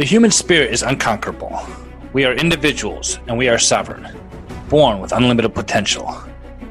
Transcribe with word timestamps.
The 0.00 0.06
human 0.06 0.30
spirit 0.30 0.72
is 0.72 0.82
unconquerable. 0.82 1.60
We 2.14 2.24
are 2.24 2.32
individuals 2.32 3.18
and 3.26 3.36
we 3.36 3.50
are 3.50 3.58
sovereign, 3.58 4.08
born 4.70 4.98
with 4.98 5.12
unlimited 5.12 5.54
potential, 5.54 6.16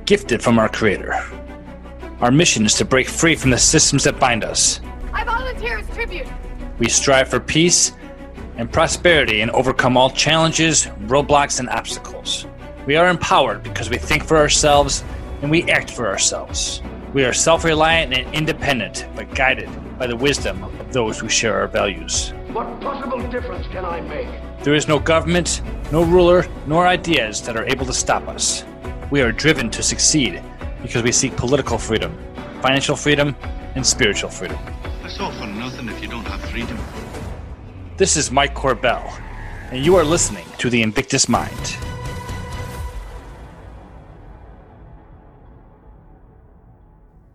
gifted 0.06 0.42
from 0.42 0.58
our 0.58 0.68
Creator. 0.68 1.14
Our 2.22 2.32
mission 2.32 2.66
is 2.66 2.74
to 2.78 2.86
break 2.86 3.08
free 3.08 3.36
from 3.36 3.52
the 3.52 3.58
systems 3.60 4.04
that 4.06 4.20
bind 4.20 4.44
us. 4.44 4.82
I 5.14 5.24
volunteer 5.26 5.78
as 5.78 5.88
tribute. 5.92 6.26
We 6.80 6.90
strive 6.90 7.28
for 7.28 7.40
peace 7.40 7.92
and 8.58 8.74
prosperity 8.74 9.42
and 9.42 9.52
overcome 9.52 9.96
all 9.96 10.10
challenges, 10.10 10.88
roadblocks, 11.06 11.60
and 11.60 11.70
obstacles. 11.70 12.48
We 12.88 12.96
are 12.96 13.10
empowered 13.10 13.62
because 13.62 13.92
we 13.92 14.00
think 14.00 14.24
for 14.24 14.38
ourselves 14.38 15.04
and 15.44 15.52
we 15.52 15.70
act 15.70 15.92
for 15.92 16.08
ourselves. 16.08 16.82
We 17.14 17.26
are 17.26 17.34
self 17.34 17.64
reliant 17.64 18.12
and 18.12 18.34
independent, 18.34 19.06
but 19.16 19.36
guided 19.36 19.70
by 20.00 20.08
the 20.08 20.16
wisdom 20.18 20.64
of 20.64 20.92
those 20.92 21.20
who 21.20 21.30
share 21.30 21.54
our 21.60 21.68
values. 21.68 22.34
What 22.52 22.82
possible 22.82 23.22
difference 23.30 23.68
can 23.68 23.86
I 23.86 24.02
make? 24.02 24.28
There 24.64 24.74
is 24.74 24.88
no 24.88 24.98
government, 24.98 25.62
no 25.92 26.04
ruler, 26.04 26.48
nor 26.66 26.88
ideas 26.88 27.44
that 27.44 27.56
are 27.56 27.64
able 27.66 27.86
to 27.86 27.94
stop 27.94 28.28
us. 28.28 28.64
We 29.12 29.22
are 29.22 29.32
driven 29.32 29.70
to 29.70 29.84
succeed 29.84 30.42
because 30.82 31.04
we 31.04 31.12
seek 31.12 31.38
political 31.38 31.78
freedom, 31.78 32.18
financial 32.64 32.96
freedom, 32.96 33.36
and 33.76 33.86
spiritual 33.86 34.32
freedom. 34.32 34.58
It's 35.04 35.20
all 35.20 35.32
for 35.34 35.46
nothing 35.46 35.90
if 35.90 36.02
you 36.02 36.08
don't 36.08 36.26
have 36.26 36.42
freedom. 36.50 36.80
This 37.98 38.18
is 38.18 38.32
Mike 38.32 38.56
Corbell, 38.56 39.08
and 39.70 39.86
you 39.86 39.96
are 39.96 40.04
listening 40.04 40.48
to 40.58 40.72
The 40.72 40.82
Invictus 40.82 41.30
Mind. 41.30 41.78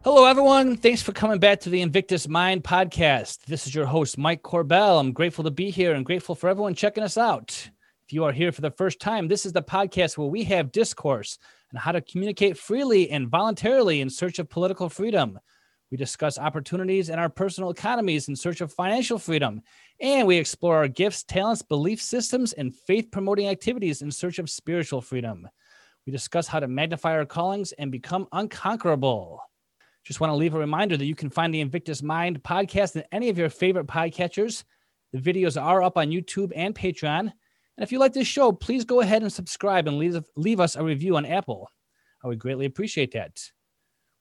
Hello, 0.04 0.26
everyone. 0.26 0.76
Thanks 0.76 1.00
for 1.00 1.12
coming 1.12 1.38
back 1.38 1.60
to 1.60 1.70
the 1.70 1.80
Invictus 1.80 2.28
Mind 2.28 2.62
podcast. 2.62 3.46
This 3.46 3.66
is 3.66 3.74
your 3.74 3.86
host, 3.86 4.18
Mike 4.18 4.42
Corbell. 4.42 5.00
I'm 5.00 5.12
grateful 5.14 5.44
to 5.44 5.50
be 5.50 5.70
here 5.70 5.94
and 5.94 6.04
grateful 6.04 6.34
for 6.34 6.50
everyone 6.50 6.74
checking 6.74 7.02
us 7.02 7.16
out. 7.16 7.70
If 8.06 8.12
you 8.12 8.22
are 8.24 8.32
here 8.32 8.52
for 8.52 8.60
the 8.60 8.70
first 8.70 9.00
time, 9.00 9.28
this 9.28 9.46
is 9.46 9.54
the 9.54 9.62
podcast 9.62 10.18
where 10.18 10.28
we 10.28 10.44
have 10.44 10.72
discourse 10.72 11.38
on 11.72 11.80
how 11.80 11.90
to 11.90 12.02
communicate 12.02 12.58
freely 12.58 13.08
and 13.08 13.30
voluntarily 13.30 14.02
in 14.02 14.10
search 14.10 14.38
of 14.38 14.50
political 14.50 14.90
freedom. 14.90 15.38
We 15.90 15.96
discuss 15.96 16.36
opportunities 16.36 17.08
in 17.08 17.18
our 17.18 17.30
personal 17.30 17.70
economies 17.70 18.28
in 18.28 18.36
search 18.36 18.60
of 18.60 18.74
financial 18.74 19.18
freedom. 19.18 19.62
And 20.02 20.26
we 20.26 20.36
explore 20.36 20.76
our 20.76 20.88
gifts, 20.88 21.22
talents, 21.22 21.62
belief 21.62 22.02
systems, 22.02 22.52
and 22.52 22.76
faith 22.76 23.08
promoting 23.10 23.48
activities 23.48 24.02
in 24.02 24.10
search 24.10 24.38
of 24.38 24.50
spiritual 24.50 25.00
freedom. 25.00 25.48
We 26.04 26.12
discuss 26.12 26.46
how 26.46 26.60
to 26.60 26.68
magnify 26.68 27.12
our 27.12 27.24
callings 27.24 27.72
and 27.72 27.90
become 27.90 28.28
unconquerable. 28.32 29.40
Just 30.04 30.20
want 30.20 30.30
to 30.30 30.36
leave 30.36 30.54
a 30.54 30.58
reminder 30.58 30.98
that 30.98 31.06
you 31.06 31.14
can 31.14 31.30
find 31.30 31.52
the 31.52 31.62
Invictus 31.62 32.02
Mind 32.02 32.42
podcast 32.42 32.94
in 32.94 33.04
any 33.10 33.30
of 33.30 33.38
your 33.38 33.48
favorite 33.48 33.86
podcatchers. 33.86 34.64
The 35.14 35.18
videos 35.18 35.60
are 35.60 35.82
up 35.82 35.96
on 35.96 36.10
YouTube 36.10 36.52
and 36.54 36.74
Patreon. 36.74 37.20
And 37.20 37.32
if 37.78 37.90
you 37.90 37.98
like 37.98 38.12
this 38.12 38.28
show, 38.28 38.52
please 38.52 38.84
go 38.84 39.00
ahead 39.00 39.22
and 39.22 39.32
subscribe 39.32 39.88
and 39.88 39.96
leave, 39.96 40.22
leave 40.36 40.60
us 40.60 40.76
a 40.76 40.84
review 40.84 41.16
on 41.16 41.24
Apple. 41.24 41.70
I 42.22 42.28
would 42.28 42.38
greatly 42.38 42.66
appreciate 42.66 43.12
that. 43.12 43.50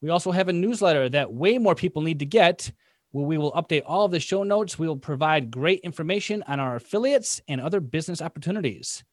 We 0.02 0.09
also 0.09 0.31
have 0.31 0.48
a 0.48 0.54
newsletter 0.54 1.09
that 1.09 1.34
way 1.34 1.58
more 1.58 1.76
people 1.76 2.02
need 2.02 2.20
to 2.20 2.26
get, 2.26 2.72
where 3.11 3.26
we 3.26 3.38
will 3.38 3.52
update 3.52 3.84
all 3.86 4.06
of 4.06 4.11
the 4.11 4.22
show 4.22 4.44
notes. 4.44 4.80
We 4.80 4.88
will 4.88 4.95
provide 4.95 5.52
great 5.52 5.81
information 5.81 6.44
on 6.48 6.61
our 6.61 6.78
affiliates 6.78 7.42
and 7.50 7.59
other 7.59 7.81
business 7.81 8.22
opportunities. 8.22 9.04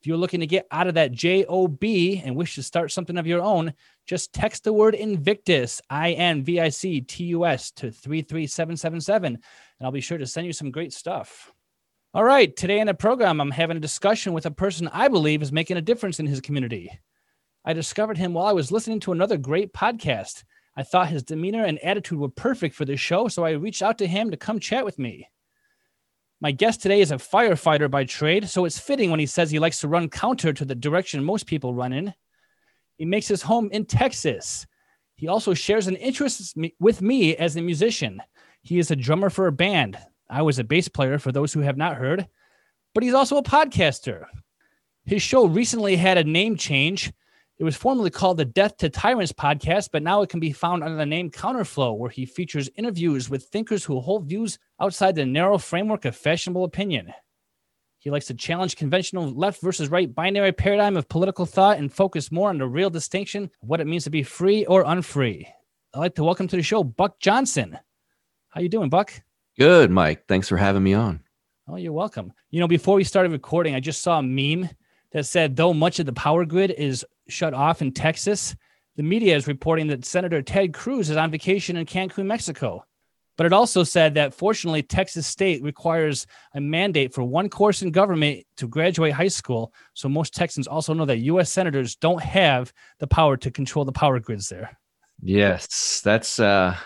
If 0.00 0.06
you're 0.06 0.16
looking 0.16 0.40
to 0.40 0.46
get 0.46 0.66
out 0.70 0.86
of 0.86 0.94
that 0.94 1.12
JOB 1.12 1.84
and 2.24 2.34
wish 2.34 2.54
to 2.54 2.62
start 2.62 2.90
something 2.90 3.18
of 3.18 3.26
your 3.26 3.42
own, 3.42 3.74
just 4.10 4.32
text 4.32 4.64
the 4.64 4.72
word 4.72 4.96
Invictus, 4.96 5.80
I 5.88 6.14
N 6.14 6.42
V 6.42 6.58
I 6.58 6.70
C 6.70 7.00
T 7.00 7.26
U 7.26 7.46
S, 7.46 7.70
to 7.70 7.92
33777, 7.92 9.34
and 9.34 9.40
I'll 9.80 9.92
be 9.92 10.00
sure 10.00 10.18
to 10.18 10.26
send 10.26 10.48
you 10.48 10.52
some 10.52 10.72
great 10.72 10.92
stuff. 10.92 11.52
All 12.12 12.24
right, 12.24 12.54
today 12.56 12.80
in 12.80 12.88
the 12.88 12.94
program, 12.94 13.40
I'm 13.40 13.52
having 13.52 13.76
a 13.76 13.80
discussion 13.80 14.32
with 14.32 14.46
a 14.46 14.50
person 14.50 14.88
I 14.88 15.06
believe 15.06 15.42
is 15.42 15.52
making 15.52 15.76
a 15.76 15.80
difference 15.80 16.18
in 16.18 16.26
his 16.26 16.40
community. 16.40 16.90
I 17.64 17.72
discovered 17.72 18.18
him 18.18 18.34
while 18.34 18.46
I 18.46 18.52
was 18.52 18.72
listening 18.72 18.98
to 19.00 19.12
another 19.12 19.36
great 19.36 19.72
podcast. 19.72 20.42
I 20.76 20.82
thought 20.82 21.10
his 21.10 21.22
demeanor 21.22 21.64
and 21.64 21.78
attitude 21.78 22.18
were 22.18 22.30
perfect 22.30 22.74
for 22.74 22.84
this 22.84 22.98
show, 22.98 23.28
so 23.28 23.44
I 23.44 23.52
reached 23.52 23.80
out 23.80 23.98
to 23.98 24.08
him 24.08 24.32
to 24.32 24.36
come 24.36 24.58
chat 24.58 24.84
with 24.84 24.98
me. 24.98 25.28
My 26.40 26.50
guest 26.50 26.82
today 26.82 27.00
is 27.00 27.12
a 27.12 27.16
firefighter 27.16 27.88
by 27.88 28.06
trade, 28.06 28.48
so 28.48 28.64
it's 28.64 28.80
fitting 28.80 29.12
when 29.12 29.20
he 29.20 29.26
says 29.26 29.52
he 29.52 29.60
likes 29.60 29.78
to 29.82 29.88
run 29.88 30.08
counter 30.08 30.52
to 30.52 30.64
the 30.64 30.74
direction 30.74 31.22
most 31.22 31.46
people 31.46 31.74
run 31.74 31.92
in. 31.92 32.12
He 33.00 33.06
makes 33.06 33.26
his 33.26 33.40
home 33.40 33.70
in 33.72 33.86
Texas. 33.86 34.66
He 35.16 35.26
also 35.26 35.54
shares 35.54 35.86
an 35.86 35.96
interest 35.96 36.54
with 36.78 37.00
me 37.00 37.34
as 37.34 37.56
a 37.56 37.62
musician. 37.62 38.22
He 38.60 38.78
is 38.78 38.90
a 38.90 38.96
drummer 38.96 39.30
for 39.30 39.46
a 39.46 39.52
band. 39.52 39.96
I 40.28 40.42
was 40.42 40.58
a 40.58 40.64
bass 40.64 40.86
player 40.86 41.18
for 41.18 41.32
those 41.32 41.54
who 41.54 41.60
have 41.60 41.78
not 41.78 41.96
heard, 41.96 42.28
but 42.94 43.02
he's 43.02 43.14
also 43.14 43.38
a 43.38 43.42
podcaster. 43.42 44.26
His 45.06 45.22
show 45.22 45.46
recently 45.46 45.96
had 45.96 46.18
a 46.18 46.24
name 46.24 46.56
change 46.56 47.10
it 47.60 47.64
was 47.64 47.76
formerly 47.76 48.08
called 48.08 48.38
the 48.38 48.46
Death 48.46 48.78
to 48.78 48.88
Tyrants 48.88 49.32
podcast, 49.32 49.90
but 49.92 50.02
now 50.02 50.22
it 50.22 50.30
can 50.30 50.40
be 50.40 50.50
found 50.50 50.82
under 50.82 50.96
the 50.96 51.04
name 51.04 51.30
Counterflow, 51.30 51.94
where 51.94 52.08
he 52.08 52.24
features 52.24 52.70
interviews 52.76 53.28
with 53.28 53.44
thinkers 53.44 53.84
who 53.84 54.00
hold 54.00 54.26
views 54.26 54.58
outside 54.80 55.14
the 55.14 55.26
narrow 55.26 55.58
framework 55.58 56.06
of 56.06 56.16
fashionable 56.16 56.64
opinion. 56.64 57.12
He 58.00 58.10
likes 58.10 58.26
to 58.28 58.34
challenge 58.34 58.76
conventional 58.76 59.30
left 59.30 59.60
versus 59.60 59.90
right 59.90 60.12
binary 60.12 60.52
paradigm 60.52 60.96
of 60.96 61.06
political 61.10 61.44
thought 61.44 61.76
and 61.76 61.92
focus 61.92 62.32
more 62.32 62.48
on 62.48 62.56
the 62.56 62.66
real 62.66 62.88
distinction 62.88 63.44
of 63.62 63.68
what 63.68 63.78
it 63.78 63.86
means 63.86 64.04
to 64.04 64.10
be 64.10 64.22
free 64.22 64.64
or 64.64 64.84
unfree. 64.84 65.46
I'd 65.92 65.98
like 65.98 66.14
to 66.14 66.24
welcome 66.24 66.48
to 66.48 66.56
the 66.56 66.62
show 66.62 66.82
Buck 66.82 67.20
Johnson. 67.20 67.78
How 68.48 68.62
you 68.62 68.70
doing, 68.70 68.88
Buck? 68.88 69.12
Good, 69.58 69.90
Mike. 69.90 70.24
Thanks 70.26 70.48
for 70.48 70.56
having 70.56 70.82
me 70.82 70.94
on. 70.94 71.20
Oh, 71.68 71.76
you're 71.76 71.92
welcome. 71.92 72.32
You 72.48 72.60
know, 72.60 72.68
before 72.68 72.94
we 72.94 73.04
started 73.04 73.32
recording, 73.32 73.74
I 73.74 73.80
just 73.80 74.00
saw 74.00 74.18
a 74.18 74.22
meme 74.22 74.70
that 75.12 75.26
said 75.26 75.54
though 75.54 75.74
much 75.74 75.98
of 75.98 76.06
the 76.06 76.14
power 76.14 76.46
grid 76.46 76.70
is 76.70 77.04
shut 77.28 77.52
off 77.52 77.82
in 77.82 77.92
Texas, 77.92 78.56
the 78.96 79.02
media 79.02 79.36
is 79.36 79.46
reporting 79.46 79.88
that 79.88 80.06
Senator 80.06 80.40
Ted 80.40 80.72
Cruz 80.72 81.10
is 81.10 81.18
on 81.18 81.30
vacation 81.30 81.76
in 81.76 81.84
Cancun, 81.84 82.24
Mexico. 82.24 82.82
But 83.40 83.46
it 83.46 83.54
also 83.54 83.84
said 83.84 84.12
that 84.16 84.34
fortunately, 84.34 84.82
Texas 84.82 85.26
state 85.26 85.62
requires 85.62 86.26
a 86.52 86.60
mandate 86.60 87.14
for 87.14 87.22
one 87.22 87.48
course 87.48 87.80
in 87.80 87.90
government 87.90 88.44
to 88.58 88.68
graduate 88.68 89.14
high 89.14 89.28
school. 89.28 89.72
So 89.94 90.10
most 90.10 90.34
Texans 90.34 90.68
also 90.68 90.92
know 90.92 91.06
that 91.06 91.20
U.S. 91.20 91.50
senators 91.50 91.96
don't 91.96 92.22
have 92.22 92.70
the 92.98 93.06
power 93.06 93.38
to 93.38 93.50
control 93.50 93.86
the 93.86 93.92
power 93.92 94.20
grids 94.20 94.50
there. 94.50 94.76
Yes, 95.22 96.02
that's 96.04 96.38
uh, 96.38 96.76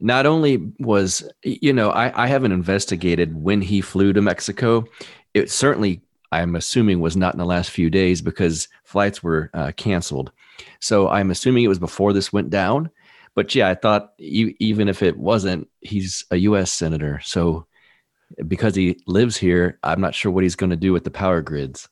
not 0.00 0.26
only 0.26 0.72
was, 0.80 1.30
you 1.44 1.72
know, 1.72 1.90
I, 1.90 2.24
I 2.24 2.26
haven't 2.26 2.50
investigated 2.50 3.32
when 3.32 3.62
he 3.62 3.80
flew 3.80 4.12
to 4.14 4.20
Mexico. 4.20 4.86
It 5.32 5.48
certainly 5.48 6.00
I'm 6.32 6.56
assuming 6.56 6.98
was 6.98 7.16
not 7.16 7.34
in 7.34 7.38
the 7.38 7.46
last 7.46 7.70
few 7.70 7.88
days 7.88 8.20
because 8.20 8.66
flights 8.82 9.22
were 9.22 9.48
uh, 9.54 9.70
canceled. 9.76 10.32
So 10.80 11.08
I'm 11.08 11.30
assuming 11.30 11.62
it 11.62 11.68
was 11.68 11.78
before 11.78 12.12
this 12.12 12.32
went 12.32 12.50
down. 12.50 12.90
But 13.34 13.54
yeah, 13.54 13.68
I 13.68 13.74
thought 13.74 14.12
e- 14.18 14.54
even 14.60 14.88
if 14.88 15.02
it 15.02 15.16
wasn't, 15.16 15.68
he's 15.80 16.24
a 16.30 16.36
U.S. 16.36 16.70
senator. 16.72 17.20
So 17.24 17.66
because 18.46 18.74
he 18.74 19.00
lives 19.06 19.36
here, 19.36 19.78
I'm 19.82 20.00
not 20.00 20.14
sure 20.14 20.30
what 20.30 20.44
he's 20.44 20.56
going 20.56 20.70
to 20.70 20.76
do 20.76 20.92
with 20.92 21.04
the 21.04 21.10
power 21.10 21.42
grids. 21.42 21.88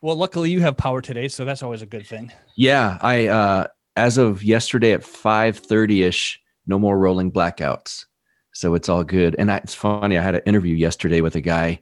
Well, 0.00 0.16
luckily 0.16 0.50
you 0.50 0.60
have 0.60 0.76
power 0.76 1.00
today, 1.00 1.28
so 1.28 1.44
that's 1.44 1.62
always 1.62 1.82
a 1.82 1.86
good 1.86 2.06
thing. 2.06 2.32
Yeah, 2.54 2.98
I 3.00 3.26
uh, 3.26 3.66
as 3.96 4.16
of 4.18 4.44
yesterday 4.44 4.92
at 4.92 5.00
5:30 5.00 6.04
ish, 6.04 6.40
no 6.66 6.78
more 6.78 6.96
rolling 6.96 7.32
blackouts, 7.32 8.04
so 8.52 8.74
it's 8.74 8.88
all 8.88 9.02
good. 9.02 9.34
And 9.38 9.50
I, 9.50 9.56
it's 9.56 9.74
funny, 9.74 10.16
I 10.16 10.22
had 10.22 10.36
an 10.36 10.42
interview 10.46 10.76
yesterday 10.76 11.20
with 11.20 11.34
a 11.34 11.40
guy 11.40 11.80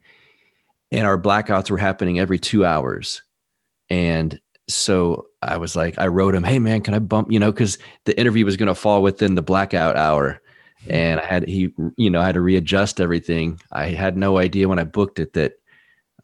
and 0.92 1.06
our 1.06 1.20
blackouts 1.20 1.70
were 1.70 1.78
happening 1.78 2.18
every 2.18 2.38
two 2.38 2.64
hours. 2.64 3.22
And 3.88 4.40
so 4.68 5.26
I 5.42 5.56
was 5.56 5.76
like, 5.76 5.98
I 5.98 6.08
wrote 6.08 6.34
him, 6.34 6.44
Hey 6.44 6.58
man, 6.58 6.80
can 6.80 6.94
I 6.94 6.98
bump, 6.98 7.30
you 7.30 7.38
know, 7.38 7.52
cause 7.52 7.78
the 8.04 8.18
interview 8.18 8.44
was 8.44 8.56
going 8.56 8.68
to 8.68 8.74
fall 8.74 9.02
within 9.02 9.34
the 9.34 9.42
blackout 9.42 9.96
hour. 9.96 10.40
And 10.88 11.20
I 11.20 11.24
had, 11.24 11.48
he, 11.48 11.72
you 11.96 12.10
know, 12.10 12.20
I 12.20 12.26
had 12.26 12.34
to 12.34 12.40
readjust 12.40 13.00
everything. 13.00 13.60
I 13.72 13.86
had 13.86 14.16
no 14.16 14.38
idea 14.38 14.68
when 14.68 14.78
I 14.78 14.84
booked 14.84 15.18
it 15.18 15.32
that 15.32 15.54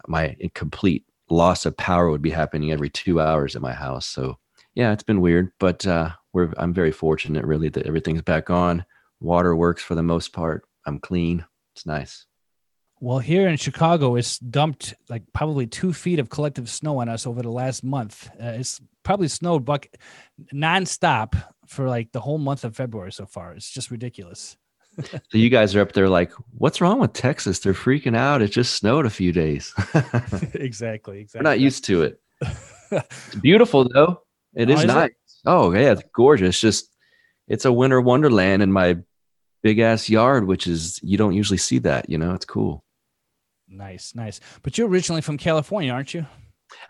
my 0.06 0.36
complete 0.54 1.04
loss 1.30 1.66
of 1.66 1.76
power 1.76 2.10
would 2.10 2.22
be 2.22 2.30
happening 2.30 2.72
every 2.72 2.90
two 2.90 3.20
hours 3.20 3.56
at 3.56 3.62
my 3.62 3.72
house. 3.72 4.06
So 4.06 4.38
yeah, 4.74 4.92
it's 4.92 5.02
been 5.02 5.20
weird, 5.20 5.52
but, 5.58 5.86
uh, 5.86 6.10
we're, 6.32 6.52
I'm 6.56 6.72
very 6.72 6.92
fortunate 6.92 7.44
really 7.44 7.68
that 7.70 7.86
everything's 7.86 8.22
back 8.22 8.50
on. 8.50 8.84
Water 9.20 9.54
works 9.54 9.82
for 9.82 9.94
the 9.94 10.02
most 10.02 10.32
part. 10.32 10.64
I'm 10.86 10.98
clean. 10.98 11.44
It's 11.74 11.86
nice. 11.86 12.26
Well, 13.02 13.18
here 13.18 13.48
in 13.48 13.56
Chicago, 13.56 14.14
it's 14.14 14.38
dumped 14.38 14.94
like 15.08 15.24
probably 15.32 15.66
two 15.66 15.92
feet 15.92 16.20
of 16.20 16.30
collective 16.30 16.70
snow 16.70 17.00
on 17.00 17.08
us 17.08 17.26
over 17.26 17.42
the 17.42 17.50
last 17.50 17.82
month. 17.82 18.30
Uh, 18.40 18.54
it's 18.54 18.80
probably 19.02 19.26
snowed 19.26 19.64
buck 19.64 19.88
nonstop 20.54 21.34
for 21.66 21.88
like 21.88 22.12
the 22.12 22.20
whole 22.20 22.38
month 22.38 22.62
of 22.62 22.76
February 22.76 23.10
so 23.10 23.26
far. 23.26 23.54
It's 23.54 23.68
just 23.68 23.90
ridiculous. 23.90 24.56
so 25.04 25.18
you 25.32 25.50
guys 25.50 25.74
are 25.74 25.80
up 25.80 25.94
there 25.94 26.08
like, 26.08 26.30
what's 26.56 26.80
wrong 26.80 27.00
with 27.00 27.12
Texas? 27.12 27.58
They're 27.58 27.72
freaking 27.72 28.16
out. 28.16 28.40
It 28.40 28.52
just 28.52 28.76
snowed 28.76 29.04
a 29.04 29.10
few 29.10 29.32
days. 29.32 29.74
exactly. 30.54 31.18
Exactly. 31.18 31.22
We're 31.34 31.42
not 31.42 31.58
used 31.58 31.84
to 31.86 32.02
it. 32.02 32.20
it's 32.92 33.34
beautiful 33.34 33.88
though. 33.92 34.22
It 34.54 34.70
oh, 34.70 34.74
is, 34.74 34.80
is 34.82 34.86
nice. 34.86 35.10
It? 35.10 35.16
Oh 35.44 35.72
yeah, 35.72 35.90
it's 35.90 36.04
gorgeous. 36.14 36.60
Just 36.60 36.94
it's 37.48 37.64
a 37.64 37.72
winter 37.72 38.00
wonderland 38.00 38.62
in 38.62 38.70
my 38.70 38.98
big 39.60 39.80
ass 39.80 40.08
yard, 40.08 40.46
which 40.46 40.68
is 40.68 41.00
you 41.02 41.18
don't 41.18 41.34
usually 41.34 41.58
see 41.58 41.80
that. 41.80 42.08
You 42.08 42.18
know, 42.18 42.34
it's 42.34 42.44
cool. 42.44 42.84
Nice, 43.72 44.14
nice. 44.14 44.40
But 44.62 44.76
you're 44.76 44.88
originally 44.88 45.22
from 45.22 45.38
California, 45.38 45.92
aren't 45.92 46.14
you? 46.14 46.26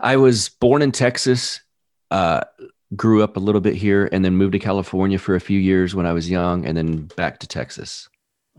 I 0.00 0.16
was 0.16 0.48
born 0.48 0.82
in 0.82 0.92
Texas, 0.92 1.60
uh, 2.10 2.42
grew 2.96 3.22
up 3.22 3.36
a 3.36 3.40
little 3.40 3.60
bit 3.60 3.74
here, 3.74 4.08
and 4.12 4.24
then 4.24 4.36
moved 4.36 4.52
to 4.52 4.58
California 4.58 5.18
for 5.18 5.34
a 5.34 5.40
few 5.40 5.58
years 5.58 5.94
when 5.94 6.06
I 6.06 6.12
was 6.12 6.28
young, 6.28 6.66
and 6.66 6.76
then 6.76 7.06
back 7.16 7.38
to 7.40 7.46
Texas. 7.46 8.08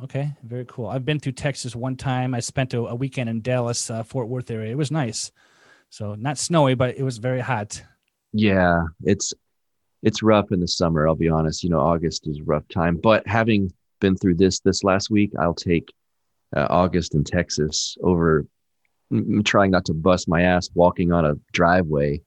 Okay, 0.03 0.31
very 0.43 0.65
cool. 0.65 0.87
I've 0.87 1.05
been 1.05 1.19
through 1.19 1.33
Texas 1.33 1.75
one 1.75 1.95
time. 1.95 2.33
I 2.33 2.39
spent 2.39 2.73
a, 2.73 2.79
a 2.79 2.95
weekend 2.95 3.29
in 3.29 3.41
Dallas, 3.41 3.89
uh, 3.89 4.03
Fort 4.03 4.27
Worth 4.27 4.49
area. 4.49 4.71
It 4.71 4.77
was 4.77 4.91
nice. 4.91 5.31
So 5.89 6.15
not 6.15 6.37
snowy, 6.37 6.73
but 6.73 6.97
it 6.97 7.03
was 7.03 7.19
very 7.19 7.41
hot. 7.41 7.83
Yeah, 8.31 8.81
it's 9.03 9.33
it's 10.01 10.23
rough 10.23 10.51
in 10.51 10.59
the 10.59 10.67
summer. 10.67 11.07
I'll 11.07 11.15
be 11.15 11.29
honest. 11.29 11.63
You 11.63 11.69
know, 11.69 11.79
August 11.79 12.27
is 12.27 12.39
a 12.39 12.43
rough 12.43 12.67
time. 12.67 12.97
But 12.97 13.27
having 13.27 13.71
been 13.99 14.15
through 14.15 14.35
this 14.35 14.59
this 14.59 14.83
last 14.83 15.11
week, 15.11 15.31
I'll 15.39 15.53
take 15.53 15.93
uh, 16.55 16.67
August 16.69 17.15
in 17.15 17.23
Texas 17.23 17.97
over 18.03 18.45
m- 19.11 19.43
trying 19.43 19.71
not 19.71 19.85
to 19.85 19.93
bust 19.93 20.27
my 20.27 20.41
ass 20.43 20.69
walking 20.73 21.11
on 21.11 21.25
a 21.25 21.35
driveway. 21.51 22.21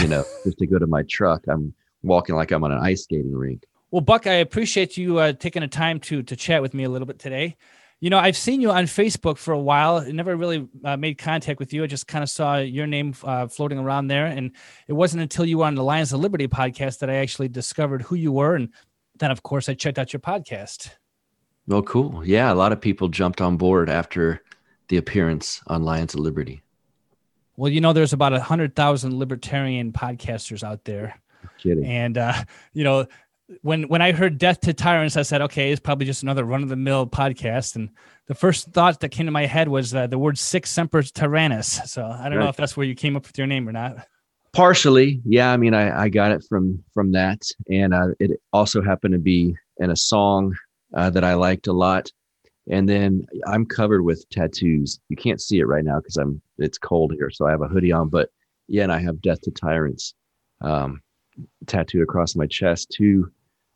You 0.00 0.08
know, 0.08 0.24
just 0.44 0.58
to 0.58 0.66
go 0.66 0.78
to 0.78 0.86
my 0.86 1.02
truck. 1.08 1.44
I'm 1.48 1.74
walking 2.02 2.34
like 2.34 2.50
I'm 2.50 2.64
on 2.64 2.72
an 2.72 2.78
ice 2.78 3.04
skating 3.04 3.34
rink. 3.34 3.64
Well, 3.90 4.00
Buck, 4.00 4.26
I 4.26 4.34
appreciate 4.34 4.96
you 4.96 5.18
uh, 5.18 5.32
taking 5.32 5.62
the 5.62 5.68
time 5.68 6.00
to 6.00 6.22
to 6.22 6.36
chat 6.36 6.62
with 6.62 6.74
me 6.74 6.84
a 6.84 6.88
little 6.88 7.06
bit 7.06 7.18
today. 7.18 7.56
You 8.00 8.10
know, 8.10 8.18
I've 8.18 8.36
seen 8.36 8.60
you 8.60 8.70
on 8.70 8.84
Facebook 8.84 9.38
for 9.38 9.54
a 9.54 9.58
while. 9.58 9.98
I 9.98 10.10
never 10.10 10.36
really 10.36 10.68
uh, 10.84 10.96
made 10.96 11.16
contact 11.16 11.58
with 11.58 11.72
you. 11.72 11.84
I 11.84 11.86
just 11.86 12.06
kind 12.06 12.22
of 12.22 12.28
saw 12.28 12.58
your 12.58 12.86
name 12.86 13.14
uh, 13.22 13.46
floating 13.46 13.78
around 13.78 14.08
there, 14.08 14.26
and 14.26 14.50
it 14.88 14.92
wasn't 14.92 15.22
until 15.22 15.46
you 15.46 15.58
were 15.58 15.64
on 15.64 15.74
the 15.74 15.84
Lions 15.84 16.12
of 16.12 16.20
Liberty 16.20 16.48
podcast 16.48 16.98
that 16.98 17.08
I 17.08 17.14
actually 17.14 17.48
discovered 17.48 18.02
who 18.02 18.16
you 18.16 18.32
were, 18.32 18.56
and 18.56 18.70
then, 19.18 19.30
of 19.30 19.42
course, 19.42 19.68
I 19.68 19.74
checked 19.74 19.98
out 19.98 20.12
your 20.12 20.20
podcast. 20.20 20.90
Well, 21.66 21.82
cool. 21.82 22.24
Yeah, 22.24 22.52
a 22.52 22.54
lot 22.54 22.72
of 22.72 22.80
people 22.80 23.08
jumped 23.08 23.40
on 23.40 23.56
board 23.56 23.88
after 23.88 24.42
the 24.88 24.96
appearance 24.96 25.62
on 25.66 25.82
Lions 25.82 26.14
of 26.14 26.20
Liberty. 26.20 26.62
Well, 27.56 27.70
you 27.70 27.80
know, 27.80 27.92
there's 27.92 28.12
about 28.12 28.32
a 28.32 28.40
hundred 28.40 28.74
thousand 28.74 29.18
libertarian 29.18 29.92
podcasters 29.92 30.62
out 30.62 30.84
there, 30.84 31.20
Kidding. 31.58 31.84
and 31.84 32.18
uh, 32.18 32.34
you 32.72 32.84
know, 32.84 33.06
when 33.62 33.84
when 33.84 34.02
I 34.02 34.12
heard 34.12 34.38
"Death 34.38 34.60
to 34.62 34.74
Tyrants," 34.74 35.16
I 35.16 35.22
said, 35.22 35.40
"Okay, 35.42 35.70
it's 35.70 35.80
probably 35.80 36.06
just 36.06 36.22
another 36.22 36.44
run 36.44 36.62
of 36.62 36.68
the 36.68 36.76
mill 36.76 37.06
podcast." 37.06 37.76
And 37.76 37.90
the 38.26 38.34
first 38.34 38.72
thought 38.72 39.00
that 39.00 39.10
came 39.10 39.26
to 39.26 39.32
my 39.32 39.46
head 39.46 39.68
was 39.68 39.94
uh, 39.94 40.06
the 40.06 40.18
word 40.18 40.36
"Sic 40.36 40.66
Semper 40.66 41.02
Tyrannis." 41.02 41.86
So 41.86 42.04
I 42.04 42.28
don't 42.28 42.40
know 42.40 42.48
if 42.48 42.56
that's 42.56 42.76
where 42.76 42.86
you 42.86 42.94
came 42.94 43.16
up 43.16 43.26
with 43.26 43.38
your 43.38 43.46
name 43.46 43.68
or 43.68 43.72
not. 43.72 44.06
Partially, 44.52 45.20
yeah. 45.24 45.52
I 45.52 45.56
mean, 45.56 45.74
I, 45.74 46.04
I 46.04 46.08
got 46.08 46.32
it 46.32 46.44
from 46.48 46.82
from 46.92 47.12
that, 47.12 47.42
and 47.70 47.94
uh, 47.94 48.08
it 48.18 48.32
also 48.52 48.82
happened 48.82 49.12
to 49.12 49.20
be 49.20 49.56
in 49.78 49.90
a 49.90 49.96
song 49.96 50.56
uh, 50.94 51.10
that 51.10 51.24
I 51.24 51.34
liked 51.34 51.66
a 51.66 51.72
lot. 51.72 52.10
And 52.70 52.88
then 52.88 53.26
I'm 53.46 53.66
covered 53.66 54.02
with 54.02 54.28
tattoos. 54.30 54.98
You 55.08 55.16
can't 55.16 55.40
see 55.40 55.58
it 55.58 55.66
right 55.66 55.84
now 55.84 55.98
because 55.98 56.16
I'm 56.16 56.40
it's 56.58 56.78
cold 56.78 57.12
here, 57.12 57.30
so 57.30 57.46
I 57.46 57.50
have 57.50 57.60
a 57.60 57.68
hoodie 57.68 57.92
on. 57.92 58.08
But 58.08 58.30
yeah, 58.68 58.84
and 58.84 58.92
I 58.92 59.00
have 59.00 59.20
"Death 59.20 59.42
to 59.42 59.50
Tyrants" 59.50 60.14
um, 60.62 61.02
tattooed 61.66 62.02
across 62.02 62.34
my 62.34 62.46
chest 62.46 62.90
too, 62.90 63.30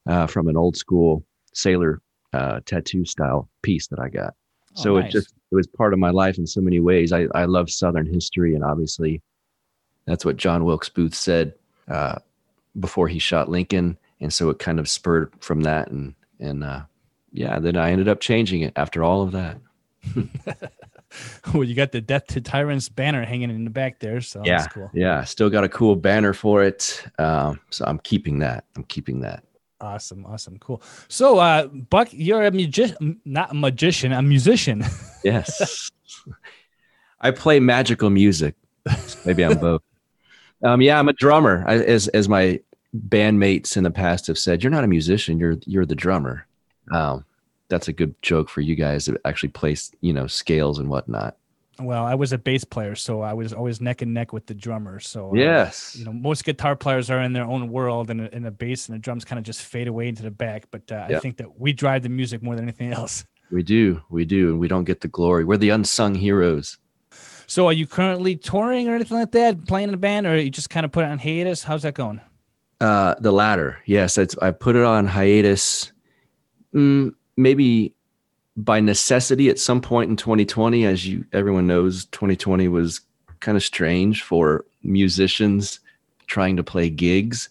uh, 0.06 0.26
from 0.26 0.48
an 0.48 0.56
old 0.56 0.76
school 0.76 1.22
sailor 1.52 2.00
uh, 2.32 2.60
tattoo 2.64 3.04
style 3.04 3.48
piece 3.62 3.88
that 3.88 3.98
I 3.98 4.08
got. 4.08 4.34
Oh, 4.78 4.82
so 4.82 4.96
it 4.96 5.10
just 5.10 5.34
it 5.50 5.54
was 5.54 5.66
part 5.66 5.92
of 5.92 5.98
my 5.98 6.10
life 6.10 6.38
in 6.38 6.46
so 6.46 6.62
many 6.62 6.80
ways. 6.80 7.12
I 7.12 7.26
I 7.34 7.44
love 7.44 7.70
Southern 7.70 8.06
history, 8.06 8.54
and 8.54 8.64
obviously, 8.64 9.20
that's 10.06 10.24
what 10.24 10.38
John 10.38 10.64
Wilkes 10.64 10.88
Booth 10.88 11.14
said 11.14 11.52
uh, 11.88 12.20
before 12.80 13.08
he 13.08 13.18
shot 13.18 13.50
Lincoln, 13.50 13.98
and 14.20 14.32
so 14.32 14.48
it 14.48 14.58
kind 14.58 14.78
of 14.78 14.88
spurred 14.88 15.30
from 15.40 15.62
that, 15.62 15.90
and 15.90 16.14
and 16.40 16.64
uh, 16.64 16.82
yeah, 17.32 17.58
then 17.58 17.76
I 17.76 17.90
ended 17.90 18.08
up 18.08 18.20
changing 18.20 18.62
it 18.62 18.72
after 18.76 19.02
all 19.02 19.22
of 19.22 19.32
that. 19.32 19.58
well, 21.54 21.64
you 21.64 21.74
got 21.74 21.92
the 21.92 22.00
"Death 22.00 22.26
to 22.28 22.40
Tyrants" 22.40 22.88
banner 22.88 23.24
hanging 23.24 23.50
in 23.50 23.64
the 23.64 23.70
back 23.70 24.00
there, 24.00 24.20
so 24.20 24.42
yeah, 24.44 24.58
that's 24.58 24.72
cool. 24.72 24.90
yeah, 24.94 25.24
still 25.24 25.50
got 25.50 25.64
a 25.64 25.68
cool 25.68 25.96
banner 25.96 26.32
for 26.32 26.62
it, 26.62 27.04
um, 27.18 27.60
so 27.70 27.84
I'm 27.86 27.98
keeping 27.98 28.38
that. 28.40 28.64
I'm 28.76 28.84
keeping 28.84 29.20
that. 29.20 29.44
Awesome, 29.80 30.26
awesome, 30.26 30.58
cool. 30.58 30.82
So, 31.06 31.38
uh, 31.38 31.66
Buck, 31.66 32.08
you're 32.10 32.44
a 32.44 32.50
magician, 32.50 33.20
not 33.24 33.52
a 33.52 33.54
magician, 33.54 34.12
a 34.12 34.22
musician. 34.22 34.84
Yes, 35.24 35.90
I 37.20 37.32
play 37.32 37.58
magical 37.58 38.08
music. 38.08 38.54
Maybe 39.24 39.44
I'm 39.44 39.58
both. 39.58 39.82
Um, 40.60 40.80
yeah, 40.80 40.98
I'm 40.98 41.08
a 41.08 41.12
drummer. 41.12 41.62
I, 41.68 41.76
as 41.76 42.08
as 42.08 42.28
my 42.28 42.58
bandmates 43.08 43.76
in 43.76 43.84
the 43.84 43.92
past 43.92 44.26
have 44.26 44.36
said, 44.36 44.60
you're 44.60 44.72
not 44.72 44.82
a 44.82 44.88
musician. 44.88 45.38
You're 45.38 45.54
you're 45.66 45.86
the 45.86 45.94
drummer. 45.94 46.47
Um, 46.90 47.24
that's 47.68 47.88
a 47.88 47.92
good 47.92 48.14
joke 48.22 48.48
for 48.48 48.60
you 48.60 48.74
guys 48.74 49.04
to 49.06 49.18
actually 49.24 49.50
place, 49.50 49.90
you 50.00 50.12
know, 50.12 50.26
scales 50.26 50.78
and 50.78 50.88
whatnot. 50.88 51.36
well, 51.80 52.04
I 52.04 52.14
was 52.16 52.32
a 52.32 52.38
bass 52.38 52.64
player, 52.64 52.96
so 52.96 53.20
I 53.20 53.34
was 53.34 53.52
always 53.52 53.80
neck 53.80 54.02
and 54.02 54.12
neck 54.12 54.32
with 54.32 54.46
the 54.46 54.54
drummer. 54.54 54.98
So, 54.98 55.30
uh, 55.30 55.34
Yes. 55.34 55.94
you 55.96 56.04
know, 56.04 56.12
most 56.12 56.44
guitar 56.44 56.74
players 56.74 57.08
are 57.10 57.20
in 57.22 57.32
their 57.34 57.44
own 57.44 57.68
world, 57.68 58.10
and 58.10 58.20
and 58.22 58.44
the 58.44 58.50
bass 58.50 58.88
and 58.88 58.94
the 58.96 58.98
drums 58.98 59.24
kind 59.24 59.38
of 59.38 59.44
just 59.44 59.62
fade 59.62 59.86
away 59.86 60.08
into 60.08 60.22
the 60.22 60.30
back. 60.30 60.64
But 60.70 60.90
uh, 60.90 61.06
I 61.08 61.18
think 61.20 61.36
that 61.36 61.60
we 61.60 61.72
drive 61.72 62.02
the 62.02 62.08
music 62.08 62.42
more 62.42 62.56
than 62.56 62.64
anything 62.64 62.92
else. 62.92 63.24
We 63.50 63.62
do, 63.62 64.02
we 64.10 64.26
do, 64.26 64.50
and 64.50 64.60
we 64.60 64.68
don't 64.68 64.84
get 64.84 65.00
the 65.00 65.08
glory. 65.08 65.42
We're 65.46 65.56
the 65.56 65.70
unsung 65.70 66.14
heroes. 66.14 66.76
So, 67.46 67.66
are 67.66 67.72
you 67.72 67.86
currently 67.86 68.36
touring 68.36 68.88
or 68.90 68.94
anything 68.94 69.16
like 69.16 69.30
that, 69.32 69.64
playing 69.66 69.88
in 69.88 69.94
a 69.94 69.96
band, 69.96 70.26
or 70.26 70.34
are 70.34 70.36
you 70.36 70.50
just 70.50 70.68
kind 70.68 70.84
of 70.84 70.92
put 70.92 71.04
it 71.04 71.08
on 71.10 71.18
hiatus? 71.18 71.62
How's 71.62 71.80
that 71.84 71.94
going? 71.94 72.20
Uh, 72.78 73.14
the 73.20 73.32
latter, 73.32 73.78
yes. 73.86 74.18
It's, 74.18 74.36
I 74.42 74.50
put 74.50 74.76
it 74.76 74.84
on 74.84 75.06
hiatus, 75.06 75.92
mm, 76.74 77.14
maybe 77.36 77.94
by 78.56 78.80
necessity 78.80 79.48
at 79.48 79.58
some 79.58 79.80
point 79.80 80.10
in 80.10 80.16
2020. 80.16 80.84
As 80.84 81.06
you, 81.06 81.24
everyone 81.32 81.66
knows, 81.66 82.06
2020 82.06 82.68
was 82.68 83.00
kind 83.40 83.56
of 83.56 83.62
strange 83.62 84.22
for 84.22 84.64
musicians 84.82 85.80
trying 86.26 86.56
to 86.56 86.64
play 86.64 86.90
gigs, 86.90 87.48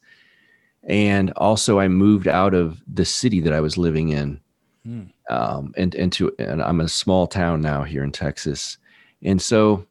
and 0.84 1.32
also 1.32 1.80
I 1.80 1.88
moved 1.88 2.28
out 2.28 2.54
of 2.54 2.82
the 2.94 3.06
city 3.06 3.40
that 3.42 3.54
I 3.54 3.62
was 3.62 3.78
living 3.78 4.10
in, 4.10 4.40
Hmm. 4.84 5.04
um, 5.30 5.74
and 5.76 5.96
into 5.96 6.32
and 6.40 6.62
I'm 6.62 6.80
a 6.80 6.88
small 6.88 7.28
town 7.28 7.62
now 7.62 7.84
here 7.84 8.04
in 8.04 8.12
Texas, 8.12 8.78
and 9.24 9.42
so 9.42 9.86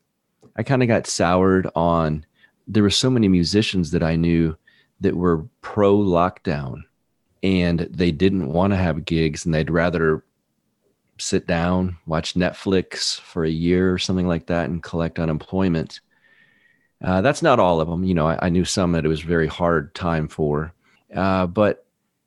I 0.57 0.63
kind 0.63 0.83
of 0.83 0.89
got 0.89 1.07
soured 1.07 1.69
on. 1.75 2.25
There 2.69 2.83
were 2.83 2.91
so 2.91 3.11
many 3.11 3.29
musicians 3.29 3.91
that 3.91 4.03
I 4.03 4.17
knew 4.17 4.57
that 5.01 5.17
were 5.17 5.45
pro 5.61 5.97
lockdown 5.97 6.83
and 7.47 7.81
they 7.91 8.11
didn't 8.11 8.53
want 8.53 8.73
to 8.73 8.77
have 8.77 9.05
gigs 9.05 9.45
and 9.45 9.55
they'd 9.55 9.71
rather 9.71 10.25
sit 11.19 11.47
down, 11.47 11.97
watch 12.07 12.35
Netflix 12.35 13.21
for 13.21 13.45
a 13.45 13.51
year 13.51 13.93
or 13.93 13.99
something 13.99 14.27
like 14.27 14.47
that 14.47 14.69
and 14.69 14.83
collect 14.83 15.19
unemployment. 15.19 16.01
Uh, 17.03 17.21
that's 17.21 17.43
not 17.43 17.61
all 17.61 17.81
of 17.81 17.89
them. 17.89 18.05
You 18.05 18.15
know, 18.15 18.27
I, 18.27 18.47
I 18.47 18.49
knew 18.49 18.65
some 18.65 18.93
that 18.93 19.05
it 19.05 19.09
was 19.09 19.21
very 19.21 19.47
hard 19.47 19.95
time 19.95 20.29
for, 20.29 20.73
uh, 21.15 21.47
but 21.47 21.87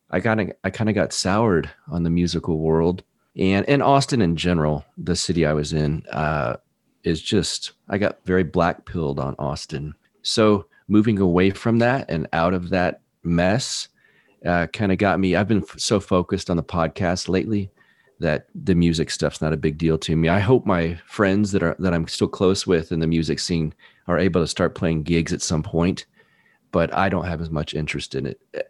I 0.09 0.21
kind 0.21 0.41
of 0.41 0.51
I 0.63 0.69
kind 0.69 0.89
of 0.89 0.95
got 0.95 1.13
soured 1.13 1.69
on 1.89 2.03
the 2.03 2.09
musical 2.09 2.59
world 2.59 3.03
and 3.38 3.67
and 3.69 3.83
Austin 3.83 4.21
in 4.21 4.35
general, 4.35 4.85
the 4.97 5.15
city 5.15 5.45
I 5.45 5.53
was 5.53 5.73
in, 5.73 6.03
uh, 6.11 6.57
is 7.03 7.21
just 7.21 7.71
I 7.88 7.97
got 7.97 8.23
very 8.25 8.43
black 8.43 8.85
pilled 8.85 9.19
on 9.19 9.35
Austin. 9.39 9.95
So 10.21 10.65
moving 10.88 11.19
away 11.19 11.51
from 11.51 11.79
that 11.79 12.09
and 12.09 12.27
out 12.33 12.53
of 12.53 12.69
that 12.69 13.01
mess 13.23 13.88
uh, 14.46 14.67
kind 14.67 14.91
of 14.91 14.98
got 14.98 15.19
me. 15.19 15.36
I've 15.36 15.48
been 15.48 15.63
f- 15.63 15.79
so 15.79 16.00
focused 16.00 16.50
on 16.50 16.58
the 16.58 16.63
podcast 16.63 17.29
lately 17.29 17.72
that 18.19 18.48
the 18.53 18.75
music 18.75 19.10
stuff's 19.10 19.41
not 19.41 19.53
a 19.53 19.58
big 19.58 19.77
deal 19.77 19.98
to 19.98 20.15
me. 20.15 20.29
I 20.29 20.39
hope 20.39 20.65
my 20.65 21.00
friends 21.05 21.51
that 21.53 21.63
are 21.63 21.75
that 21.79 21.93
I'm 21.93 22.08
still 22.08 22.27
close 22.27 22.67
with 22.67 22.91
in 22.91 23.00
the 23.00 23.08
music 23.08 23.39
scene 23.39 23.74
are 24.08 24.19
able 24.19 24.41
to 24.41 24.48
start 24.48 24.75
playing 24.75 25.03
gigs 25.03 25.34
at 25.34 25.41
some 25.41 25.63
point, 25.63 26.05
but 26.72 26.93
I 26.93 27.10
don't 27.10 27.25
have 27.25 27.41
as 27.41 27.50
much 27.50 27.74
interest 27.74 28.15
in 28.15 28.25
it 28.25 28.39
eh, 28.53 28.62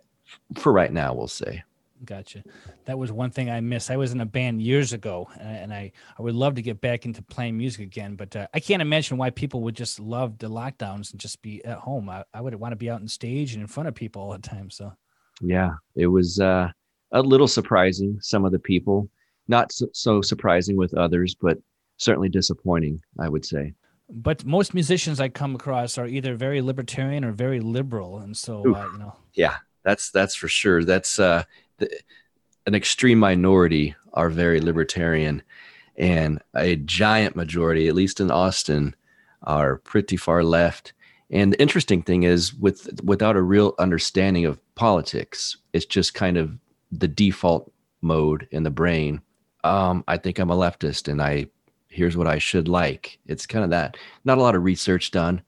for 0.57 0.71
right 0.71 0.91
now. 0.91 1.13
We'll 1.13 1.27
say. 1.27 1.63
Gotcha. 2.05 2.43
That 2.85 2.97
was 2.97 3.11
one 3.11 3.29
thing 3.29 3.49
I 3.49 3.59
missed. 3.59 3.91
I 3.91 3.97
was 3.97 4.13
in 4.13 4.21
a 4.21 4.25
band 4.25 4.61
years 4.61 4.93
ago, 4.93 5.27
and 5.37 5.73
I, 5.73 5.91
I 6.17 6.21
would 6.21 6.33
love 6.33 6.55
to 6.55 6.61
get 6.61 6.79
back 6.79 7.05
into 7.05 7.21
playing 7.21 7.57
music 7.57 7.81
again. 7.81 8.15
But 8.15 8.35
uh, 8.35 8.47
I 8.53 8.61
can't 8.61 8.81
imagine 8.81 9.17
why 9.17 9.31
people 9.31 9.61
would 9.63 9.75
just 9.75 9.99
love 9.99 10.37
the 10.37 10.49
lockdowns 10.49 11.11
and 11.11 11.19
just 11.19 11.41
be 11.41 11.63
at 11.65 11.77
home. 11.77 12.09
I, 12.09 12.23
I 12.33 12.39
would 12.39 12.55
want 12.55 12.71
to 12.71 12.77
be 12.77 12.89
out 12.89 13.01
on 13.01 13.07
stage 13.09 13.53
and 13.53 13.61
in 13.61 13.67
front 13.67 13.89
of 13.89 13.95
people 13.95 14.21
all 14.21 14.31
the 14.31 14.39
time. 14.39 14.69
So 14.69 14.93
Yeah, 15.41 15.71
it 15.95 16.07
was 16.07 16.39
uh, 16.39 16.69
a 17.11 17.21
little 17.21 17.47
surprising. 17.47 18.17
Some 18.21 18.45
of 18.45 18.51
the 18.51 18.59
people, 18.59 19.09
not 19.47 19.71
so, 19.71 19.87
so 19.93 20.21
surprising 20.21 20.77
with 20.77 20.93
others, 20.93 21.35
but 21.39 21.57
certainly 21.97 22.29
disappointing. 22.29 23.01
I 23.19 23.29
would 23.29 23.45
say. 23.45 23.73
but 24.09 24.45
most 24.45 24.73
musicians 24.73 25.19
I 25.19 25.29
come 25.29 25.55
across 25.55 25.97
are 25.97 26.07
either 26.07 26.35
very 26.35 26.61
libertarian 26.61 27.23
or 27.23 27.31
very 27.31 27.59
liberal, 27.59 28.19
and 28.19 28.35
so 28.35 28.61
uh, 28.75 28.87
you 28.91 28.99
know, 28.99 29.15
Yeah, 29.33 29.55
that's 29.83 30.11
that's 30.11 30.35
for 30.35 30.47
sure. 30.47 30.83
That's 30.83 31.19
uh, 31.19 31.43
the, 31.77 31.89
an 32.65 32.75
extreme 32.75 33.19
minority 33.19 33.95
are 34.13 34.29
very 34.29 34.59
libertarian, 34.61 35.41
and 35.95 36.41
a 36.55 36.75
giant 36.75 37.35
majority, 37.35 37.87
at 37.87 37.95
least 37.95 38.19
in 38.19 38.31
Austin, 38.31 38.95
are 39.43 39.77
pretty 39.77 40.17
far 40.17 40.43
left. 40.43 40.93
And 41.31 41.53
the 41.53 41.61
interesting 41.61 42.01
thing 42.01 42.23
is, 42.23 42.53
with 42.53 43.01
without 43.03 43.35
a 43.35 43.41
real 43.41 43.75
understanding 43.77 44.45
of 44.45 44.59
politics, 44.75 45.57
it's 45.73 45.85
just 45.85 46.13
kind 46.13 46.37
of 46.37 46.57
the 46.91 47.07
default 47.07 47.71
mode 48.01 48.47
in 48.51 48.63
the 48.63 48.71
brain. 48.71 49.21
Um, 49.63 50.03
I 50.07 50.17
think 50.17 50.39
I'm 50.39 50.49
a 50.49 50.55
leftist, 50.55 51.07
and 51.07 51.21
I 51.21 51.47
here's 51.89 52.17
what 52.17 52.27
I 52.27 52.37
should 52.37 52.67
like. 52.67 53.19
It's 53.27 53.45
kind 53.45 53.63
of 53.63 53.69
that. 53.71 53.97
Not 54.25 54.37
a 54.37 54.41
lot 54.41 54.55
of 54.55 54.63
research 54.63 55.11
done. 55.11 55.41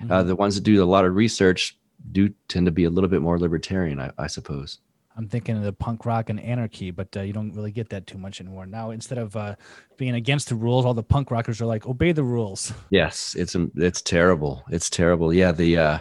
Mm-hmm. 0.00 0.12
Uh, 0.12 0.22
the 0.22 0.36
ones 0.36 0.54
that 0.54 0.64
do 0.64 0.82
a 0.82 0.84
lot 0.84 1.04
of 1.04 1.14
research 1.14 1.76
do 2.12 2.32
tend 2.48 2.66
to 2.66 2.72
be 2.72 2.84
a 2.84 2.90
little 2.90 3.08
bit 3.08 3.22
more 3.22 3.38
libertarian, 3.38 4.00
I, 4.00 4.12
I 4.18 4.26
suppose. 4.26 4.78
I'm 5.16 5.28
thinking 5.28 5.56
of 5.56 5.62
the 5.62 5.72
punk 5.72 6.04
rock 6.04 6.28
and 6.28 6.38
anarchy, 6.38 6.90
but 6.90 7.16
uh, 7.16 7.22
you 7.22 7.32
don't 7.32 7.54
really 7.54 7.72
get 7.72 7.88
that 7.88 8.06
too 8.06 8.18
much 8.18 8.40
anymore. 8.40 8.66
Now, 8.66 8.90
instead 8.90 9.18
of 9.18 9.34
uh, 9.34 9.56
being 9.96 10.14
against 10.14 10.48
the 10.50 10.54
rules, 10.54 10.84
all 10.84 10.94
the 10.94 11.02
punk 11.02 11.30
rockers 11.30 11.60
are 11.60 11.66
like, 11.66 11.86
obey 11.86 12.12
the 12.12 12.22
rules. 12.22 12.72
Yes, 12.90 13.34
it's 13.38 13.56
it's 13.76 14.02
terrible. 14.02 14.64
It's 14.70 14.90
terrible. 14.90 15.32
Yeah, 15.32 15.52
the 15.52 15.78
uh, 15.78 15.98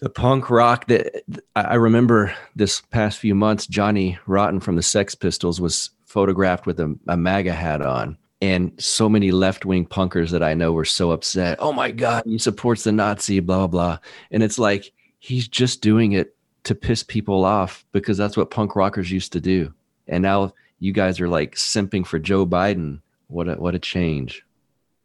the 0.00 0.10
punk 0.10 0.48
rock 0.48 0.86
that 0.86 1.24
I 1.56 1.62
I 1.62 1.74
remember 1.74 2.34
this 2.54 2.80
past 2.80 3.18
few 3.18 3.34
months, 3.34 3.66
Johnny 3.66 4.18
Rotten 4.26 4.60
from 4.60 4.76
the 4.76 4.82
Sex 4.82 5.14
Pistols 5.14 5.60
was 5.60 5.90
photographed 6.04 6.66
with 6.66 6.78
a, 6.78 6.96
a 7.08 7.16
MAGA 7.16 7.52
hat 7.52 7.82
on. 7.82 8.16
And 8.42 8.72
so 8.78 9.08
many 9.08 9.32
left 9.32 9.64
wing 9.64 9.86
punkers 9.86 10.30
that 10.30 10.42
I 10.42 10.52
know 10.54 10.70
were 10.72 10.84
so 10.84 11.10
upset. 11.10 11.56
Oh 11.58 11.72
my 11.72 11.90
God, 11.90 12.22
he 12.26 12.38
supports 12.38 12.84
the 12.84 12.92
Nazi, 12.92 13.40
blah, 13.40 13.56
blah, 13.58 13.66
blah. 13.66 13.98
And 14.30 14.42
it's 14.42 14.58
like, 14.58 14.92
he's 15.18 15.48
just 15.48 15.80
doing 15.80 16.12
it 16.12 16.35
to 16.66 16.74
piss 16.74 17.02
people 17.02 17.44
off 17.44 17.86
because 17.92 18.18
that's 18.18 18.36
what 18.36 18.50
punk 18.50 18.74
rockers 18.74 19.10
used 19.10 19.32
to 19.32 19.40
do. 19.40 19.72
And 20.08 20.22
now 20.22 20.52
you 20.80 20.92
guys 20.92 21.20
are 21.20 21.28
like 21.28 21.54
simping 21.54 22.06
for 22.06 22.18
Joe 22.18 22.44
Biden. 22.44 23.00
What 23.28 23.48
a, 23.48 23.54
what 23.54 23.74
a 23.74 23.78
change. 23.78 24.44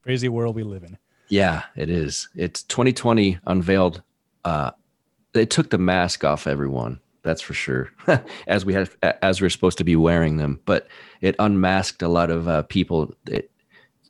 Crazy 0.03 0.27
world 0.27 0.55
we 0.55 0.63
live 0.63 0.83
in. 0.83 0.97
Yeah, 1.29 1.63
it 1.75 1.89
is. 1.89 2.29
It's 2.35 2.63
2020 2.63 3.39
unveiled. 3.45 4.01
Uh, 4.43 4.71
it 5.33 5.49
took 5.49 5.69
the 5.69 5.77
mask 5.77 6.23
off 6.23 6.47
everyone. 6.47 6.99
That's 7.23 7.41
for 7.41 7.53
sure. 7.53 7.91
as 8.47 8.65
we 8.65 8.73
have, 8.73 8.97
as 9.03 9.39
we're 9.39 9.51
supposed 9.51 9.77
to 9.77 9.83
be 9.83 9.95
wearing 9.95 10.37
them, 10.37 10.59
but 10.65 10.87
it 11.21 11.35
unmasked 11.37 12.01
a 12.01 12.07
lot 12.07 12.31
of 12.31 12.47
uh, 12.47 12.63
people. 12.63 13.13
It, 13.27 13.51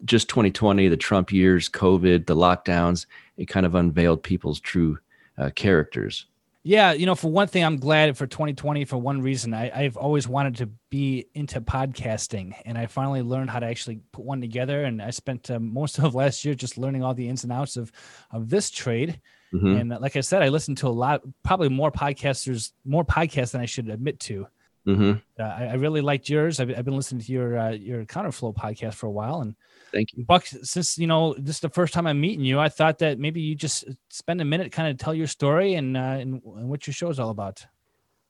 just 0.05 0.29
2020, 0.29 0.87
the 0.87 0.97
Trump 0.97 1.31
years, 1.31 1.69
COVID, 1.69 2.25
the 2.25 2.35
lockdowns, 2.35 3.05
it 3.37 3.47
kind 3.47 3.65
of 3.65 3.75
unveiled 3.75 4.23
people's 4.23 4.59
true 4.59 4.97
uh, 5.37 5.51
characters. 5.51 6.25
Yeah, 6.63 6.91
you 6.93 7.07
know, 7.07 7.15
for 7.15 7.31
one 7.31 7.47
thing, 7.47 7.63
I'm 7.63 7.77
glad 7.77 8.15
for 8.17 8.27
2020 8.27 8.85
for 8.85 8.97
one 8.97 9.21
reason. 9.21 9.51
I, 9.51 9.71
I've 9.73 9.97
always 9.97 10.27
wanted 10.27 10.57
to 10.57 10.69
be 10.91 11.25
into 11.33 11.59
podcasting, 11.59 12.53
and 12.65 12.77
I 12.77 12.85
finally 12.85 13.23
learned 13.23 13.49
how 13.49 13.59
to 13.59 13.65
actually 13.65 14.01
put 14.11 14.25
one 14.25 14.41
together. 14.41 14.83
And 14.83 15.01
I 15.01 15.09
spent 15.09 15.49
uh, 15.49 15.59
most 15.59 15.97
of 16.03 16.13
last 16.13 16.45
year 16.45 16.53
just 16.53 16.77
learning 16.77 17.03
all 17.03 17.15
the 17.15 17.27
ins 17.27 17.43
and 17.43 17.51
outs 17.51 17.77
of 17.77 17.91
of 18.29 18.49
this 18.49 18.69
trade. 18.69 19.19
Mhm. 19.51 19.81
And 19.81 19.93
uh, 19.93 19.99
like 19.99 20.15
I 20.15 20.21
said, 20.21 20.43
I 20.43 20.49
listened 20.49 20.77
to 20.77 20.87
a 20.87 20.89
lot, 20.89 21.21
probably 21.43 21.69
more 21.69 21.91
podcasters, 21.91 22.71
more 22.85 23.03
podcasts 23.03 23.51
than 23.51 23.61
I 23.61 23.65
should 23.65 23.89
admit 23.89 24.19
to. 24.21 24.47
hmm 24.85 25.13
Uh, 25.39 25.43
I, 25.43 25.63
I 25.65 25.73
really 25.73 26.01
liked 26.01 26.29
yours. 26.29 26.59
I've, 26.59 26.69
I've 26.77 26.85
been 26.85 26.95
listening 26.95 27.21
to 27.23 27.31
your 27.31 27.57
uh, 27.57 27.71
your 27.71 28.05
Counterflow 28.05 28.53
podcast 28.55 28.93
for 28.93 29.07
a 29.07 29.11
while, 29.11 29.41
and 29.41 29.55
Thank 29.91 30.13
you. 30.13 30.23
Buck, 30.23 30.45
since 30.45 30.97
you 30.97 31.07
know 31.07 31.33
this 31.37 31.55
is 31.55 31.61
the 31.61 31.69
first 31.69 31.93
time 31.93 32.07
I'm 32.07 32.19
meeting 32.21 32.45
you, 32.45 32.59
I 32.59 32.69
thought 32.69 32.99
that 32.99 33.19
maybe 33.19 33.41
you 33.41 33.55
just 33.55 33.85
spend 34.09 34.41
a 34.41 34.45
minute, 34.45 34.71
kind 34.71 34.89
of 34.89 34.97
tell 34.97 35.13
your 35.13 35.27
story 35.27 35.73
and 35.75 35.97
uh, 35.97 36.17
and, 36.21 36.41
and 36.43 36.69
what 36.69 36.87
your 36.87 36.93
show 36.93 37.09
is 37.09 37.19
all 37.19 37.29
about. 37.29 37.65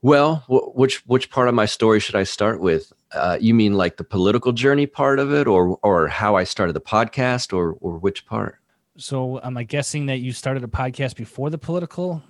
Well, 0.02 0.38
wh- 0.48 0.76
which 0.76 1.06
which 1.08 1.30
part 1.30 1.48
of 1.48 1.54
my 1.54 1.66
story 1.66 2.00
should 2.00 2.16
I 2.16 2.24
start 2.24 2.60
with? 2.60 2.92
Uh, 3.14 3.38
you 3.40 3.54
mean 3.54 3.74
like 3.76 3.98
the 3.98 4.04
political 4.04 4.52
journey 4.52 4.88
part 4.88 5.20
of 5.20 5.32
it, 5.34 5.48
or 5.48 5.78
or 5.84 6.08
how 6.08 6.36
I 6.36 6.44
started 6.44 6.74
the 6.74 6.82
podcast, 6.82 7.54
or 7.54 7.74
or 7.82 7.98
which 7.98 8.26
part? 8.26 8.58
So 8.98 9.40
am 9.44 9.58
I 9.58 9.64
guessing 9.64 10.08
that 10.08 10.18
you 10.20 10.32
started 10.34 10.64
a 10.64 10.68
podcast 10.68 11.16
before 11.16 11.50
the 11.50 11.58
political 11.58 12.22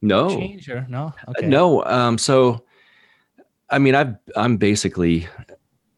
No, 0.00 0.28
change, 0.28 0.68
or 0.68 0.86
no? 0.88 1.12
Uh, 1.26 1.32
No. 1.42 1.84
Um, 1.84 2.18
so, 2.18 2.64
I 3.68 3.78
mean, 3.78 3.94
I've, 3.94 4.14
I'm 4.36 4.56
basically, 4.56 5.26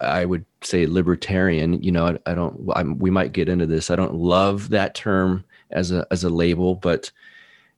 I 0.01 0.25
would 0.25 0.45
say 0.63 0.87
libertarian. 0.87 1.83
You 1.83 1.93
know, 1.93 2.07
I, 2.07 2.19
I 2.31 2.35
don't. 2.35 2.69
I'm, 2.75 2.99
we 2.99 3.11
might 3.11 3.33
get 3.33 3.49
into 3.49 3.67
this. 3.67 3.91
I 3.91 3.97
don't 3.97 4.15
love 4.15 4.71
that 4.71 4.95
term 4.95 5.45
as 5.71 5.93
a 5.93 6.07
as 6.11 6.25
a 6.25 6.31
label, 6.31 6.75
but 6.75 7.11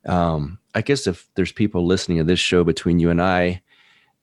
um, 0.05 0.59
I 0.75 0.81
guess 0.81 1.07
if 1.07 1.27
there's 1.35 1.51
people 1.51 1.85
listening 1.85 2.17
to 2.17 2.23
this 2.23 2.39
show 2.39 2.63
between 2.63 2.99
you 2.99 3.09
and 3.09 3.21
I, 3.21 3.61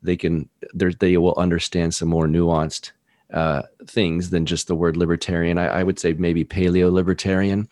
they 0.02 0.16
can 0.16 0.48
they 0.74 1.16
will 1.16 1.34
understand 1.36 1.94
some 1.94 2.08
more 2.08 2.26
nuanced 2.26 2.92
uh, 3.32 3.62
things 3.86 4.30
than 4.30 4.46
just 4.46 4.66
the 4.66 4.74
word 4.74 4.96
libertarian. 4.96 5.58
I, 5.58 5.66
I 5.66 5.82
would 5.82 5.98
say 5.98 6.12
maybe 6.14 6.44
paleo 6.44 6.90
libertarian, 6.90 7.68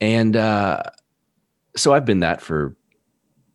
and 0.00 0.36
uh, 0.36 0.82
so 1.76 1.92
I've 1.92 2.04
been 2.04 2.20
that 2.20 2.40
for 2.40 2.76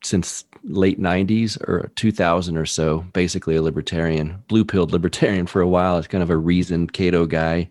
since 0.03 0.45
late 0.63 0.99
90s 0.99 1.59
or 1.67 1.91
2000 1.95 2.57
or 2.57 2.65
so 2.65 3.05
basically 3.13 3.55
a 3.55 3.61
libertarian 3.61 4.43
blue 4.47 4.65
pilled 4.65 4.91
libertarian 4.91 5.47
for 5.47 5.61
a 5.61 5.67
while. 5.67 5.97
As 5.97 6.07
kind 6.07 6.23
of 6.23 6.29
a 6.29 6.37
reasoned 6.37 6.93
cato 6.93 7.25
guy 7.25 7.69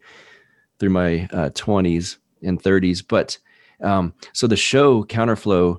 through 0.78 0.90
my 0.90 1.28
uh, 1.32 1.50
20s 1.50 2.18
and 2.42 2.62
30s 2.62 3.02
but 3.06 3.38
um, 3.82 4.12
so 4.32 4.46
the 4.46 4.56
show 4.56 5.04
counterflow 5.04 5.78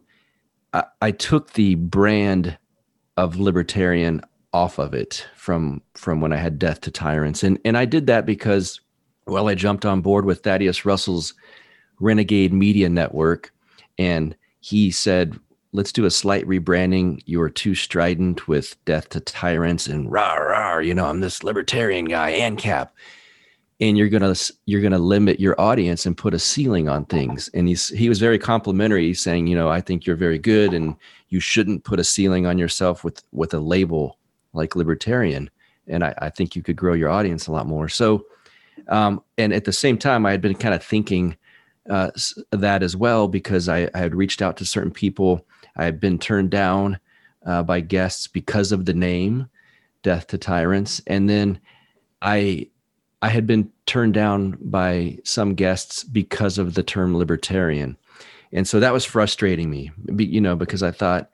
I, 0.74 0.84
I 1.01 1.12
took 1.12 1.54
the 1.54 1.75
brand 1.75 2.58
of 3.18 3.38
libertarian 3.38 4.22
off 4.54 4.80
of 4.80 4.94
it 4.94 5.28
from 5.36 5.82
from 5.94 6.22
when 6.22 6.34
i 6.34 6.38
had 6.38 6.60
death 6.60 6.82
to 6.82 6.92
tyrants. 6.92 7.44
And 7.44 7.60
and 7.63 7.78
i 7.78 7.86
did 7.86 8.08
that 8.08 8.25
because 8.25 8.82
well 9.28 9.48
i 9.48 9.56
jumped 9.56 9.86
on 9.86 10.01
board 10.01 10.25
with 10.25 10.44
thaddeus 10.44 10.86
russell's 10.86 11.34
renegade 12.00 12.54
media 12.54 12.89
network 12.89 13.54
and 13.98 14.36
he 14.60 14.92
said 14.92 15.39
let's 15.72 15.92
do 15.92 16.06
a 16.06 16.12
slight 16.12 16.46
rebranding. 16.48 17.22
You 17.26 17.42
are 17.42 17.50
too 17.50 17.76
strident 17.76 18.48
with 18.48 18.84
death 18.86 19.10
to 19.10 19.20
tyrants 19.20 19.88
and 19.88 20.12
rah 20.12 20.36
rah. 20.36 20.80
You 20.80 20.94
know, 20.94 21.06
I'm 21.06 21.20
this 21.20 21.44
libertarian 21.44 22.06
guy, 22.06 22.34
ANCAP, 22.34 22.90
and 23.80 23.98
you're 23.98 24.10
gonna 24.10 24.36
you're 24.66 24.82
gonna 24.82 25.00
limit 25.00 25.40
your 25.40 25.60
audience 25.60 26.06
and 26.06 26.18
put 26.18 26.34
a 26.34 26.40
ceiling 26.40 26.90
on 26.90 27.06
things. 27.06 27.50
And 27.54 27.68
he's 27.68 27.90
he 27.90 28.10
was 28.10 28.20
very 28.20 28.40
complimentary, 28.40 29.14
saying, 29.14 29.48
you 29.48 29.56
know, 29.56 29.70
I 29.70 29.82
think 29.82 30.06
you're 30.06 30.16
very 30.16 30.40
good, 30.40 30.74
and 30.74 30.96
you 31.30 31.40
shouldn't 31.40 31.84
put 31.84 32.00
a 32.00 32.04
ceiling 32.04 32.46
on 32.46 32.58
yourself 32.58 33.04
with 33.04 33.24
with 33.32 33.54
a 33.54 33.60
label 33.60 34.18
like 34.54 34.76
libertarian. 34.76 35.50
And 35.88 36.04
I, 36.04 36.14
I 36.20 36.30
think 36.30 36.56
you 36.56 36.62
could 36.62 36.76
grow 36.76 36.94
your 36.94 37.10
audience 37.10 37.48
a 37.48 37.52
lot 37.52 37.68
more. 37.68 37.90
So, 37.90 38.26
um, 38.90 39.24
and 39.38 39.54
at 39.54 39.66
the 39.66 39.74
same 39.74 39.98
time, 39.98 40.26
I 40.26 40.32
had 40.32 40.42
been 40.42 40.56
kind 40.56 40.76
of 40.76 40.84
thinking 40.84 41.36
uh, 41.90 42.12
that 42.52 42.84
as 42.84 42.96
well 42.96 43.28
because 43.28 43.68
I, 43.68 43.90
I 43.94 43.98
had 43.98 44.14
reached 44.14 44.42
out 44.42 44.58
to 44.58 44.66
certain 44.66 44.92
people. 44.92 45.46
I 45.76 45.86
had 45.86 46.00
been 46.00 46.20
turned 46.20 46.52
down 46.52 47.00
uh, 47.46 47.64
by 47.64 47.80
guests 47.80 48.28
because 48.28 48.72
of 48.72 48.86
the 48.86 48.94
name, 48.94 49.50
Death 50.04 50.28
to 50.28 50.38
Tyrants, 50.38 51.02
and 51.08 51.30
then 51.30 51.60
I 52.22 52.68
I 53.22 53.30
had 53.30 53.46
been 53.46 53.72
turned 53.86 54.14
down 54.14 54.58
by 54.62 55.18
some 55.24 55.56
guests 55.56 56.04
because 56.04 56.58
of 56.58 56.74
the 56.74 56.84
term 56.84 57.18
libertarian, 57.18 57.98
and 58.52 58.68
so 58.68 58.80
that 58.80 58.94
was 58.94 59.06
frustrating 59.06 59.70
me. 59.70 59.92
You 60.18 60.42
know, 60.42 60.56
because 60.56 60.84
I 60.84 60.92
thought 60.92 61.30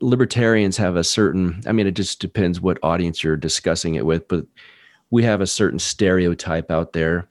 libertarians 0.00 0.76
have 0.76 0.96
a 0.96 1.04
certain. 1.04 1.62
I 1.66 1.72
mean, 1.72 1.86
it 1.86 1.94
just 1.94 2.20
depends 2.20 2.60
what 2.60 2.78
audience 2.82 3.22
you're 3.22 3.36
discussing 3.36 3.94
it 3.94 4.06
with, 4.06 4.28
but 4.28 4.46
we 5.10 5.24
have 5.24 5.40
a 5.40 5.46
certain 5.46 5.78
stereotype 5.78 6.70
out 6.70 6.92
there 6.92 7.28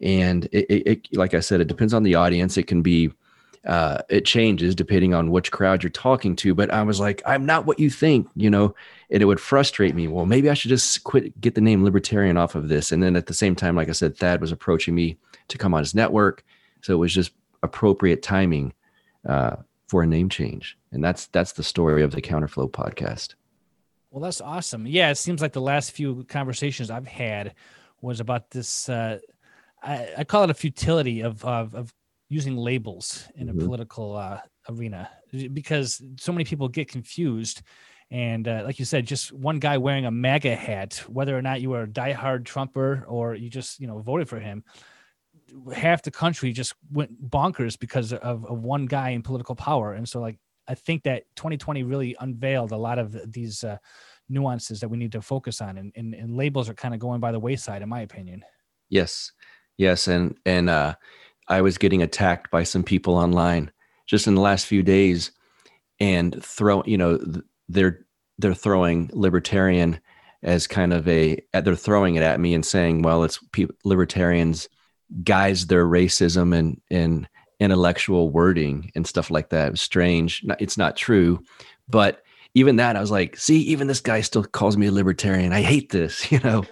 and 0.00 0.46
it, 0.46 0.66
it, 0.68 0.86
it 0.86 1.16
like 1.16 1.34
i 1.34 1.40
said 1.40 1.60
it 1.60 1.68
depends 1.68 1.94
on 1.94 2.02
the 2.02 2.14
audience 2.14 2.56
it 2.56 2.66
can 2.66 2.82
be 2.82 3.10
uh, 3.68 4.00
it 4.08 4.24
changes 4.24 4.74
depending 4.74 5.12
on 5.12 5.30
which 5.30 5.52
crowd 5.52 5.82
you're 5.82 5.90
talking 5.90 6.34
to 6.34 6.54
but 6.54 6.70
i 6.72 6.82
was 6.82 6.98
like 6.98 7.22
i'm 7.26 7.44
not 7.44 7.66
what 7.66 7.78
you 7.78 7.90
think 7.90 8.28
you 8.34 8.48
know 8.48 8.74
and 9.10 9.22
it 9.22 9.26
would 9.26 9.40
frustrate 9.40 9.94
me 9.94 10.08
well 10.08 10.26
maybe 10.26 10.48
i 10.48 10.54
should 10.54 10.70
just 10.70 11.04
quit 11.04 11.38
get 11.40 11.54
the 11.54 11.60
name 11.60 11.84
libertarian 11.84 12.36
off 12.36 12.54
of 12.54 12.68
this 12.68 12.90
and 12.90 13.02
then 13.02 13.14
at 13.14 13.26
the 13.26 13.34
same 13.34 13.54
time 13.54 13.76
like 13.76 13.88
i 13.88 13.92
said 13.92 14.16
thad 14.16 14.40
was 14.40 14.52
approaching 14.52 14.94
me 14.94 15.16
to 15.48 15.58
come 15.58 15.74
on 15.74 15.80
his 15.80 15.94
network 15.94 16.42
so 16.80 16.94
it 16.94 16.96
was 16.96 17.12
just 17.12 17.32
appropriate 17.62 18.22
timing 18.22 18.72
uh, 19.28 19.56
for 19.86 20.02
a 20.02 20.06
name 20.06 20.28
change 20.28 20.78
and 20.92 21.04
that's 21.04 21.26
that's 21.26 21.52
the 21.52 21.62
story 21.62 22.02
of 22.02 22.12
the 22.12 22.22
counterflow 22.22 22.70
podcast 22.70 23.34
Well, 24.10 24.22
that's 24.22 24.40
awesome. 24.40 24.86
Yeah, 24.86 25.10
it 25.10 25.16
seems 25.16 25.42
like 25.42 25.52
the 25.52 25.60
last 25.60 25.92
few 25.92 26.24
conversations 26.24 26.90
I've 26.90 27.06
had 27.06 27.54
was 28.00 28.20
about 28.20 28.50
this. 28.50 28.88
Uh, 28.88 29.18
I, 29.82 30.08
I 30.18 30.24
call 30.24 30.44
it 30.44 30.50
a 30.50 30.54
futility 30.54 31.20
of 31.20 31.44
of, 31.44 31.74
of 31.74 31.92
using 32.28 32.56
labels 32.56 33.28
in 33.36 33.48
Mhm. 33.48 33.50
a 33.62 33.64
political 33.64 34.16
uh, 34.16 34.40
arena 34.68 35.08
because 35.52 36.02
so 36.18 36.32
many 36.32 36.44
people 36.44 36.68
get 36.68 36.88
confused. 36.88 37.62
And 38.10 38.46
uh, 38.48 38.62
like 38.64 38.78
you 38.78 38.84
said, 38.84 39.06
just 39.06 39.32
one 39.32 39.58
guy 39.58 39.76
wearing 39.78 40.06
a 40.06 40.10
MAGA 40.10 40.56
hat, 40.56 41.02
whether 41.08 41.36
or 41.36 41.42
not 41.42 41.60
you 41.60 41.72
are 41.74 41.82
a 41.82 41.86
diehard 41.88 42.44
Trumper 42.44 43.04
or 43.06 43.34
you 43.34 43.50
just 43.50 43.80
you 43.80 43.86
know 43.86 43.98
voted 44.00 44.28
for 44.28 44.40
him, 44.40 44.64
half 45.74 46.02
the 46.02 46.10
country 46.10 46.52
just 46.52 46.74
went 46.90 47.30
bonkers 47.30 47.78
because 47.78 48.12
of, 48.12 48.44
of 48.44 48.60
one 48.62 48.86
guy 48.86 49.10
in 49.10 49.22
political 49.22 49.54
power. 49.54 49.92
And 49.94 50.08
so, 50.08 50.20
like, 50.20 50.38
I 50.66 50.74
think 50.74 51.04
that 51.04 51.24
2020 51.36 51.82
really 51.82 52.16
unveiled 52.20 52.72
a 52.72 52.76
lot 52.76 52.98
of 52.98 53.32
these 53.32 53.64
uh, 53.64 53.78
nuances 54.28 54.80
that 54.80 54.88
we 54.88 54.98
need 54.98 55.12
to 55.12 55.22
focus 55.22 55.60
on, 55.60 55.78
and, 55.78 55.92
and, 55.96 56.14
and 56.14 56.36
labels 56.36 56.68
are 56.68 56.74
kind 56.74 56.92
of 56.94 57.00
going 57.00 57.20
by 57.20 57.32
the 57.32 57.40
wayside, 57.40 57.80
in 57.82 57.88
my 57.88 58.02
opinion. 58.02 58.44
Yes. 58.90 59.32
Yes. 59.76 60.08
And 60.08 60.36
and 60.44 60.68
uh 60.68 60.94
I 61.48 61.62
was 61.62 61.78
getting 61.78 62.02
attacked 62.02 62.50
by 62.50 62.62
some 62.62 62.82
people 62.82 63.14
online 63.14 63.70
just 64.06 64.26
in 64.26 64.34
the 64.34 64.40
last 64.40 64.66
few 64.66 64.82
days 64.82 65.32
and 66.00 66.42
throw, 66.42 66.82
you 66.84 66.98
know, 66.98 67.18
they're 67.68 68.04
they're 68.38 68.54
throwing 68.54 69.10
libertarian 69.12 70.00
as 70.42 70.66
kind 70.66 70.92
of 70.92 71.08
a 71.08 71.42
they're 71.52 71.74
throwing 71.74 72.14
it 72.14 72.22
at 72.22 72.40
me 72.40 72.54
and 72.54 72.64
saying, 72.64 73.02
well, 73.02 73.24
it's 73.24 73.38
people, 73.52 73.74
libertarians 73.84 74.68
guise 75.24 75.66
their 75.66 75.86
racism 75.86 76.56
and 76.56 76.80
and 76.90 77.28
intellectual 77.60 78.30
wording 78.30 78.92
and 78.94 79.06
stuff 79.06 79.30
like 79.30 79.50
that. 79.50 79.68
It 79.68 79.70
was 79.72 79.80
strange. 79.80 80.44
It's 80.60 80.78
not 80.78 80.96
true, 80.96 81.40
but 81.88 82.22
even 82.54 82.76
that, 82.76 82.96
I 82.96 83.00
was 83.00 83.10
like, 83.10 83.36
see, 83.36 83.60
even 83.62 83.86
this 83.86 84.00
guy 84.00 84.20
still 84.20 84.44
calls 84.44 84.76
me 84.76 84.86
a 84.86 84.92
libertarian. 84.92 85.52
I 85.52 85.62
hate 85.62 85.90
this, 85.90 86.30
you 86.32 86.40
know. 86.40 86.64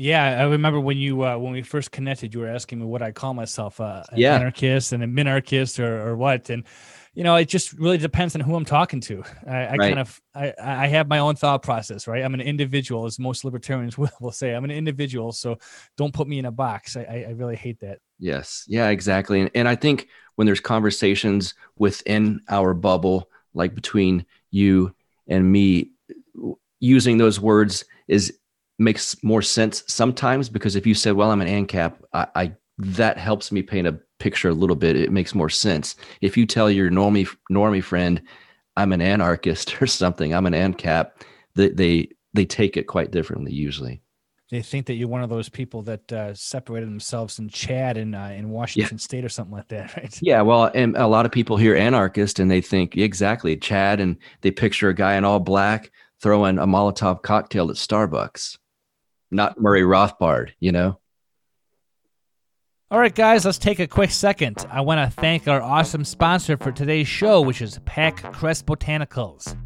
Yeah, 0.00 0.40
I 0.40 0.44
remember 0.44 0.80
when 0.80 0.96
you 0.96 1.26
uh, 1.26 1.36
when 1.36 1.52
we 1.52 1.60
first 1.60 1.90
connected, 1.90 2.32
you 2.32 2.40
were 2.40 2.48
asking 2.48 2.78
me 2.78 2.86
what 2.86 3.02
I 3.02 3.12
call 3.12 3.34
myself, 3.34 3.78
uh, 3.82 4.02
an 4.10 4.18
yeah. 4.18 4.34
anarchist 4.34 4.92
and 4.92 5.02
a 5.02 5.06
minarchist 5.06 5.78
or, 5.78 6.08
or 6.08 6.16
what, 6.16 6.48
and 6.48 6.64
you 7.12 7.22
know, 7.22 7.36
it 7.36 7.50
just 7.50 7.74
really 7.74 7.98
depends 7.98 8.34
on 8.34 8.40
who 8.40 8.56
I'm 8.56 8.64
talking 8.64 9.02
to. 9.02 9.22
I, 9.46 9.56
I 9.56 9.74
right. 9.74 9.78
kind 9.78 9.98
of 9.98 10.18
I, 10.34 10.54
I 10.58 10.86
have 10.86 11.06
my 11.06 11.18
own 11.18 11.36
thought 11.36 11.62
process, 11.62 12.08
right? 12.08 12.24
I'm 12.24 12.32
an 12.32 12.40
individual, 12.40 13.04
as 13.04 13.18
most 13.18 13.44
libertarians 13.44 13.98
will, 13.98 14.08
will 14.22 14.32
say. 14.32 14.54
I'm 14.54 14.64
an 14.64 14.70
individual, 14.70 15.32
so 15.32 15.58
don't 15.98 16.14
put 16.14 16.26
me 16.26 16.38
in 16.38 16.46
a 16.46 16.50
box. 16.50 16.96
I, 16.96 17.26
I 17.28 17.32
really 17.32 17.56
hate 17.56 17.80
that. 17.80 17.98
Yes, 18.18 18.64
yeah, 18.68 18.88
exactly. 18.88 19.42
And, 19.42 19.50
and 19.54 19.68
I 19.68 19.74
think 19.76 20.08
when 20.36 20.46
there's 20.46 20.60
conversations 20.60 21.52
within 21.76 22.40
our 22.48 22.72
bubble, 22.72 23.28
like 23.52 23.74
between 23.74 24.24
you 24.50 24.94
and 25.28 25.52
me, 25.52 25.90
using 26.78 27.18
those 27.18 27.38
words 27.38 27.84
is 28.08 28.39
makes 28.80 29.22
more 29.22 29.42
sense 29.42 29.84
sometimes 29.86 30.48
because 30.48 30.74
if 30.74 30.86
you 30.86 30.94
said, 30.94 31.14
"Well, 31.14 31.30
I'm 31.30 31.40
an 31.40 31.66
ANCAP," 31.66 31.94
I, 32.12 32.26
I 32.34 32.52
that 32.78 33.18
helps 33.18 33.52
me 33.52 33.62
paint 33.62 33.86
a 33.86 33.98
picture 34.18 34.48
a 34.48 34.54
little 34.54 34.76
bit. 34.76 34.96
It 34.96 35.12
makes 35.12 35.34
more 35.34 35.50
sense. 35.50 35.94
If 36.20 36.36
you 36.36 36.46
tell 36.46 36.70
your 36.70 36.90
normie 36.90 37.28
normie 37.50 37.84
friend, 37.84 38.20
"I'm 38.76 38.92
an 38.92 39.02
anarchist" 39.02 39.80
or 39.82 39.86
something, 39.86 40.34
I'm 40.34 40.46
an 40.46 40.54
ANCAP, 40.54 41.10
they 41.54 41.68
they 41.68 42.08
they 42.34 42.44
take 42.44 42.76
it 42.76 42.84
quite 42.84 43.10
differently 43.10 43.52
usually. 43.52 44.02
They 44.50 44.62
think 44.62 44.86
that 44.86 44.94
you're 44.94 45.08
one 45.08 45.22
of 45.22 45.30
those 45.30 45.48
people 45.48 45.82
that 45.82 46.12
uh, 46.12 46.34
separated 46.34 46.88
themselves 46.88 47.38
in 47.38 47.50
CHAZ 47.50 47.96
in 47.96 48.14
uh, 48.14 48.34
in 48.36 48.50
Washington 48.50 48.96
yeah. 48.96 49.00
State 49.00 49.24
or 49.24 49.28
something 49.28 49.54
like 49.54 49.68
that, 49.68 49.96
right? 49.96 50.18
Yeah, 50.22 50.42
well, 50.42 50.70
and 50.74 50.96
a 50.96 51.06
lot 51.06 51.26
of 51.26 51.32
people 51.32 51.56
hear 51.56 51.76
anarchist 51.76 52.40
and 52.40 52.50
they 52.50 52.60
think 52.60 52.96
exactly 52.96 53.56
CHAZ, 53.56 54.00
and 54.00 54.16
they 54.40 54.50
picture 54.50 54.88
a 54.88 54.94
guy 54.94 55.14
in 55.14 55.24
all 55.24 55.38
black 55.38 55.92
throwing 56.20 56.58
a 56.58 56.66
Molotov 56.66 57.22
cocktail 57.22 57.70
at 57.70 57.76
Starbucks 57.76 58.58
not 59.30 59.60
Murray 59.60 59.82
Rothbard, 59.82 60.50
you 60.60 60.72
know? 60.72 60.98
All 62.90 62.98
right, 62.98 63.14
guys, 63.14 63.44
let's 63.44 63.58
take 63.58 63.78
a 63.78 63.86
quick 63.86 64.10
second. 64.10 64.66
I 64.68 64.80
want 64.80 64.98
to 65.08 65.20
thank 65.20 65.46
our 65.46 65.62
awesome 65.62 66.04
sponsor 66.04 66.56
for 66.56 66.72
today's 66.72 67.06
show, 67.06 67.40
which 67.40 67.62
is 67.62 67.78
Pac 67.84 68.32
Crest 68.32 68.66
Botanicals. 68.66 69.56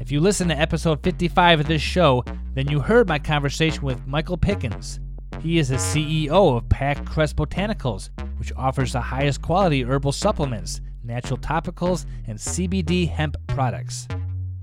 If 0.00 0.12
you 0.12 0.20
listen 0.20 0.48
to 0.48 0.58
episode 0.58 1.02
55 1.02 1.60
of 1.60 1.66
this 1.66 1.80
show, 1.80 2.24
then 2.52 2.68
you 2.68 2.80
heard 2.80 3.08
my 3.08 3.18
conversation 3.18 3.82
with 3.82 4.06
Michael 4.06 4.36
Pickens. 4.36 5.00
He 5.40 5.58
is 5.58 5.70
the 5.70 5.76
CEO 5.76 6.56
of 6.56 6.68
Pac 6.68 7.06
Crest 7.06 7.36
Botanicals, 7.36 8.10
which 8.38 8.52
offers 8.54 8.92
the 8.92 9.00
highest 9.00 9.40
quality 9.40 9.82
herbal 9.82 10.12
supplements, 10.12 10.82
natural 11.02 11.38
topicals, 11.38 12.04
and 12.26 12.38
CBD 12.38 13.08
hemp 13.08 13.36
products. 13.46 14.06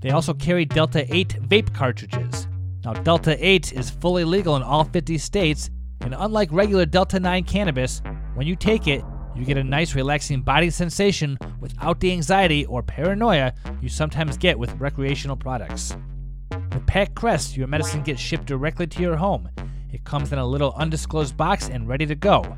They 0.00 0.10
also 0.10 0.32
carry 0.32 0.64
Delta 0.64 1.12
8 1.12 1.40
vape 1.48 1.74
cartridges. 1.74 2.46
Now, 2.84 2.94
Delta 2.94 3.36
8 3.38 3.72
is 3.74 3.90
fully 3.90 4.24
legal 4.24 4.56
in 4.56 4.62
all 4.62 4.84
50 4.84 5.16
states, 5.18 5.70
and 6.00 6.14
unlike 6.18 6.48
regular 6.50 6.84
Delta 6.84 7.20
9 7.20 7.44
cannabis, 7.44 8.02
when 8.34 8.46
you 8.46 8.56
take 8.56 8.88
it, 8.88 9.04
you 9.36 9.44
get 9.44 9.56
a 9.56 9.64
nice 9.64 9.94
relaxing 9.94 10.42
body 10.42 10.68
sensation 10.68 11.38
without 11.60 12.00
the 12.00 12.10
anxiety 12.10 12.66
or 12.66 12.82
paranoia 12.82 13.54
you 13.80 13.88
sometimes 13.88 14.36
get 14.36 14.58
with 14.58 14.72
recreational 14.80 15.36
products. 15.36 15.96
With 16.50 16.86
Pac 16.86 17.14
Crest, 17.14 17.56
your 17.56 17.68
medicine 17.68 18.02
gets 18.02 18.20
shipped 18.20 18.46
directly 18.46 18.86
to 18.88 19.00
your 19.00 19.16
home. 19.16 19.48
It 19.92 20.04
comes 20.04 20.32
in 20.32 20.38
a 20.38 20.46
little 20.46 20.74
undisclosed 20.76 21.36
box 21.36 21.68
and 21.68 21.88
ready 21.88 22.06
to 22.06 22.14
go. 22.14 22.56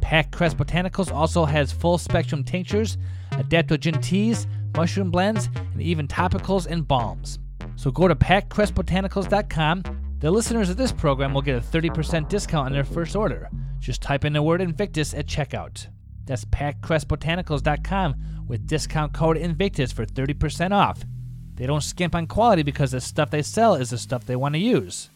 Pac 0.00 0.30
Crest 0.30 0.56
Botanicals 0.56 1.12
also 1.12 1.44
has 1.44 1.72
full 1.72 1.98
spectrum 1.98 2.44
tinctures, 2.44 2.96
adaptogen 3.32 4.00
teas, 4.02 4.46
mushroom 4.76 5.10
blends, 5.10 5.48
and 5.72 5.82
even 5.82 6.06
topicals 6.06 6.66
and 6.66 6.86
balms. 6.86 7.38
So 7.82 7.90
go 7.90 8.06
to 8.06 8.14
paccrestbotanicals.com. 8.14 9.82
The 10.20 10.30
listeners 10.30 10.70
of 10.70 10.76
this 10.76 10.92
program 10.92 11.34
will 11.34 11.42
get 11.42 11.56
a 11.56 11.60
30% 11.60 12.28
discount 12.28 12.66
on 12.66 12.72
their 12.72 12.84
first 12.84 13.16
order. 13.16 13.50
Just 13.80 14.00
type 14.00 14.24
in 14.24 14.32
the 14.32 14.40
word 14.40 14.60
Invictus 14.60 15.12
at 15.14 15.26
checkout. 15.26 15.88
That's 16.24 16.44
paccrestbotanicals.com 16.44 18.44
with 18.46 18.68
discount 18.68 19.14
code 19.14 19.36
Invictus 19.36 19.90
for 19.90 20.06
30% 20.06 20.70
off. 20.70 21.02
They 21.56 21.66
don't 21.66 21.80
skimp 21.80 22.14
on 22.14 22.28
quality 22.28 22.62
because 22.62 22.92
the 22.92 23.00
stuff 23.00 23.32
they 23.32 23.42
sell 23.42 23.74
is 23.74 23.90
the 23.90 23.98
stuff 23.98 24.26
they 24.26 24.36
want 24.36 24.54
to 24.54 24.60
use. 24.60 25.10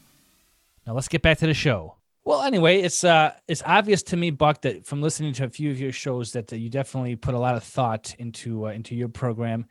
Now 0.88 0.94
let's 0.94 1.06
get 1.06 1.22
back 1.22 1.38
to 1.38 1.46
the 1.46 1.54
show. 1.54 1.94
Well, 2.24 2.42
anyway, 2.42 2.80
it's 2.80 3.04
uh, 3.04 3.34
it's 3.46 3.62
obvious 3.64 4.02
to 4.02 4.16
me, 4.16 4.30
Buck, 4.30 4.62
that 4.62 4.86
from 4.86 5.02
listening 5.02 5.34
to 5.34 5.44
a 5.44 5.48
few 5.48 5.70
of 5.70 5.78
your 5.78 5.92
shows, 5.92 6.32
that 6.32 6.52
uh, 6.52 6.56
you 6.56 6.68
definitely 6.68 7.14
put 7.14 7.36
a 7.36 7.38
lot 7.38 7.54
of 7.54 7.62
thought 7.62 8.16
into 8.18 8.66
uh, 8.66 8.70
into 8.70 8.96
your 8.96 9.06
program, 9.06 9.66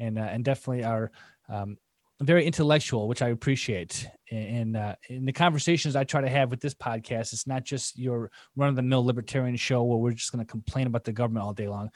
and 0.00 0.18
uh, 0.18 0.22
and 0.22 0.44
definitely 0.44 0.82
are 0.82 1.12
um, 1.48 1.78
very 2.20 2.44
intellectual, 2.44 3.08
which 3.08 3.22
I 3.22 3.28
appreciate. 3.28 4.06
And 4.30 4.76
uh, 4.76 4.94
in 5.08 5.24
the 5.24 5.32
conversations 5.32 5.96
I 5.96 6.04
try 6.04 6.20
to 6.20 6.28
have 6.28 6.50
with 6.50 6.60
this 6.60 6.74
podcast, 6.74 7.32
it's 7.32 7.46
not 7.46 7.64
just 7.64 7.98
your 7.98 8.30
run 8.56 8.68
of 8.68 8.76
the 8.76 8.82
mill 8.82 9.04
libertarian 9.04 9.56
show 9.56 9.82
where 9.82 9.98
we're 9.98 10.12
just 10.12 10.30
going 10.32 10.44
to 10.44 10.50
complain 10.50 10.86
about 10.86 11.04
the 11.04 11.12
government 11.12 11.44
all 11.44 11.54
day 11.54 11.68
long. 11.68 11.90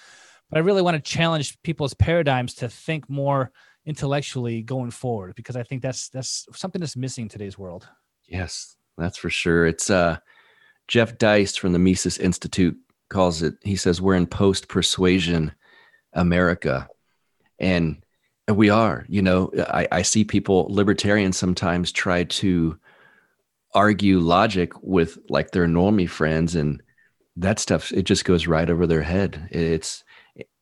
But 0.51 0.59
I 0.59 0.61
really 0.63 0.83
want 0.83 0.97
to 0.97 1.01
challenge 1.01 1.61
people's 1.63 1.95
paradigms 1.95 2.55
to 2.55 2.69
think 2.69 3.09
more 3.09 3.53
intellectually 3.87 4.63
going 4.63 4.91
forward 4.91 5.35
because 5.35 5.57
I 5.57 5.63
think 5.63 5.83
that's 5.83 6.09
that's 6.09 6.47
something 6.55 6.81
that's 6.81 6.97
missing 6.97 7.25
in 7.25 7.29
today's 7.29 7.59
world. 7.59 7.87
Yes, 8.27 8.77
that's 8.97 9.19
for 9.19 9.31
sure. 9.31 9.67
It's 9.67 9.91
uh, 9.91 10.19
Jeff 10.89 11.19
Deist 11.19 11.61
from 11.61 11.73
the 11.73 11.79
Mises 11.79 12.19
Institute 12.19 12.77
calls 13.11 13.43
it. 13.43 13.55
He 13.63 13.77
says 13.77 14.01
we're 14.01 14.15
in 14.15 14.27
post 14.27 14.69
persuasion 14.69 15.53
America, 16.15 16.89
and 17.59 18.04
we 18.49 18.69
are, 18.69 19.07
you 19.09 19.23
know, 19.23 19.51
I, 19.69 19.89
I 19.91 20.03
see 20.03 20.25
people, 20.25 20.67
libertarians 20.69 21.37
sometimes 21.37 21.91
try 21.91 22.25
to 22.25 22.79
argue 23.73 24.19
logic 24.19 24.73
with 24.83 25.19
like 25.29 25.51
their 25.51 25.67
normie 25.67 26.09
friends 26.09 26.55
and 26.55 26.83
that 27.37 27.59
stuff, 27.59 27.91
it 27.93 28.03
just 28.03 28.25
goes 28.25 28.47
right 28.47 28.69
over 28.69 28.87
their 28.87 29.03
head. 29.03 29.49
It's, 29.51 30.05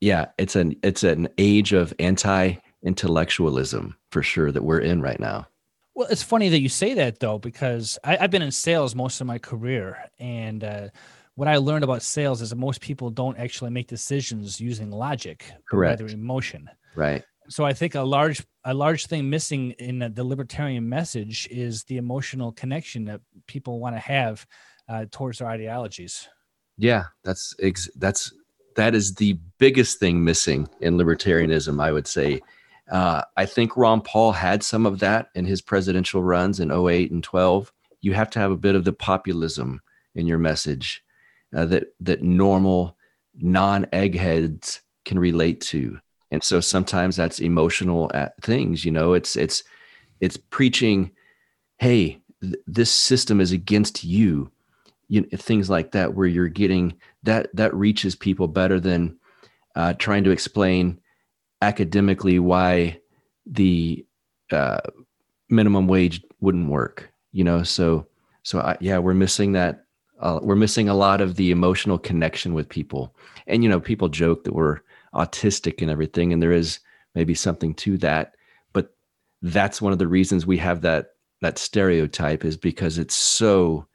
yeah, 0.01 0.27
it's 0.39 0.55
an, 0.55 0.77
it's 0.83 1.03
an 1.03 1.29
age 1.39 1.73
of 1.73 1.93
anti 1.99 2.55
intellectualism 2.85 3.97
for 4.11 4.23
sure 4.23 4.51
that 4.53 4.65
we're 4.65 4.81
in 4.81 5.03
right 5.03 5.21
now. 5.21 5.47
Well, 5.95 6.09
it's 6.11 6.23
funny 6.23 6.49
that 6.49 6.61
you 6.61 6.69
say 6.69 6.95
that 6.95 7.21
though, 7.21 7.39
because 7.39 7.99
I, 8.05 8.17
have 8.17 8.31
been 8.31 8.43
in 8.43 8.53
sales 8.53 8.95
most 8.95 9.21
of 9.21 9.27
my 9.27 9.39
career. 9.39 9.99
And 10.19 10.65
uh, 10.65 10.89
what 11.35 11.49
I 11.49 11.57
learned 11.57 11.85
about 11.85 12.03
sales 12.03 12.43
is 12.43 12.51
that 12.51 12.57
most 12.57 12.81
people 12.81 13.11
don't 13.11 13.39
actually 13.39 13.71
make 13.71 13.89
decisions 13.89 14.61
using 14.61 14.91
logic, 14.91 15.45
correct, 15.69 16.01
rather 16.01 16.13
emotion. 16.13 16.71
Right 16.95 17.25
so 17.49 17.65
I 17.65 17.73
think 17.73 17.95
a 17.95 18.03
large 18.03 18.45
a 18.65 18.75
large 18.75 19.07
thing 19.07 19.29
missing 19.29 19.73
in 19.73 20.13
the 20.15 20.25
libertarian 20.25 20.89
message 20.89 21.49
is 21.51 21.85
the 21.85 21.97
emotional 21.97 22.53
connection 22.53 23.05
that 23.07 23.21
people 23.47 23.81
want 23.81 23.97
to 23.97 24.01
have 24.01 24.47
uh, 24.89 25.07
towards 25.11 25.39
their 25.39 25.49
ideologies. 25.49 26.29
Yeah, 26.79 27.05
that's 27.25 27.55
ex- 27.61 27.91
that's 27.97 28.33
that 28.77 28.95
is 28.95 29.15
the 29.15 29.39
biggest 29.59 29.99
thing 29.99 30.25
missing 30.25 30.69
in 30.81 30.97
libertarianism. 30.97 31.83
I 31.83 31.93
would 31.93 32.07
say. 32.07 32.41
Uh, 32.91 33.23
I 33.37 33.47
think 33.47 33.77
Ron 33.77 34.03
Paul 34.03 34.33
had 34.33 34.63
some 34.63 34.85
of 34.85 34.99
that 34.99 35.29
in 35.35 35.47
his 35.47 35.63
presidential 35.63 36.23
runs 36.23 36.61
in 36.61 36.71
08 36.71 37.11
and 37.11 37.23
12. 37.23 37.73
You 38.01 38.13
have 38.13 38.29
to 38.31 38.39
have 38.39 38.51
a 38.51 38.57
bit 38.57 38.75
of 38.75 38.85
the 38.85 38.93
populism 38.93 39.81
in 40.15 40.27
your 40.27 40.37
message 40.37 41.03
uh, 41.57 41.65
that 41.67 41.95
that 42.01 42.23
normal 42.23 42.97
non 43.35 43.87
eggheads 43.93 44.83
can 45.05 45.19
relate 45.19 45.61
to 45.61 45.99
and 46.33 46.43
so 46.43 46.59
sometimes 46.61 47.15
that's 47.15 47.39
emotional 47.39 48.11
things 48.41 48.85
you 48.85 48.91
know 48.91 49.13
it's 49.13 49.37
it's 49.37 49.63
it's 50.21 50.37
preaching 50.37 51.13
hey 51.79 52.21
th- 52.41 52.55
this 52.67 52.91
system 52.91 53.41
is 53.41 53.53
against 53.53 54.03
you 54.03 54.51
you 55.09 55.21
know, 55.21 55.29
things 55.37 55.71
like 55.71 55.93
that 55.93 56.15
where 56.15 56.27
you're 56.27 56.49
getting 56.49 56.95
that 57.23 57.55
that 57.55 57.73
reaches 57.75 58.17
people 58.17 58.49
better 58.49 58.81
than 58.81 59.17
uh, 59.77 59.93
trying 59.95 60.25
to 60.25 60.31
explain 60.31 60.99
academically 61.61 62.39
why 62.39 62.99
the 63.47 64.05
uh, 64.51 64.81
minimum 65.49 65.87
wage 65.87 66.23
wouldn't 66.41 66.69
work 66.69 67.13
you 67.33 67.45
know? 67.45 67.63
So 67.63 68.07
so 68.43 68.61
I, 68.61 68.77
yeah 68.81 68.99
we're 68.99 69.15
missing 69.15 69.53
that 69.53 69.85
uh, 70.21 70.39
we're 70.41 70.55
missing 70.55 70.89
a 70.89 70.95
lot 70.95 71.21
of 71.21 71.35
the 71.35 71.51
emotional 71.51 71.99
connection 71.99 72.55
with 72.55 72.69
people. 72.69 73.15
And 73.49 73.63
you 73.63 73.69
know 73.69 73.81
people 73.81 74.09
joke 74.09 74.45
that 74.45 74.55
we're 74.55 74.81
autistic 75.15 75.83
and 75.83 75.91
everything 75.91 76.33
and 76.33 76.43
there 76.43 76.53
is 76.53 76.81
maybe 77.15 77.35
something 77.35 77.75
to 77.75 77.99
that. 77.99 78.35
But 78.73 78.95
that's 79.43 79.83
one 79.83 79.93
of 79.93 79.99
the 79.99 80.09
reasons 80.09 80.47
we 80.47 80.59
have 80.59 80.83
that 80.83 81.11
that 81.41 81.59
stereotype 81.59 82.45
is 82.45 82.57
because 82.57 82.99
it's 82.99 83.15
so 83.15 83.87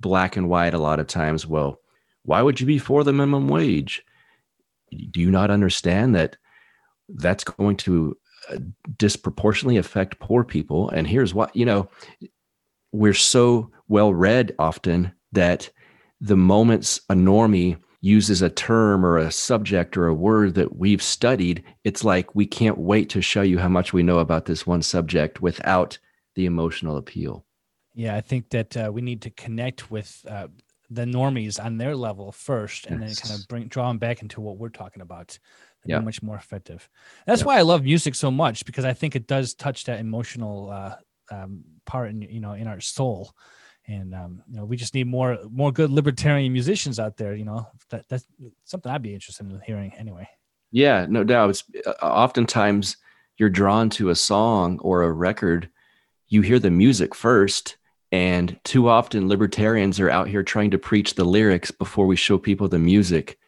black 0.00 0.36
and 0.36 0.48
white 0.48 0.74
a 0.74 0.78
lot 0.78 1.00
of 1.00 1.06
times. 1.06 1.46
Well 1.46 1.80
why 2.24 2.42
would 2.42 2.60
you 2.60 2.66
be 2.66 2.78
for 2.78 3.02
the 3.02 3.12
minimum 3.12 3.48
wage? 3.48 4.04
Do 5.10 5.20
you 5.20 5.30
not 5.30 5.50
understand 5.50 6.14
that 6.14 6.36
that's 7.08 7.44
going 7.44 7.76
to 7.76 8.16
uh, 8.48 8.58
disproportionately 8.96 9.76
affect 9.76 10.18
poor 10.18 10.44
people. 10.44 10.88
And 10.90 11.06
here's 11.06 11.34
what, 11.34 11.54
you 11.54 11.66
know, 11.66 11.88
we're 12.92 13.14
so 13.14 13.70
well 13.88 14.14
read 14.14 14.54
often 14.58 15.12
that 15.32 15.70
the 16.20 16.36
moments 16.36 17.00
a 17.08 17.14
normie 17.14 17.78
uses 18.00 18.40
a 18.42 18.50
term 18.50 19.04
or 19.04 19.18
a 19.18 19.30
subject 19.30 19.96
or 19.96 20.06
a 20.06 20.14
word 20.14 20.54
that 20.54 20.76
we've 20.76 21.02
studied, 21.02 21.62
it's 21.84 22.02
like 22.02 22.34
we 22.34 22.46
can't 22.46 22.78
wait 22.78 23.10
to 23.10 23.20
show 23.20 23.42
you 23.42 23.58
how 23.58 23.68
much 23.68 23.92
we 23.92 24.02
know 24.02 24.18
about 24.18 24.46
this 24.46 24.66
one 24.66 24.82
subject 24.82 25.42
without 25.42 25.98
the 26.34 26.46
emotional 26.46 26.96
appeal. 26.96 27.44
Yeah, 27.94 28.16
I 28.16 28.20
think 28.20 28.50
that 28.50 28.76
uh, 28.76 28.90
we 28.92 29.02
need 29.02 29.22
to 29.22 29.30
connect 29.30 29.90
with 29.90 30.24
uh, 30.28 30.48
the 30.88 31.04
normies 31.04 31.62
on 31.62 31.76
their 31.76 31.94
level 31.94 32.32
first, 32.32 32.86
and 32.86 33.02
yes. 33.02 33.20
then 33.20 33.28
kind 33.28 33.40
of 33.40 33.48
bring 33.48 33.68
draw 33.68 33.88
them 33.88 33.98
back 33.98 34.22
into 34.22 34.40
what 34.40 34.56
we're 34.56 34.68
talking 34.70 35.02
about. 35.02 35.38
Yeah, 35.84 36.00
much 36.00 36.22
more 36.22 36.36
effective. 36.36 36.88
That's 37.26 37.44
why 37.44 37.58
I 37.58 37.62
love 37.62 37.84
music 37.84 38.14
so 38.14 38.30
much 38.30 38.66
because 38.66 38.84
I 38.84 38.92
think 38.92 39.16
it 39.16 39.26
does 39.26 39.54
touch 39.54 39.84
that 39.84 39.98
emotional 39.98 40.70
uh, 40.70 40.96
um, 41.30 41.64
part 41.86 42.10
in 42.10 42.22
you 42.22 42.40
know 42.40 42.52
in 42.52 42.66
our 42.66 42.80
soul 42.80 43.32
and 43.90 44.14
um, 44.14 44.42
you 44.48 44.56
know 44.56 44.64
we 44.64 44.76
just 44.76 44.94
need 44.94 45.06
more 45.06 45.38
more 45.50 45.72
good 45.72 45.90
libertarian 45.90 46.52
musicians 46.52 46.98
out 46.98 47.16
there 47.16 47.34
you 47.34 47.44
know 47.44 47.66
that 47.90 48.08
that's 48.08 48.24
something 48.64 48.90
i'd 48.92 49.02
be 49.02 49.14
interested 49.14 49.50
in 49.50 49.60
hearing 49.66 49.92
anyway. 49.98 50.26
Yeah 50.70 51.06
no 51.08 51.24
doubt. 51.24 51.50
It's 51.50 51.64
uh, 51.84 51.90
oftentimes 52.00 52.96
you're 53.36 53.50
drawn 53.50 53.90
to 53.90 54.10
a 54.10 54.14
song 54.14 54.78
or 54.80 55.02
a 55.02 55.12
record 55.12 55.68
you 56.28 56.42
hear 56.42 56.60
the 56.60 56.70
music 56.70 57.14
first 57.14 57.76
and 58.12 58.58
too 58.64 58.88
often 58.88 59.28
libertarians 59.28 59.98
are 60.00 60.10
out 60.10 60.28
here 60.28 60.42
trying 60.42 60.70
to 60.70 60.78
preach 60.78 61.14
the 61.14 61.24
lyrics 61.24 61.70
before 61.70 62.06
we 62.06 62.16
show 62.16 62.38
people 62.38 62.68
the 62.68 62.78
music. 62.78 63.38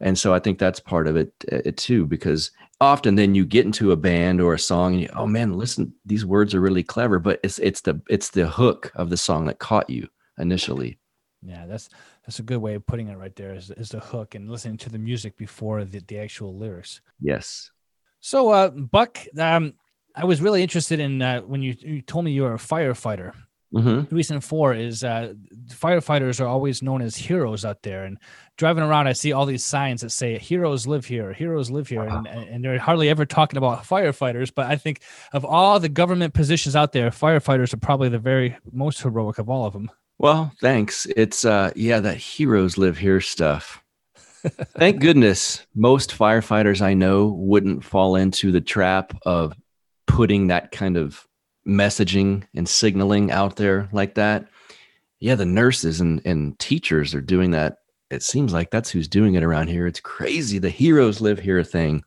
And 0.00 0.18
so 0.18 0.32
i 0.32 0.38
think 0.38 0.58
that's 0.58 0.80
part 0.80 1.06
of 1.06 1.16
it, 1.16 1.32
uh, 1.52 1.60
it 1.64 1.76
too 1.76 2.06
because 2.06 2.50
often 2.80 3.14
then 3.14 3.34
you 3.34 3.44
get 3.44 3.66
into 3.66 3.92
a 3.92 3.96
band 3.96 4.40
or 4.40 4.54
a 4.54 4.58
song 4.58 4.94
and 4.94 5.02
you 5.02 5.08
oh 5.14 5.26
man 5.26 5.52
listen 5.54 5.92
these 6.06 6.24
words 6.24 6.54
are 6.54 6.60
really 6.60 6.82
clever 6.82 7.18
but 7.18 7.38
it's 7.42 7.58
it's 7.58 7.82
the 7.82 8.00
it's 8.08 8.30
the 8.30 8.46
hook 8.46 8.90
of 8.94 9.10
the 9.10 9.16
song 9.16 9.44
that 9.46 9.58
caught 9.58 9.90
you 9.90 10.08
initially. 10.38 10.98
Yeah 11.42 11.66
that's 11.66 11.88
that's 12.24 12.38
a 12.38 12.42
good 12.42 12.58
way 12.58 12.74
of 12.74 12.86
putting 12.86 13.08
it 13.08 13.18
right 13.18 13.34
there 13.36 13.54
is, 13.54 13.70
is 13.70 13.90
the 13.90 14.00
hook 14.00 14.34
and 14.34 14.50
listening 14.50 14.78
to 14.78 14.90
the 14.90 14.98
music 14.98 15.36
before 15.36 15.84
the, 15.84 16.00
the 16.00 16.18
actual 16.18 16.56
lyrics. 16.56 17.00
Yes. 17.20 17.70
So 18.20 18.50
uh 18.50 18.70
buck 18.70 19.18
um 19.38 19.74
i 20.16 20.24
was 20.24 20.40
really 20.40 20.62
interested 20.62 20.98
in 21.00 21.22
uh, 21.22 21.40
when 21.40 21.62
you, 21.62 21.74
you 21.78 22.02
told 22.02 22.24
me 22.24 22.32
you 22.32 22.42
were 22.42 22.54
a 22.54 22.58
firefighter 22.58 23.32
Mm-hmm. 23.74 24.08
The 24.08 24.14
reason 24.16 24.40
for 24.40 24.74
is 24.74 25.04
uh, 25.04 25.34
firefighters 25.68 26.40
are 26.40 26.46
always 26.46 26.82
known 26.82 27.02
as 27.02 27.16
heroes 27.16 27.64
out 27.64 27.82
there. 27.82 28.04
And 28.04 28.18
driving 28.56 28.82
around, 28.82 29.06
I 29.06 29.12
see 29.12 29.32
all 29.32 29.46
these 29.46 29.64
signs 29.64 30.00
that 30.00 30.10
say 30.10 30.38
"Heroes 30.38 30.88
live 30.88 31.06
here," 31.06 31.32
"Heroes 31.32 31.70
live 31.70 31.88
here," 31.88 32.02
and, 32.02 32.26
and 32.26 32.64
they're 32.64 32.80
hardly 32.80 33.08
ever 33.08 33.24
talking 33.24 33.58
about 33.58 33.84
firefighters. 33.84 34.52
But 34.52 34.66
I 34.66 34.76
think 34.76 35.02
of 35.32 35.44
all 35.44 35.78
the 35.78 35.88
government 35.88 36.34
positions 36.34 36.74
out 36.74 36.92
there, 36.92 37.10
firefighters 37.10 37.72
are 37.72 37.78
probably 37.78 38.08
the 38.08 38.18
very 38.18 38.56
most 38.72 39.02
heroic 39.02 39.38
of 39.38 39.48
all 39.48 39.66
of 39.66 39.72
them. 39.72 39.90
Well, 40.18 40.52
thanks. 40.60 41.06
It's 41.16 41.44
uh, 41.44 41.70
yeah, 41.76 42.00
that 42.00 42.16
"Heroes 42.16 42.76
live 42.76 42.98
here" 42.98 43.20
stuff. 43.20 43.84
Thank 44.78 45.00
goodness 45.00 45.66
most 45.74 46.16
firefighters 46.16 46.80
I 46.80 46.94
know 46.94 47.26
wouldn't 47.26 47.84
fall 47.84 48.16
into 48.16 48.50
the 48.50 48.60
trap 48.60 49.14
of 49.26 49.54
putting 50.06 50.46
that 50.48 50.72
kind 50.72 50.96
of 50.96 51.26
messaging 51.66 52.44
and 52.54 52.68
signaling 52.68 53.30
out 53.30 53.56
there 53.56 53.88
like 53.92 54.14
that. 54.14 54.48
Yeah, 55.18 55.34
the 55.34 55.46
nurses 55.46 56.00
and, 56.00 56.22
and 56.24 56.58
teachers 56.58 57.14
are 57.14 57.20
doing 57.20 57.50
that. 57.50 57.76
It 58.10 58.22
seems 58.22 58.52
like 58.52 58.70
that's 58.70 58.90
who's 58.90 59.08
doing 59.08 59.34
it 59.34 59.44
around 59.44 59.68
here. 59.68 59.86
It's 59.86 60.00
crazy. 60.00 60.58
The 60.58 60.70
heroes 60.70 61.20
live 61.20 61.38
here 61.38 61.62
thing. 61.62 62.02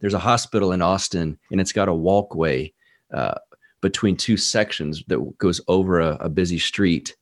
There's 0.00 0.14
a 0.14 0.18
hospital 0.18 0.72
in 0.72 0.80
Austin 0.80 1.38
and 1.50 1.60
it's 1.60 1.72
got 1.72 1.88
a 1.88 1.94
walkway 1.94 2.72
uh, 3.12 3.34
between 3.80 4.16
two 4.16 4.36
sections 4.36 5.02
that 5.08 5.38
goes 5.38 5.60
over 5.68 6.00
a, 6.00 6.16
a 6.20 6.28
busy 6.28 6.58
street. 6.58 7.14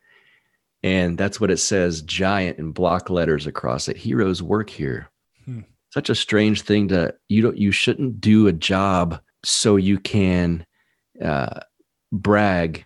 And 0.83 1.19
that's 1.19 1.41
what 1.41 1.51
it 1.51 1.59
says 1.59 2.03
giant 2.03 2.59
in 2.59 2.73
block 2.73 3.11
letters 3.11 3.47
across 3.47 3.89
it. 3.89 3.97
Heroes 3.97 4.43
work 4.43 4.71
here. 4.71 5.11
Hmm. 5.45 5.61
Such 5.91 6.09
a 6.09 6.15
strange 6.15 6.63
thing 6.63 6.89
to 6.89 7.15
you 7.29 7.43
don't 7.43 7.59
you 7.59 7.73
shouldn't 7.73 8.21
do 8.21 8.47
a 8.47 8.53
job 8.53 9.21
so 9.45 9.77
you 9.77 9.99
can 9.99 10.65
uh, 11.23 11.61
brag 12.13 12.85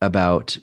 about 0.00 0.56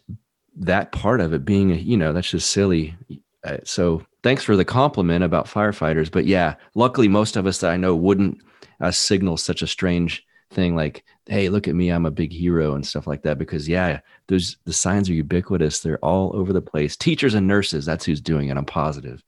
that 0.55 0.91
part 0.91 1.19
of 1.19 1.33
it 1.33 1.45
being, 1.45 1.71
a 1.71 1.75
you 1.75 1.97
know, 1.97 2.13
that's 2.13 2.29
just 2.29 2.51
silly. 2.51 2.95
Uh, 3.43 3.57
so 3.63 4.05
thanks 4.21 4.43
for 4.43 4.55
the 4.55 4.65
compliment 4.65 5.23
about 5.23 5.47
firefighters. 5.47 6.11
But 6.11 6.25
yeah, 6.25 6.55
luckily, 6.75 7.07
most 7.07 7.35
of 7.35 7.45
us 7.47 7.59
that 7.59 7.71
I 7.71 7.77
know 7.77 7.95
wouldn't 7.95 8.39
uh, 8.79 8.91
signal 8.91 9.37
such 9.37 9.61
a 9.61 9.67
strange 9.67 10.23
thing 10.51 10.75
like, 10.75 11.03
hey, 11.25 11.49
look 11.49 11.67
at 11.67 11.75
me, 11.75 11.89
I'm 11.89 12.05
a 12.05 12.11
big 12.11 12.31
hero 12.31 12.75
and 12.75 12.85
stuff 12.85 13.07
like 13.07 13.23
that. 13.23 13.37
Because 13.37 13.67
yeah, 13.67 13.99
there's 14.27 14.57
the 14.65 14.73
signs 14.73 15.09
are 15.09 15.13
ubiquitous. 15.13 15.79
They're 15.79 15.99
all 15.99 16.35
over 16.35 16.53
the 16.53 16.61
place. 16.61 16.95
Teachers 16.95 17.33
and 17.33 17.47
nurses, 17.47 17.85
that's 17.85 18.05
who's 18.05 18.21
doing 18.21 18.49
it. 18.49 18.57
I'm 18.57 18.65
positive. 18.65 19.23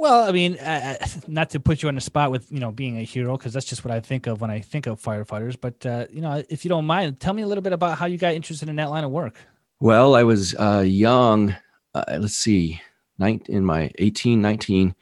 Well, 0.00 0.26
I 0.26 0.32
mean, 0.32 0.56
uh, 0.56 0.96
not 1.28 1.50
to 1.50 1.60
put 1.60 1.82
you 1.82 1.90
on 1.90 1.94
the 1.94 2.00
spot 2.00 2.30
with 2.30 2.50
you 2.50 2.58
know 2.58 2.70
being 2.70 2.96
a 2.96 3.02
hero, 3.02 3.36
because 3.36 3.52
that's 3.52 3.66
just 3.66 3.84
what 3.84 3.92
I 3.92 4.00
think 4.00 4.26
of 4.26 4.40
when 4.40 4.50
I 4.50 4.60
think 4.60 4.86
of 4.86 5.00
firefighters. 5.00 5.60
But 5.60 5.84
uh, 5.84 6.06
you 6.10 6.22
know, 6.22 6.42
if 6.48 6.64
you 6.64 6.70
don't 6.70 6.86
mind, 6.86 7.20
tell 7.20 7.34
me 7.34 7.42
a 7.42 7.46
little 7.46 7.60
bit 7.60 7.74
about 7.74 7.98
how 7.98 8.06
you 8.06 8.16
got 8.16 8.32
interested 8.32 8.70
in 8.70 8.76
that 8.76 8.88
line 8.88 9.04
of 9.04 9.10
work. 9.10 9.36
Well, 9.78 10.14
I 10.14 10.22
was 10.22 10.54
uh, 10.54 10.82
young. 10.86 11.54
Uh, 11.94 12.04
let's 12.18 12.36
see, 12.36 12.80
nine, 13.18 13.42
in 13.46 13.62
my 13.62 13.90
18, 13.98 14.40
19, 14.40 14.94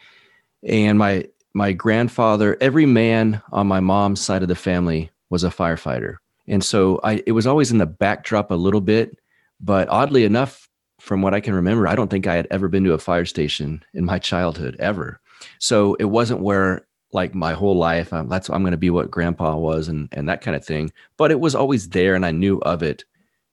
and 0.65 0.99
my 0.99 1.29
my 1.55 1.73
grandfather. 1.73 2.57
Every 2.61 2.87
man 2.87 3.41
on 3.53 3.69
my 3.69 3.79
mom's 3.79 4.21
side 4.21 4.43
of 4.43 4.49
the 4.49 4.57
family 4.57 5.11
was 5.31 5.45
a 5.45 5.49
firefighter, 5.49 6.17
and 6.49 6.65
so 6.65 6.99
I 7.05 7.23
it 7.25 7.33
was 7.33 7.47
always 7.47 7.71
in 7.71 7.79
the 7.79 7.87
backdrop 7.87 8.51
a 8.51 8.57
little 8.57 8.81
bit. 8.81 9.17
But 9.61 9.89
oddly 9.91 10.25
enough, 10.25 10.68
from 11.09 11.23
what 11.23 11.33
I 11.33 11.41
can 11.41 11.55
remember, 11.55 11.89
I 11.89 11.95
don't 11.95 12.11
think 12.11 12.27
I 12.27 12.35
had 12.35 12.47
ever 12.51 12.69
been 12.69 12.85
to 12.85 12.93
a 12.93 12.99
fire 12.99 13.25
station 13.25 13.83
in 13.95 14.05
my 14.05 14.19
childhood 14.19 14.77
ever. 14.79 15.19
So 15.59 15.95
it 15.95 16.05
wasn't 16.05 16.43
where 16.43 16.87
like 17.13 17.35
my 17.35 17.55
whole 17.55 17.79
life 17.79 18.13
um, 18.13 18.29
that's 18.29 18.51
I'm 18.51 18.61
going 18.61 18.73
to 18.73 18.77
be 18.77 18.91
what 18.91 19.11
grandpa 19.11 19.57
was 19.57 19.89
and 19.89 20.11
and 20.13 20.29
that 20.29 20.43
kind 20.43 20.55
of 20.55 20.63
thing. 20.63 20.93
But 21.17 21.31
it 21.31 21.41
was 21.41 21.55
always 21.55 21.89
there 21.89 22.15
and 22.15 22.27
I 22.27 22.33
knew 22.33 22.59
of 22.59 22.83
it. 22.83 23.07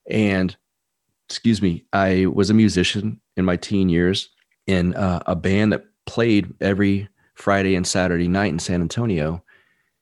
And 0.09 0.53
excuse 1.29 1.61
me, 1.61 1.85
I 1.93 2.25
was 2.25 2.49
a 2.49 2.53
musician 2.53 3.21
in 3.37 3.45
my 3.45 3.55
teen 3.55 3.87
years 3.87 4.27
in 4.67 4.93
uh, 4.95 5.23
a 5.25 5.35
band 5.37 5.71
that 5.71 5.85
played 6.05 6.53
every 6.59 7.07
Friday 7.35 7.75
and 7.75 7.87
Saturday 7.87 8.27
night 8.27 8.51
in 8.51 8.59
San 8.59 8.81
Antonio. 8.81 9.41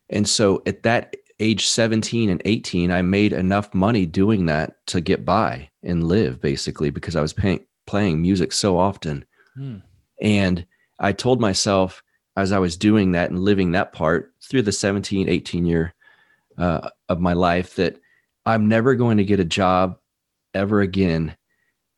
And 0.10 0.28
so 0.28 0.64
at 0.66 0.82
that 0.84 1.16
age 1.40 1.68
17 1.68 2.30
and 2.30 2.42
18, 2.46 2.92
I 2.92 3.02
made 3.02 3.34
enough 3.34 3.74
money 3.74 4.06
doing 4.06 4.46
that 4.48 4.76
to 4.88 5.02
get 5.02 5.26
by 5.26 5.70
and 5.84 6.08
live 6.08 6.42
basically 6.42 6.90
because 6.90 7.16
I 7.16 7.22
was 7.22 7.36
playing 7.86 8.22
music 8.22 8.52
so 8.52 8.78
often. 8.78 9.26
Hmm. 9.56 9.78
And 10.22 10.66
I 11.00 11.12
told 11.12 11.42
myself 11.42 12.04
as 12.36 12.52
I 12.52 12.60
was 12.60 12.78
doing 12.78 13.12
that 13.12 13.30
and 13.30 13.40
living 13.40 13.72
that 13.72 13.94
part 13.94 14.34
through 14.42 14.64
the 14.64 14.72
17, 14.72 15.30
18 15.30 15.66
year 15.66 15.94
uh, 16.58 16.90
of 17.10 17.20
my 17.20 17.34
life 17.34 17.76
that 17.76 18.00
I'm 18.46 18.68
never 18.68 18.96
going 18.96 19.18
to 19.18 19.26
get 19.26 19.40
a 19.40 19.46
job 19.46 19.98
ever 20.54 20.82
again 20.82 21.36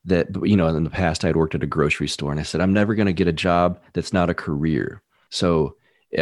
that, 0.04 0.28
you 0.44 0.56
know, 0.56 0.68
in 0.68 0.84
the 0.84 0.90
past 0.90 1.24
I'd 1.24 1.36
worked 1.36 1.54
at 1.54 1.62
a 1.62 1.66
grocery 1.66 2.08
store 2.08 2.30
and 2.30 2.40
I 2.40 2.44
said, 2.44 2.60
I'm 2.60 2.72
never 2.72 2.94
going 2.94 3.06
to 3.06 3.12
get 3.12 3.28
a 3.28 3.32
job 3.32 3.80
that's 3.92 4.12
not 4.12 4.30
a 4.30 4.34
career. 4.34 5.02
So 5.30 5.76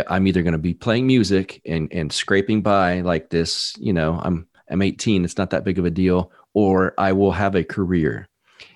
I'm 0.09 0.27
either 0.27 0.43
going 0.43 0.53
to 0.53 0.59
be 0.59 0.75
playing 0.75 1.07
music 1.07 1.61
and 1.65 1.93
and 1.93 2.13
scraping 2.13 2.63
by 2.63 3.01
like 3.01 3.31
this, 3.31 3.75
you 3.79 3.93
know, 3.93 4.21
I'm 4.23 4.47
I'm 4.71 4.83
18, 4.83 5.25
it's 5.25 5.39
not 5.39 5.51
that 5.51 5.65
big 5.65 5.79
of 5.79 5.85
a 5.85 5.91
deal, 5.91 6.33
or 6.55 6.95
I 6.99 7.13
will 7.13 7.33
have 7.33 7.55
a 7.55 7.65
career. 7.65 8.29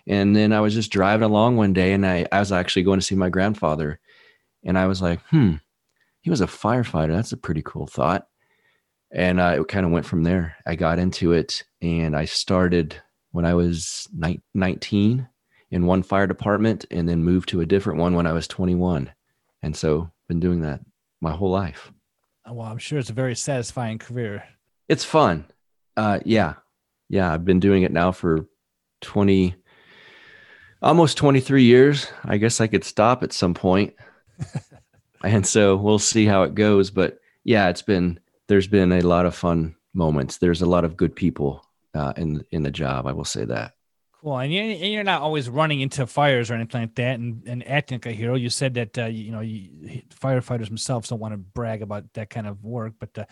And 0.06 0.34
then 0.34 0.52
I 0.52 0.60
was 0.60 0.74
just 0.74 0.90
driving 0.90 1.24
along 1.24 1.56
one 1.56 1.72
day 1.72 1.92
and 1.92 2.06
I, 2.06 2.26
I 2.32 2.40
was 2.40 2.52
actually 2.52 2.82
going 2.82 2.98
to 2.98 3.04
see 3.04 3.14
my 3.14 3.28
grandfather. 3.28 4.00
And 4.64 4.78
I 4.78 4.86
was 4.86 5.02
like, 5.02 5.20
hmm, 5.30 5.54
he 6.20 6.30
was 6.30 6.40
a 6.40 6.46
firefighter. 6.46 7.14
That's 7.14 7.32
a 7.32 7.36
pretty 7.36 7.62
cool 7.62 7.86
thought. 7.86 8.26
And 9.10 9.40
uh, 9.40 9.56
it 9.58 9.68
kind 9.68 9.86
of 9.86 9.92
went 9.92 10.06
from 10.06 10.24
there. 10.24 10.56
I 10.66 10.74
got 10.76 10.98
into 10.98 11.32
it 11.32 11.64
and 11.80 12.16
I 12.16 12.26
started 12.26 13.00
when 13.32 13.44
I 13.44 13.54
was 13.54 14.08
19 14.54 15.28
in 15.70 15.86
one 15.86 16.02
fire 16.02 16.26
department 16.26 16.84
and 16.90 17.08
then 17.08 17.22
moved 17.22 17.48
to 17.50 17.60
a 17.60 17.66
different 17.66 17.98
one 17.98 18.14
when 18.14 18.26
I 18.26 18.32
was 18.32 18.48
21. 18.48 19.10
And 19.62 19.76
so 19.76 20.10
been 20.28 20.40
doing 20.40 20.60
that 20.60 20.80
my 21.20 21.32
whole 21.32 21.50
life. 21.50 21.92
Oh, 22.46 22.54
well, 22.54 22.66
I'm 22.66 22.78
sure 22.78 22.98
it's 22.98 23.10
a 23.10 23.14
very 23.14 23.34
satisfying 23.34 23.98
career. 23.98 24.44
It's 24.88 25.04
fun. 25.04 25.46
Uh, 25.96 26.20
yeah. 26.24 26.54
Yeah. 27.08 27.32
I've 27.32 27.44
been 27.44 27.60
doing 27.60 27.82
it 27.82 27.92
now 27.92 28.12
for 28.12 28.46
20, 29.02 29.54
almost 30.80 31.18
23 31.18 31.64
years. 31.64 32.06
I 32.24 32.38
guess 32.38 32.60
I 32.60 32.66
could 32.66 32.84
stop 32.84 33.22
at 33.22 33.32
some 33.32 33.54
point. 33.54 33.94
and 35.24 35.46
so 35.46 35.76
we'll 35.76 35.98
see 35.98 36.24
how 36.24 36.44
it 36.44 36.54
goes. 36.54 36.90
But 36.90 37.18
yeah, 37.44 37.68
it's 37.68 37.82
been, 37.82 38.20
there's 38.46 38.68
been 38.68 38.92
a 38.92 39.00
lot 39.02 39.26
of 39.26 39.34
fun 39.34 39.74
moments. 39.92 40.38
There's 40.38 40.62
a 40.62 40.66
lot 40.66 40.84
of 40.84 40.96
good 40.96 41.14
people 41.14 41.64
uh, 41.94 42.14
in, 42.16 42.44
in 42.50 42.62
the 42.62 42.70
job. 42.70 43.06
I 43.06 43.12
will 43.12 43.24
say 43.24 43.44
that. 43.44 43.74
Cool, 44.20 44.38
and 44.38 44.52
you're, 44.52 44.64
and 44.64 44.92
you're 44.92 45.04
not 45.04 45.22
always 45.22 45.48
running 45.48 45.80
into 45.80 46.04
fires 46.06 46.50
or 46.50 46.54
anything 46.54 46.80
like 46.80 46.94
that, 46.96 47.20
and, 47.20 47.46
and 47.46 47.66
acting 47.68 47.96
like 47.96 48.06
a 48.06 48.12
hero. 48.12 48.34
You 48.34 48.50
said 48.50 48.74
that 48.74 48.98
uh, 48.98 49.06
you, 49.06 49.30
know 49.30 49.40
you, 49.40 50.02
firefighters 50.10 50.66
themselves 50.66 51.08
don't 51.08 51.20
want 51.20 51.34
to 51.34 51.38
brag 51.38 51.82
about 51.82 52.12
that 52.14 52.28
kind 52.28 52.48
of 52.48 52.64
work, 52.64 52.94
but 52.98 53.16
uh, 53.16 53.24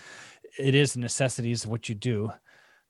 it 0.58 0.76
is 0.76 0.96
necessities 0.96 1.64
of 1.64 1.70
what 1.70 1.88
you 1.88 1.96
do, 1.96 2.30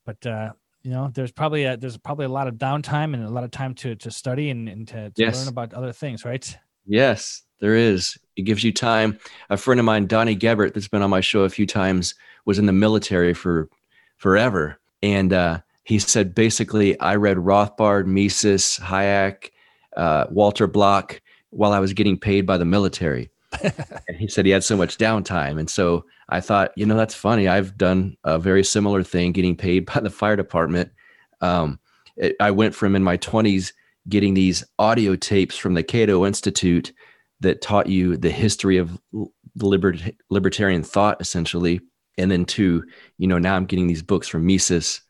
but 0.04 0.26
uh, 0.26 0.52
you 0.82 0.92
know, 0.92 1.10
there's 1.12 1.32
probably 1.32 1.64
a, 1.64 1.76
there's 1.76 1.96
probably 1.96 2.26
a 2.26 2.28
lot 2.30 2.46
of 2.46 2.54
downtime 2.54 3.12
and 3.14 3.24
a 3.24 3.30
lot 3.30 3.42
of 3.44 3.50
time 3.50 3.74
to 3.74 3.96
to 3.96 4.10
study 4.10 4.50
and, 4.50 4.68
and 4.68 4.86
to, 4.88 5.10
to 5.10 5.12
Yes. 5.16 5.36
learn 5.36 5.48
about 5.48 5.74
other 5.74 5.92
things, 5.92 6.24
right? 6.24 6.56
Yes, 6.86 7.42
there 7.60 7.74
is. 7.74 8.16
It 8.36 8.42
gives 8.42 8.62
you 8.62 8.72
time. 8.72 9.18
A 9.50 9.56
friend 9.56 9.80
of 9.80 9.86
mine, 9.86 10.06
Donnie 10.06 10.36
Gebert, 10.36 10.74
that's 10.74 10.86
been 10.86 11.02
on 11.02 11.10
my 11.10 11.20
show 11.20 11.40
a 11.40 11.48
few 11.48 11.66
times, 11.66 12.14
was 12.44 12.58
in 12.58 12.66
the 12.66 12.72
military 12.72 13.34
for 13.34 13.68
forever. 14.16 14.78
And 15.02 15.32
uh, 15.32 15.60
he 15.86 16.00
said 16.00 16.34
basically, 16.34 16.98
I 16.98 17.14
read 17.14 17.36
Rothbard, 17.36 18.06
Mises, 18.06 18.78
Hayek, 18.82 19.50
uh, 19.96 20.26
Walter 20.30 20.66
Block 20.66 21.20
while 21.50 21.72
I 21.72 21.78
was 21.78 21.92
getting 21.92 22.18
paid 22.18 22.44
by 22.44 22.58
the 22.58 22.64
military. 22.64 23.30
and 23.62 24.16
he 24.18 24.26
said 24.26 24.46
he 24.46 24.50
had 24.50 24.64
so 24.64 24.76
much 24.76 24.98
downtime. 24.98 25.60
And 25.60 25.70
so 25.70 26.04
I 26.28 26.40
thought, 26.40 26.72
you 26.76 26.86
know, 26.86 26.96
that's 26.96 27.14
funny. 27.14 27.46
I've 27.46 27.78
done 27.78 28.16
a 28.24 28.36
very 28.36 28.64
similar 28.64 29.04
thing, 29.04 29.30
getting 29.30 29.56
paid 29.56 29.86
by 29.86 30.00
the 30.00 30.10
fire 30.10 30.34
department. 30.34 30.90
Um, 31.40 31.78
it, 32.16 32.34
I 32.40 32.50
went 32.50 32.74
from 32.74 32.96
in 32.96 33.04
my 33.04 33.16
20s 33.16 33.72
getting 34.08 34.34
these 34.34 34.64
audio 34.80 35.14
tapes 35.14 35.56
from 35.56 35.74
the 35.74 35.84
Cato 35.84 36.26
Institute 36.26 36.92
that 37.40 37.62
taught 37.62 37.86
you 37.86 38.16
the 38.16 38.30
history 38.30 38.76
of 38.76 38.98
libert- 39.54 40.16
libertarian 40.30 40.82
thought, 40.82 41.20
essentially. 41.20 41.80
And 42.18 42.28
then 42.28 42.44
to, 42.46 42.82
you 43.18 43.28
know, 43.28 43.38
now 43.38 43.54
I'm 43.54 43.66
getting 43.66 43.86
these 43.86 44.02
books 44.02 44.26
from 44.26 44.44
Mises 44.44 45.00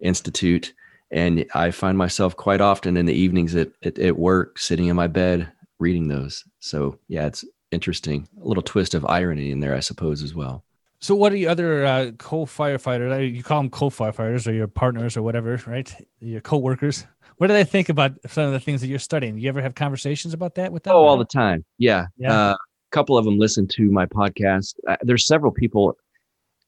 Institute. 0.00 0.72
And 1.10 1.46
I 1.54 1.70
find 1.70 1.96
myself 1.96 2.36
quite 2.36 2.60
often 2.60 2.96
in 2.96 3.06
the 3.06 3.12
evenings 3.14 3.54
at, 3.54 3.68
at, 3.82 3.98
at 3.98 4.18
work, 4.18 4.58
sitting 4.58 4.86
in 4.86 4.96
my 4.96 5.06
bed, 5.06 5.50
reading 5.78 6.08
those. 6.08 6.44
So, 6.60 6.98
yeah, 7.08 7.26
it's 7.26 7.44
interesting. 7.70 8.28
A 8.42 8.46
little 8.46 8.62
twist 8.62 8.94
of 8.94 9.04
irony 9.06 9.50
in 9.50 9.60
there, 9.60 9.74
I 9.74 9.80
suppose, 9.80 10.22
as 10.22 10.34
well. 10.34 10.64
So, 11.00 11.14
what 11.14 11.32
are 11.32 11.36
your 11.36 11.50
other 11.50 11.84
uh, 11.84 12.10
co-firefighters? 12.18 13.12
uh, 13.12 13.18
You 13.18 13.42
call 13.42 13.60
them 13.60 13.70
co-firefighters 13.70 14.48
or 14.48 14.52
your 14.52 14.66
partners 14.66 15.16
or 15.16 15.22
whatever, 15.22 15.60
right? 15.66 15.94
Your 16.20 16.40
co-workers. 16.40 17.06
What 17.36 17.48
do 17.48 17.52
they 17.52 17.64
think 17.64 17.88
about 17.88 18.12
some 18.26 18.46
of 18.46 18.52
the 18.52 18.60
things 18.60 18.80
that 18.80 18.86
you're 18.86 18.98
studying? 18.98 19.34
Do 19.36 19.42
You 19.42 19.48
ever 19.48 19.60
have 19.60 19.74
conversations 19.74 20.34
about 20.34 20.54
that 20.54 20.72
with 20.72 20.84
them? 20.84 20.94
Oh, 20.94 21.04
all 21.04 21.18
the 21.18 21.24
time. 21.24 21.64
Yeah. 21.78 22.06
Yeah. 22.16 22.32
Uh, 22.32 22.52
a 22.54 22.56
couple 22.92 23.18
of 23.18 23.24
them 23.24 23.38
listen 23.38 23.66
to 23.68 23.90
my 23.90 24.06
podcast. 24.06 24.76
Uh, 24.88 24.96
there's 25.02 25.26
several 25.26 25.52
people 25.52 25.98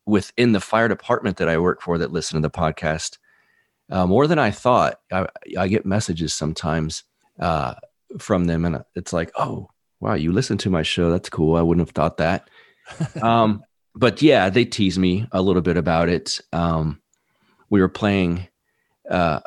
within 0.06 0.52
the 0.52 0.60
fire 0.60 0.88
department 0.88 1.36
that 1.36 1.48
I 1.48 1.58
work 1.58 1.82
for 1.82 1.98
that 1.98 2.12
listen 2.12 2.40
to 2.40 2.48
the 2.48 2.50
podcast 2.50 3.18
uh, 3.90 4.06
more 4.06 4.26
than 4.26 4.38
I 4.38 4.50
thought. 4.50 5.00
I, 5.12 5.26
I 5.58 5.68
get 5.68 5.84
messages 5.84 6.34
sometimes 6.34 7.04
uh, 7.38 7.74
from 8.18 8.44
them, 8.44 8.64
and 8.64 8.82
it's 8.94 9.12
like, 9.12 9.30
oh, 9.36 9.70
wow, 10.00 10.14
you 10.14 10.32
listen 10.32 10.58
to 10.58 10.70
my 10.70 10.82
show. 10.82 11.10
That's 11.10 11.28
cool. 11.28 11.56
I 11.56 11.62
wouldn't 11.62 11.86
have 11.86 11.94
thought 11.94 12.18
that. 12.18 12.48
um, 13.22 13.62
but 13.94 14.22
yeah, 14.22 14.50
they 14.50 14.64
tease 14.64 14.98
me 14.98 15.26
a 15.32 15.42
little 15.42 15.62
bit 15.62 15.76
about 15.76 16.08
it. 16.08 16.40
Um, 16.52 17.00
we 17.70 17.80
were 17.80 17.88
playing 17.88 18.48
uh, 19.10 19.40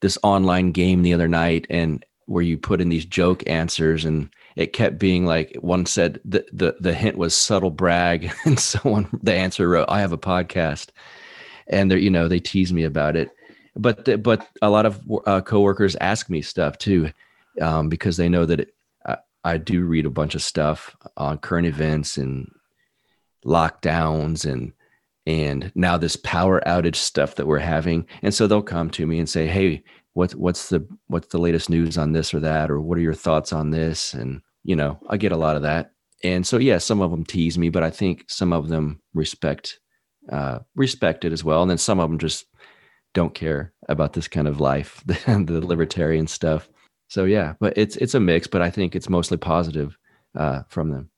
this 0.00 0.18
online 0.22 0.72
game 0.72 1.02
the 1.02 1.14
other 1.14 1.28
night, 1.28 1.66
and 1.70 2.04
where 2.26 2.42
you 2.42 2.58
put 2.58 2.80
in 2.80 2.88
these 2.88 3.06
joke 3.06 3.42
answers, 3.46 4.04
and 4.04 4.30
it 4.56 4.72
kept 4.72 4.98
being 4.98 5.26
like 5.26 5.56
one 5.60 5.86
said 5.86 6.20
the 6.24 6.44
the, 6.52 6.76
the 6.80 6.94
hint 6.94 7.16
was 7.16 7.34
subtle 7.34 7.70
brag, 7.70 8.32
and 8.44 8.58
someone 8.58 9.08
the 9.22 9.34
answer 9.34 9.68
wrote, 9.68 9.86
"I 9.88 10.00
have 10.00 10.12
a 10.12 10.18
podcast," 10.18 10.88
and 11.66 11.90
they 11.90 11.98
you 11.98 12.10
know 12.10 12.28
they 12.28 12.40
tease 12.40 12.72
me 12.72 12.84
about 12.84 13.16
it. 13.16 13.30
But 13.74 14.04
the, 14.04 14.18
but 14.18 14.46
a 14.60 14.70
lot 14.70 14.86
of 14.86 15.00
uh, 15.26 15.40
coworkers 15.40 15.96
ask 15.96 16.28
me 16.28 16.42
stuff 16.42 16.78
too, 16.78 17.10
um, 17.60 17.88
because 17.88 18.16
they 18.16 18.28
know 18.28 18.44
that 18.44 18.60
it, 18.60 18.74
I, 19.06 19.16
I 19.44 19.56
do 19.56 19.84
read 19.84 20.06
a 20.06 20.10
bunch 20.10 20.34
of 20.34 20.42
stuff 20.42 20.94
on 21.16 21.38
current 21.38 21.66
events 21.66 22.16
and 22.16 22.50
lockdowns 23.44 24.50
and 24.50 24.72
and 25.26 25.70
now 25.74 25.96
this 25.96 26.16
power 26.16 26.60
outage 26.66 26.96
stuff 26.96 27.36
that 27.36 27.46
we're 27.46 27.58
having 27.58 28.06
and 28.22 28.34
so 28.34 28.46
they'll 28.46 28.62
come 28.62 28.90
to 28.90 29.06
me 29.06 29.18
and 29.18 29.28
say 29.28 29.46
hey 29.46 29.82
what's 30.14 30.34
what's 30.34 30.68
the 30.68 30.86
what's 31.08 31.28
the 31.28 31.38
latest 31.38 31.70
news 31.70 31.96
on 31.96 32.12
this 32.12 32.34
or 32.34 32.40
that 32.40 32.70
or 32.70 32.80
what 32.80 32.98
are 32.98 33.02
your 33.02 33.14
thoughts 33.14 33.52
on 33.52 33.70
this? 33.70 34.14
And 34.14 34.40
you 34.64 34.76
know 34.76 34.98
i 35.08 35.16
get 35.16 35.32
a 35.32 35.36
lot 35.36 35.56
of 35.56 35.62
that. 35.62 35.92
And 36.24 36.46
so 36.46 36.58
yeah 36.58 36.78
some 36.78 37.00
of 37.00 37.10
them 37.10 37.24
tease 37.24 37.58
me 37.58 37.68
but 37.68 37.82
i 37.82 37.90
think 37.90 38.24
some 38.28 38.52
of 38.52 38.68
them 38.68 39.00
respect 39.14 39.80
uh 40.30 40.60
respect 40.74 41.24
it 41.24 41.32
as 41.32 41.44
well. 41.44 41.62
And 41.62 41.70
then 41.70 41.78
some 41.78 42.00
of 42.00 42.08
them 42.08 42.18
just 42.18 42.46
don't 43.14 43.34
care 43.34 43.72
about 43.88 44.14
this 44.14 44.28
kind 44.28 44.48
of 44.48 44.60
life 44.60 45.02
the, 45.06 45.44
the 45.46 45.66
libertarian 45.66 46.26
stuff. 46.26 46.68
So 47.08 47.24
yeah 47.24 47.54
but 47.60 47.76
it's 47.76 47.96
it's 47.96 48.14
a 48.14 48.20
mix 48.20 48.46
but 48.46 48.62
i 48.62 48.70
think 48.70 48.94
it's 48.94 49.08
mostly 49.08 49.36
positive 49.36 49.96
uh 50.34 50.62
from 50.68 50.90
them. 50.90 51.10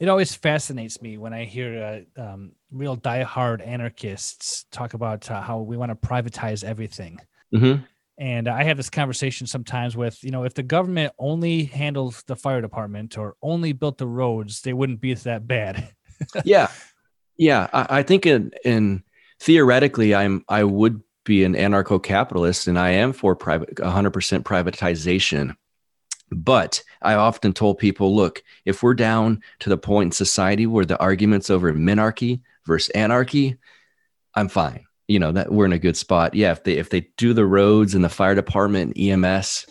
It 0.00 0.08
always 0.08 0.34
fascinates 0.34 1.02
me 1.02 1.18
when 1.18 1.34
I 1.34 1.44
hear 1.44 2.04
uh, 2.18 2.22
um, 2.22 2.52
real 2.72 2.96
diehard 2.96 3.64
anarchists 3.66 4.64
talk 4.72 4.94
about 4.94 5.30
uh, 5.30 5.42
how 5.42 5.60
we 5.60 5.76
want 5.76 5.90
to 5.90 6.08
privatize 6.08 6.64
everything. 6.64 7.20
mm-hmm. 7.54 7.82
And 8.20 8.48
I 8.48 8.64
have 8.64 8.76
this 8.76 8.90
conversation 8.90 9.46
sometimes 9.46 9.96
with, 9.96 10.22
you 10.22 10.30
know, 10.30 10.44
if 10.44 10.52
the 10.52 10.62
government 10.62 11.14
only 11.18 11.64
handles 11.64 12.22
the 12.26 12.36
fire 12.36 12.60
department 12.60 13.16
or 13.16 13.34
only 13.40 13.72
built 13.72 13.96
the 13.96 14.06
roads, 14.06 14.60
they 14.60 14.74
wouldn't 14.74 15.00
be 15.00 15.14
that 15.14 15.48
bad. 15.48 15.88
yeah. 16.44 16.68
Yeah. 17.38 17.68
I, 17.72 17.86
I 18.00 18.02
think 18.02 18.26
in 18.26 18.52
in 18.62 19.02
theoretically 19.40 20.14
i'm 20.14 20.44
i 20.50 20.62
would 20.62 21.02
be 21.24 21.44
an 21.44 21.54
anarcho-capitalist 21.54 22.66
and 22.66 22.78
i 22.78 22.90
am 22.90 23.14
for 23.14 23.34
private 23.34 23.74
100% 23.76 24.12
privatization. 24.42 25.56
But 26.30 26.82
i 27.00 27.14
often 27.14 27.54
told 27.54 27.78
people 27.78 28.14
look 28.14 28.42
if 28.66 28.82
we're 28.82 28.92
down 28.92 29.42
to 29.60 29.70
the 29.70 29.78
point 29.78 30.08
in 30.08 30.12
society 30.12 30.66
where 30.66 30.84
the 30.84 31.00
arguments 31.00 31.48
over 31.48 31.72
minarchy 31.72 32.42
versus 32.66 32.90
anarchy 32.90 33.56
i'm 34.34 34.48
fine 34.48 34.84
you 35.10 35.18
know 35.18 35.32
that 35.32 35.52
we're 35.52 35.66
in 35.66 35.72
a 35.72 35.78
good 35.78 35.96
spot 35.96 36.34
yeah 36.34 36.52
if 36.52 36.64
they 36.64 36.74
if 36.74 36.90
they 36.90 37.06
do 37.16 37.32
the 37.32 37.46
roads 37.46 37.94
and 37.94 38.04
the 38.04 38.08
fire 38.08 38.34
department 38.34 38.96
and 38.96 39.24
ems 39.24 39.66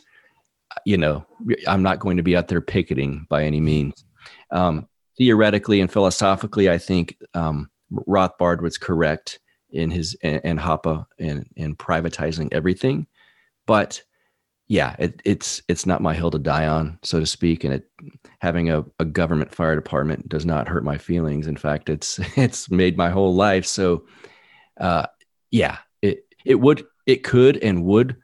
you 0.86 0.98
know 0.98 1.26
i'm 1.68 1.82
not 1.82 2.00
going 2.00 2.18
to 2.18 2.24
be 2.24 2.36
out 2.36 2.48
there 2.48 2.62
picketing 2.62 3.26
by 3.30 3.44
any 3.44 3.60
means 3.60 4.06
um, 4.52 4.88
theoretically 5.18 5.82
and 5.82 5.92
philosophically, 5.92 6.70
I 6.70 6.78
think 6.78 7.18
um, 7.34 7.70
Rothbard 8.08 8.62
was 8.62 8.78
correct 8.78 9.40
in 9.72 9.92
his 9.92 10.18
and, 10.24 10.42
and 10.44 10.60
Hoppe 10.60 11.06
in 11.20 11.46
in 11.56 11.76
privatizing 11.76 12.50
everything, 12.52 13.06
but 13.68 14.02
yeah, 14.68 14.96
it, 15.00 15.22
it's 15.26 15.62
it's 15.68 15.86
not 15.86 16.02
my 16.02 16.14
hill 16.14 16.32
to 16.32 16.40
die 16.40 16.68
on, 16.68 17.00
so 17.04 17.20
to 17.20 17.26
speak. 17.26 17.64
And 17.64 17.74
it 17.74 17.90
having 18.40 18.70
a, 18.72 18.86
a 19.00 19.06
government 19.06 19.54
fire 19.54 19.76
department 19.76 20.30
does 20.30 20.46
not 20.46 20.68
hurt 20.68 20.84
my 20.84 20.98
feelings. 20.98 21.48
In 21.48 21.58
fact, 21.58 21.90
it's 21.90 22.20
it's 22.38 22.72
made 22.72 22.98
my 22.98 23.10
whole 23.10 23.36
life. 23.36 23.66
So, 23.66 24.06
uh, 24.80 25.06
yeah, 25.52 25.78
it 26.02 26.26
it 26.46 26.56
would 26.56 26.86
it 27.06 27.24
could 27.24 27.58
and 27.58 27.84
would 27.86 28.16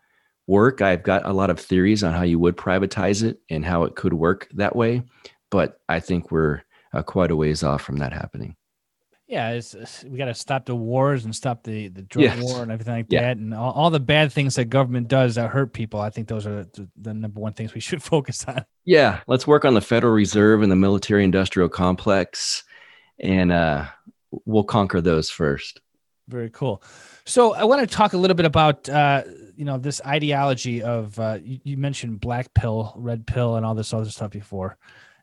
work. 0.48 0.82
I've 0.82 1.04
got 1.04 1.26
a 1.26 1.34
lot 1.34 1.50
of 1.50 1.60
theories 1.60 2.04
on 2.04 2.14
how 2.14 2.22
you 2.24 2.40
would 2.40 2.56
privatize 2.58 3.24
it 3.24 3.40
and 3.50 3.66
how 3.66 3.84
it 3.84 3.96
could 3.96 4.14
work 4.14 4.48
that 4.54 4.76
way, 4.76 5.04
but 5.50 5.80
I 5.90 6.00
think 6.00 6.32
we're 6.32 6.62
uh, 6.94 7.02
quite 7.04 7.32
a 7.32 7.36
ways 7.36 7.64
off 7.64 7.82
from 7.82 7.98
that 7.98 8.14
happening. 8.14 8.56
Yeah, 9.28 9.50
it's, 9.54 9.74
it's- 9.74 10.04
we 10.08 10.20
got 10.20 10.26
to 10.26 10.36
stop 10.36 10.68
the 10.68 10.76
wars 10.76 11.26
and 11.26 11.36
stop 11.36 11.64
the 11.64 11.88
the 11.88 12.04
drug 12.04 12.26
Yes. 12.26 12.44
war 12.44 12.62
and 12.62 12.72
everything 12.72 12.94
like 12.94 13.08
Yeah. 13.10 13.22
that, 13.22 13.38
and 13.38 13.56
all, 13.56 13.72
all 13.74 13.90
the 13.90 14.00
bad 14.00 14.32
things 14.32 14.54
that 14.56 14.66
government 14.66 15.08
does 15.08 15.34
that 15.34 15.50
hurt 15.50 15.74
people. 15.74 16.00
I 16.00 16.12
think 16.12 16.28
those 16.28 16.46
are 16.46 16.66
the, 16.66 16.88
the 17.02 17.14
number 17.16 17.42
one 17.42 17.54
things 17.54 17.74
we 17.74 17.82
should 17.82 18.04
focus 18.14 18.46
on. 18.48 18.64
Yeah, 18.86 19.22
let's 19.26 19.48
work 19.48 19.66
on 19.66 19.74
the 19.74 19.82
Federal 19.82 20.14
Reserve 20.14 20.62
and 20.62 20.72
the 20.72 20.76
military 20.76 21.24
industrial 21.24 21.70
complex, 21.70 22.64
and 23.20 23.52
uh, 23.52 23.86
we'll 24.46 24.64
conquer 24.64 25.02
those 25.02 25.32
first. 25.32 25.82
Very 26.28 26.52
cool. 26.52 26.84
So 27.26 27.56
I 27.56 27.64
want 27.64 27.82
to 27.82 27.88
talk 27.88 28.14
a 28.14 28.18
little 28.18 28.36
bit 28.36 28.46
about 28.46 28.88
uh, 28.88 29.24
you 29.56 29.66
know 29.66 29.78
this 29.78 30.00
ideology 30.06 30.84
of 30.84 31.20
uh, 31.20 31.40
you, 31.42 31.60
you 31.64 31.78
mentioned 31.78 32.20
black 32.20 32.54
pill, 32.54 32.94
red 32.96 33.26
pill, 33.26 33.56
and 33.56 33.66
all 33.66 33.74
this 33.74 33.94
other 33.94 34.10
stuff 34.10 34.32
before, 34.32 34.78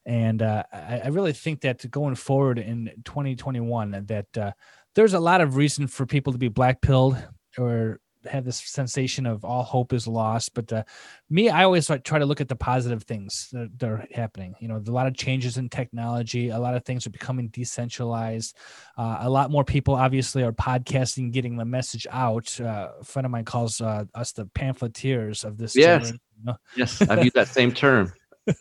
and 0.05 0.43
uh, 0.43 0.65
I, 0.73 1.03
I 1.05 1.07
really 1.09 1.33
think 1.33 1.61
that 1.61 1.89
going 1.91 2.17
forward 2.17 2.59
in 2.59 2.91
2021 3.05 4.05
that 4.07 4.39
uh, 4.39 4.53
there's 4.97 5.15
a 5.15 5.21
lot 5.21 5.41
of 5.41 5.57
reason 5.57 5.87
for 5.87 6.05
people 6.05 6.33
to 6.33 6.39
be 6.39 6.49
black 6.49 6.81
pilled 6.81 7.17
or 7.57 8.01
have 8.27 8.45
this 8.45 8.57
sensation 8.57 9.27
of 9.27 9.45
all 9.45 9.63
hope 9.63 9.93
is 9.93 10.07
lost. 10.07 10.55
But 10.55 10.73
uh, 10.73 10.85
me, 11.31 11.49
I 11.49 11.65
always 11.65 11.91
try 12.05 12.19
to 12.19 12.27
look 12.27 12.41
at 12.41 12.49
the 12.49 12.57
positive 12.57 13.03
things 13.05 13.49
that, 13.53 13.79
that 13.79 13.89
are 13.89 14.07
happening. 14.13 14.55
You 14.61 14.69
know, 14.69 14.83
a 14.87 14.91
lot 14.91 15.07
of 15.07 15.17
changes 15.17 15.59
in 15.59 15.69
technology, 15.69 16.51
a 16.51 16.59
lot 16.59 16.75
of 16.75 16.85
things 16.85 17.07
are 17.07 17.11
becoming 17.11 17.49
decentralized. 17.49 18.57
Uh, 18.97 19.19
a 19.21 19.31
lot 19.31 19.51
more 19.51 19.65
people 19.65 19.95
obviously 19.95 20.43
are 20.43 20.53
podcasting, 20.53 21.33
getting 21.33 21.57
the 21.57 21.65
message 21.65 22.07
out. 22.11 22.61
Uh, 22.61 22.91
a 23.01 23.05
friend 23.05 23.27
of 23.27 23.33
mine 23.33 23.45
calls 23.45 23.81
uh, 23.81 24.05
us 24.15 24.33
the 24.33 24.47
pamphleteers 24.47 25.45
of 25.45 25.59
this. 25.59 25.77
Yes. 25.77 26.03
generation, 26.03 26.21
you 26.39 26.45
know? 26.45 26.57
Yes, 26.77 27.03
I've 27.03 27.25
used 27.25 27.37
that 27.37 27.49
same 27.49 27.73
term. 27.73 28.13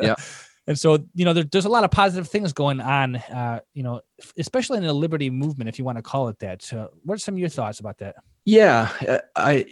And 0.68 0.78
so, 0.78 1.00
you 1.16 1.26
know, 1.26 1.34
there, 1.34 1.44
there's 1.44 1.66
a 1.66 1.70
lot 1.70 1.84
of 1.84 1.92
positive 1.92 2.28
things 2.30 2.54
going 2.54 2.80
on, 2.80 3.16
uh, 3.16 3.62
you 3.74 3.84
know, 3.84 4.02
especially 4.38 4.78
in 4.78 4.84
the 4.84 4.94
liberty 4.94 5.30
movement, 5.30 5.70
if 5.70 5.80
you 5.80 5.86
want 5.86 5.98
to 5.98 6.04
call 6.04 6.28
it 6.28 6.40
that. 6.40 6.62
So 6.62 6.92
what 7.04 7.16
are 7.16 7.18
some 7.18 7.34
of 7.34 7.40
your 7.40 7.50
thoughts 7.50 7.80
about 7.80 7.98
that? 7.98 8.16
Yeah, 8.46 8.90
uh, 9.08 9.20
I 9.36 9.66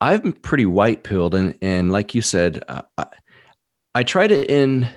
I'm 0.00 0.32
pretty 0.32 0.66
white 0.66 1.04
pilled, 1.04 1.34
and 1.34 1.56
and 1.62 1.90
like 1.90 2.14
you 2.14 2.22
said, 2.22 2.62
uh, 2.68 2.82
I, 2.98 3.06
I 3.94 4.02
try 4.02 4.26
to 4.26 4.50
end 4.50 4.88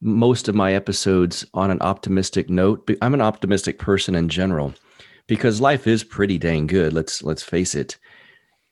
most 0.00 0.48
of 0.48 0.54
my 0.54 0.72
episodes 0.72 1.44
on 1.54 1.70
an 1.70 1.80
optimistic 1.80 2.50
note. 2.50 2.90
I'm 3.02 3.14
an 3.14 3.20
optimistic 3.20 3.78
person 3.78 4.14
in 4.14 4.28
general, 4.28 4.74
because 5.26 5.60
life 5.60 5.86
is 5.86 6.02
pretty 6.02 6.38
dang 6.38 6.66
good. 6.66 6.92
Let's 6.92 7.22
let's 7.22 7.42
face 7.42 7.74
it. 7.74 7.98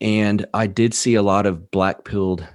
And 0.01 0.47
I 0.55 0.67
did 0.67 0.95
see 0.95 1.15
a 1.15 1.23
lot 1.23 1.47
of 1.47 1.71
black 1.71 2.05
pilled 2.05 2.47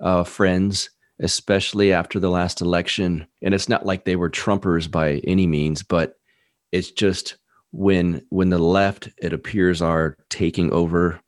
uh, 0.00 0.24
friends, 0.24 0.90
especially 1.20 1.92
after 1.92 2.20
the 2.20 2.30
last 2.30 2.60
election. 2.60 3.26
And 3.42 3.54
it's 3.54 3.68
not 3.68 3.86
like 3.86 4.04
they 4.04 4.16
were 4.16 4.30
Trumpers 4.30 4.90
by 4.90 5.20
any 5.24 5.46
means, 5.46 5.82
but 5.82 6.14
it's 6.72 6.90
just 6.90 7.36
when 7.72 8.24
when 8.30 8.50
the 8.50 8.58
left 8.58 9.08
it 9.18 9.32
appears 9.32 9.82
are 9.82 10.16
taking 10.30 10.72
over, 10.72 11.20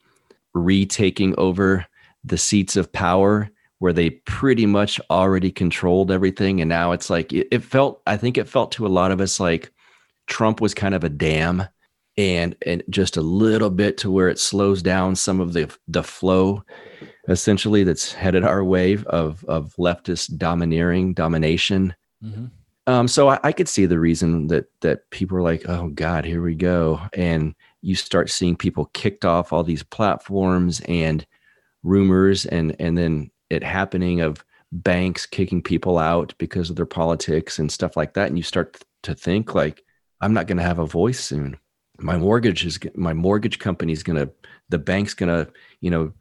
retaking 0.54 1.34
over 1.38 1.86
the 2.24 2.38
seats 2.38 2.76
of 2.76 2.92
power 2.92 3.50
where 3.78 3.92
they 3.92 4.10
pretty 4.10 4.66
much 4.66 5.00
already 5.10 5.50
controlled 5.50 6.10
everything 6.10 6.60
and 6.60 6.68
now 6.68 6.92
it's 6.92 7.10
like 7.10 7.32
it, 7.32 7.48
it, 7.50 7.64
felt 7.64 8.02
i 8.06 8.16
think 8.16 8.36
it 8.36 8.48
felt 8.48 8.72
to 8.72 8.86
a 8.86 8.88
lot 8.88 9.10
of 9.10 9.20
us 9.20 9.40
like 9.40 9.72
trump 10.26 10.60
was 10.60 10.74
kind 10.74 10.94
of 10.94 11.02
a 11.02 11.08
dam 11.08 11.64
and 12.16 12.54
and 12.66 12.82
just 12.90 13.16
a 13.16 13.22
little 13.22 13.70
bit 13.70 13.96
to 13.96 14.10
where 14.10 14.28
it 14.28 14.38
slows 14.38 14.82
down 14.82 15.16
some 15.16 15.40
of 15.40 15.54
the 15.54 15.74
the 15.88 16.02
flow 16.02 16.62
essentially 17.28 17.84
that's 17.84 18.12
headed 18.12 18.44
our 18.44 18.64
way 18.64 18.96
of 19.06 19.44
of 19.44 19.74
leftist 19.76 20.36
domineering 20.38 21.14
domination. 21.14 21.94
Mm-hmm. 22.22 22.46
um, 22.86 23.08
so 23.08 23.30
I, 23.30 23.40
I 23.42 23.52
could 23.52 23.68
see 23.68 23.86
the 23.86 23.98
reason 23.98 24.48
that 24.48 24.66
that 24.80 25.08
people 25.10 25.36
are 25.38 25.42
like 25.42 25.68
oh 25.68 25.88
god 25.88 26.24
here 26.24 26.42
we 26.42 26.54
go. 26.54 27.00
And 27.14 27.54
you 27.82 27.94
start 27.94 28.30
seeing 28.30 28.56
people 28.56 28.86
kicked 28.92 29.24
off 29.24 29.52
all 29.52 29.64
these 29.64 29.82
platforms 29.82 30.80
and 30.88 31.26
rumors 31.82 32.46
and 32.46 32.76
and 32.78 32.96
then 32.96 33.30
it 33.48 33.62
happening 33.62 34.20
of 34.20 34.44
banks 34.72 35.26
kicking 35.26 35.62
people 35.62 35.98
out 35.98 36.32
because 36.38 36.70
of 36.70 36.76
their 36.76 36.86
politics 36.86 37.58
and 37.58 37.72
stuff 37.72 37.96
like 37.96 38.14
that. 38.14 38.28
And 38.28 38.36
you 38.36 38.44
start 38.44 38.82
to 39.02 39.14
think 39.14 39.54
like 39.54 39.82
i'm 40.20 40.34
not 40.34 40.46
going 40.46 40.58
to 40.58 40.62
have 40.62 40.78
a 40.78 40.86
voice 40.86 41.20
soon. 41.20 41.58
My 41.98 42.16
mortgage 42.16 42.64
is 42.64 42.78
my 42.94 43.12
mortgage 43.12 43.58
company 43.58 43.92
is 43.92 44.02
going 44.02 44.18
to 44.18 44.32
the 44.68 44.78
bank's 44.78 45.14
going 45.14 45.28
to 45.28 45.52
you 45.80 45.90
know 45.90 46.12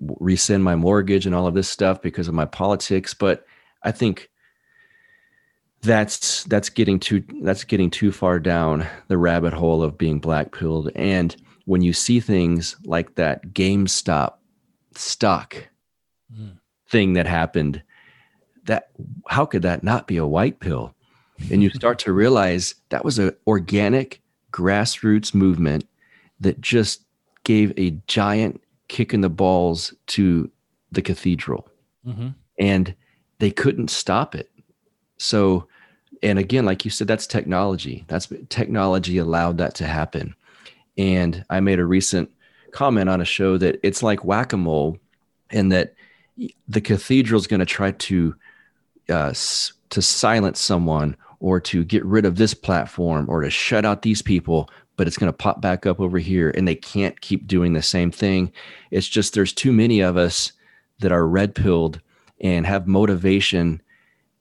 rescind 0.00 0.64
my 0.64 0.76
mortgage 0.76 1.26
and 1.26 1.34
all 1.34 1.46
of 1.46 1.54
this 1.54 1.68
stuff 1.68 2.02
because 2.02 2.28
of 2.28 2.34
my 2.34 2.44
politics. 2.44 3.14
But 3.14 3.46
i 3.84 3.90
think 3.90 4.30
that's 5.82 6.44
that's 6.44 6.68
getting 6.68 7.00
too 7.00 7.24
that's 7.42 7.64
getting 7.64 7.90
too 7.90 8.12
far 8.12 8.38
down 8.38 8.86
the 9.08 9.18
rabbit 9.18 9.52
hole 9.52 9.82
of 9.82 9.98
being 9.98 10.20
black 10.20 10.52
pilled. 10.52 10.90
And 10.94 11.34
when 11.64 11.82
you 11.82 11.92
see 11.92 12.20
things 12.20 12.76
like 12.84 13.16
that 13.16 13.48
GameStop 13.48 14.34
stock 14.94 15.68
mm. 16.32 16.58
thing 16.88 17.14
that 17.14 17.26
happened 17.26 17.82
that 18.64 18.90
how 19.28 19.44
could 19.44 19.62
that 19.62 19.82
not 19.82 20.06
be 20.06 20.16
a 20.16 20.26
white 20.26 20.60
pill? 20.60 20.94
And 21.50 21.62
you 21.62 21.70
start 21.70 21.98
to 22.00 22.12
realize 22.12 22.76
that 22.90 23.04
was 23.04 23.18
an 23.18 23.34
organic 23.46 24.20
grassroots 24.52 25.34
movement 25.34 25.84
that 26.38 26.60
just 26.60 27.04
gave 27.42 27.72
a 27.76 27.90
giant 28.06 28.62
kick 28.92 29.14
in 29.14 29.22
the 29.22 29.30
balls 29.30 29.94
to 30.06 30.50
the 30.92 31.02
cathedral. 31.02 31.68
Mm-hmm. 32.06 32.30
and 32.58 32.94
they 33.38 33.52
couldn't 33.52 33.88
stop 33.88 34.34
it. 34.34 34.50
So 35.18 35.68
and 36.20 36.36
again 36.36 36.64
like 36.64 36.84
you 36.84 36.90
said 36.90 37.06
that's 37.06 37.28
technology. 37.28 38.04
That's 38.08 38.26
technology 38.48 39.18
allowed 39.18 39.58
that 39.58 39.74
to 39.76 39.86
happen. 39.86 40.34
And 40.98 41.44
i 41.48 41.60
made 41.60 41.78
a 41.78 41.84
recent 41.84 42.28
comment 42.72 43.08
on 43.08 43.20
a 43.20 43.24
show 43.24 43.56
that 43.58 43.78
it's 43.82 44.02
like 44.02 44.24
whack-a-mole 44.24 44.98
and 45.50 45.70
that 45.70 45.94
the 46.66 46.80
cathedral 46.80 47.40
is 47.40 47.46
going 47.46 47.60
to 47.60 47.66
try 47.78 47.92
to 47.92 48.34
uh, 49.08 49.32
to 49.90 50.02
silence 50.02 50.58
someone 50.60 51.16
or 51.38 51.60
to 51.60 51.84
get 51.84 52.04
rid 52.04 52.24
of 52.24 52.36
this 52.36 52.54
platform 52.54 53.26
or 53.28 53.42
to 53.42 53.50
shut 53.50 53.84
out 53.84 54.02
these 54.02 54.22
people 54.22 54.68
but 54.96 55.06
it's 55.06 55.16
going 55.16 55.32
to 55.32 55.36
pop 55.36 55.60
back 55.60 55.86
up 55.86 56.00
over 56.00 56.18
here 56.18 56.50
and 56.50 56.66
they 56.66 56.74
can't 56.74 57.20
keep 57.20 57.46
doing 57.46 57.72
the 57.72 57.82
same 57.82 58.10
thing. 58.10 58.52
It's 58.90 59.08
just 59.08 59.34
there's 59.34 59.52
too 59.52 59.72
many 59.72 60.00
of 60.00 60.16
us 60.16 60.52
that 61.00 61.12
are 61.12 61.26
red 61.26 61.54
pilled 61.54 62.00
and 62.40 62.66
have 62.66 62.86
motivation 62.86 63.80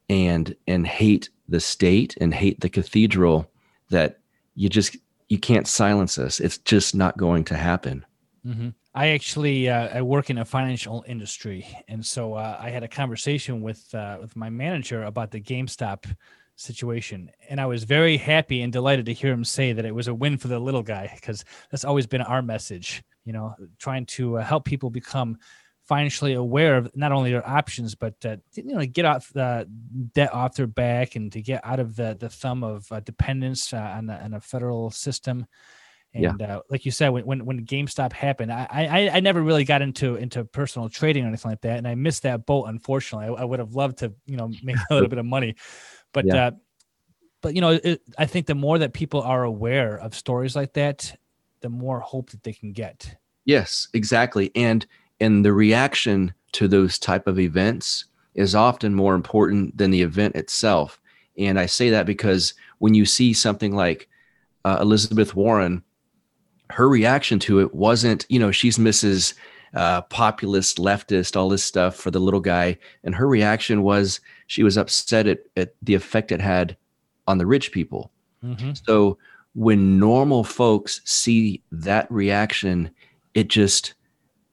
and 0.09 0.55
and 0.67 0.85
hate 0.85 1.29
the 1.47 1.59
state 1.59 2.17
and 2.19 2.33
hate 2.33 2.59
the 2.59 2.69
cathedral 2.69 3.49
that 3.89 4.19
you 4.55 4.69
just 4.69 4.97
you 5.29 5.39
can't 5.39 5.67
silence 5.67 6.17
us. 6.17 6.39
It's 6.39 6.57
just 6.57 6.93
not 6.95 7.17
going 7.17 7.45
to 7.45 7.55
happen. 7.55 8.05
Mm-hmm. 8.45 8.69
I 8.93 9.09
actually 9.09 9.69
uh, 9.69 9.87
I 9.97 10.01
work 10.01 10.29
in 10.29 10.37
a 10.37 10.45
financial 10.45 11.05
industry, 11.07 11.65
and 11.87 12.05
so 12.05 12.33
uh, 12.33 12.57
I 12.59 12.69
had 12.69 12.83
a 12.83 12.87
conversation 12.87 13.61
with 13.61 13.93
uh, 13.95 14.17
with 14.19 14.35
my 14.35 14.49
manager 14.49 15.03
about 15.03 15.31
the 15.31 15.39
GameStop 15.39 16.13
situation, 16.61 17.29
and 17.49 17.59
I 17.59 17.65
was 17.65 17.83
very 17.83 18.17
happy 18.17 18.61
and 18.61 18.71
delighted 18.71 19.05
to 19.07 19.13
hear 19.13 19.31
him 19.31 19.43
say 19.43 19.73
that 19.73 19.85
it 19.85 19.93
was 19.93 20.07
a 20.07 20.13
win 20.13 20.37
for 20.37 20.47
the 20.47 20.59
little 20.59 20.83
guy 20.83 21.11
because 21.15 21.43
that's 21.69 21.85
always 21.85 22.07
been 22.07 22.21
our 22.21 22.41
message. 22.41 23.03
You 23.25 23.33
know, 23.33 23.55
trying 23.77 24.05
to 24.07 24.37
uh, 24.37 24.43
help 24.43 24.65
people 24.65 24.89
become 24.89 25.37
financially 25.85 26.33
aware 26.33 26.77
of 26.77 26.95
not 26.95 27.11
only 27.11 27.31
their 27.31 27.47
options 27.47 27.95
but 27.95 28.13
uh, 28.23 28.37
you 28.53 28.63
know 28.63 28.85
get 28.85 29.03
off 29.03 29.29
the 29.33 29.67
debt 30.13 30.33
off 30.33 30.55
their 30.55 30.67
back 30.67 31.15
and 31.15 31.31
to 31.31 31.41
get 31.41 31.59
out 31.65 31.79
of 31.79 31.95
the 31.95 32.15
the 32.19 32.29
thumb 32.29 32.63
of 32.63 32.89
uh, 32.91 32.99
dependence 33.01 33.73
on, 33.73 34.05
the, 34.05 34.23
on 34.23 34.33
a 34.35 34.39
federal 34.39 34.89
system 34.91 35.45
and 36.13 36.39
yeah. 36.39 36.57
uh, 36.57 36.59
like 36.69 36.85
you 36.85 36.91
said, 36.91 37.09
when, 37.09 37.25
when 37.25 37.45
when 37.45 37.65
GameStop 37.65 38.11
happened, 38.11 38.51
I, 38.51 38.67
I 38.69 39.09
I 39.13 39.19
never 39.21 39.41
really 39.41 39.63
got 39.63 39.81
into 39.81 40.17
into 40.17 40.43
personal 40.43 40.89
trading 40.89 41.23
or 41.23 41.27
anything 41.27 41.51
like 41.51 41.61
that, 41.61 41.77
and 41.77 41.87
I 41.87 41.95
missed 41.95 42.23
that 42.23 42.45
boat. 42.45 42.65
Unfortunately, 42.67 43.27
I, 43.27 43.41
I 43.41 43.45
would 43.45 43.59
have 43.59 43.75
loved 43.75 43.99
to 43.99 44.13
you 44.25 44.35
know 44.35 44.51
make 44.61 44.75
a 44.89 44.93
little 44.93 45.07
bit 45.09 45.19
of 45.19 45.25
money, 45.25 45.55
but 46.13 46.25
yeah. 46.25 46.47
uh, 46.47 46.51
but 47.41 47.55
you 47.55 47.61
know 47.61 47.79
it, 47.83 48.01
I 48.17 48.25
think 48.25 48.45
the 48.45 48.55
more 48.55 48.77
that 48.79 48.93
people 48.93 49.21
are 49.21 49.43
aware 49.43 49.97
of 49.97 50.15
stories 50.15 50.55
like 50.55 50.73
that, 50.73 51.17
the 51.61 51.69
more 51.69 51.99
hope 51.99 52.31
that 52.31 52.43
they 52.43 52.53
can 52.53 52.73
get. 52.73 53.15
Yes, 53.45 53.87
exactly, 53.93 54.51
and 54.55 54.85
and 55.19 55.45
the 55.45 55.53
reaction 55.53 56.33
to 56.53 56.67
those 56.67 56.99
type 56.99 57.27
of 57.27 57.39
events 57.39 58.05
is 58.33 58.55
often 58.55 58.93
more 58.93 59.15
important 59.15 59.77
than 59.77 59.91
the 59.91 60.01
event 60.01 60.35
itself. 60.35 60.99
And 61.37 61.59
I 61.59 61.65
say 61.65 61.89
that 61.89 62.05
because 62.05 62.53
when 62.79 62.93
you 62.93 63.05
see 63.05 63.33
something 63.33 63.75
like 63.75 64.07
uh, 64.63 64.77
Elizabeth 64.81 65.35
Warren 65.35 65.83
her 66.71 66.89
reaction 66.89 67.39
to 67.39 67.59
it 67.59 67.73
wasn't, 67.75 68.25
you 68.29 68.39
know, 68.39 68.51
she's 68.51 68.77
Mrs. 68.77 69.33
Uh, 69.73 70.01
populist, 70.01 70.77
leftist, 70.77 71.37
all 71.37 71.49
this 71.49 71.63
stuff 71.63 71.95
for 71.95 72.11
the 72.11 72.19
little 72.19 72.39
guy. 72.39 72.77
And 73.03 73.15
her 73.15 73.27
reaction 73.27 73.83
was 73.83 74.19
she 74.51 74.63
was 74.63 74.75
upset 74.75 75.27
at, 75.27 75.39
at 75.55 75.73
the 75.81 75.93
effect 75.93 76.29
it 76.29 76.41
had 76.41 76.75
on 77.25 77.37
the 77.37 77.45
rich 77.45 77.71
people. 77.71 78.11
Mm-hmm. 78.43 78.71
So 78.85 79.17
when 79.53 79.97
normal 79.97 80.43
folks 80.43 80.99
see 81.05 81.63
that 81.71 82.11
reaction, 82.11 82.91
it 83.33 83.47
just, 83.47 83.93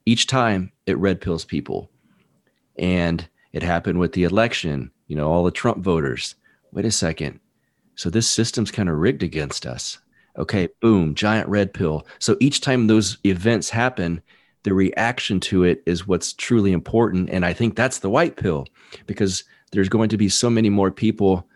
each 0.06 0.28
time 0.28 0.70
it 0.86 0.96
red 0.98 1.20
pills 1.20 1.44
people. 1.44 1.90
And 2.78 3.28
it 3.52 3.64
happened 3.64 3.98
with 3.98 4.12
the 4.12 4.22
election, 4.22 4.92
you 5.08 5.16
know, 5.16 5.28
all 5.28 5.42
the 5.42 5.50
Trump 5.50 5.82
voters. 5.82 6.36
Wait 6.70 6.84
a 6.84 6.92
second. 6.92 7.40
So 7.96 8.08
this 8.08 8.30
system's 8.30 8.70
kind 8.70 8.88
of 8.88 8.98
rigged 8.98 9.24
against 9.24 9.66
us. 9.66 9.98
Okay, 10.38 10.68
boom, 10.80 11.16
giant 11.16 11.48
red 11.48 11.74
pill. 11.74 12.06
So 12.20 12.36
each 12.38 12.60
time 12.60 12.86
those 12.86 13.18
events 13.26 13.68
happen, 13.68 14.22
the 14.62 14.74
reaction 14.74 15.40
to 15.40 15.64
it 15.64 15.82
is 15.86 16.06
what's 16.06 16.34
truly 16.34 16.70
important. 16.70 17.30
And 17.30 17.44
I 17.44 17.52
think 17.52 17.74
that's 17.74 17.98
the 17.98 18.10
white 18.10 18.36
pill 18.36 18.68
because 19.06 19.42
there's 19.72 19.88
going 19.88 20.08
to 20.10 20.16
be 20.16 20.28
so 20.28 20.50
many 20.50 20.70
more 20.70 20.90
people 20.90 21.46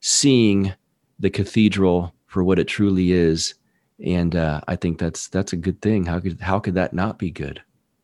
seeing 0.00 0.72
the 1.18 1.30
cathedral 1.30 2.14
for 2.26 2.42
what 2.42 2.58
it 2.58 2.64
truly 2.64 3.12
is. 3.12 3.54
And 4.04 4.34
uh, 4.34 4.60
I 4.66 4.76
think 4.76 4.98
that's 4.98 5.28
that's 5.28 5.52
a 5.52 5.56
good 5.56 5.80
thing. 5.80 6.04
How 6.06 6.20
could 6.20 6.40
how 6.40 6.58
could 6.58 6.74
that 6.74 6.92
not 6.92 7.18
be 7.18 7.30
good? 7.30 7.62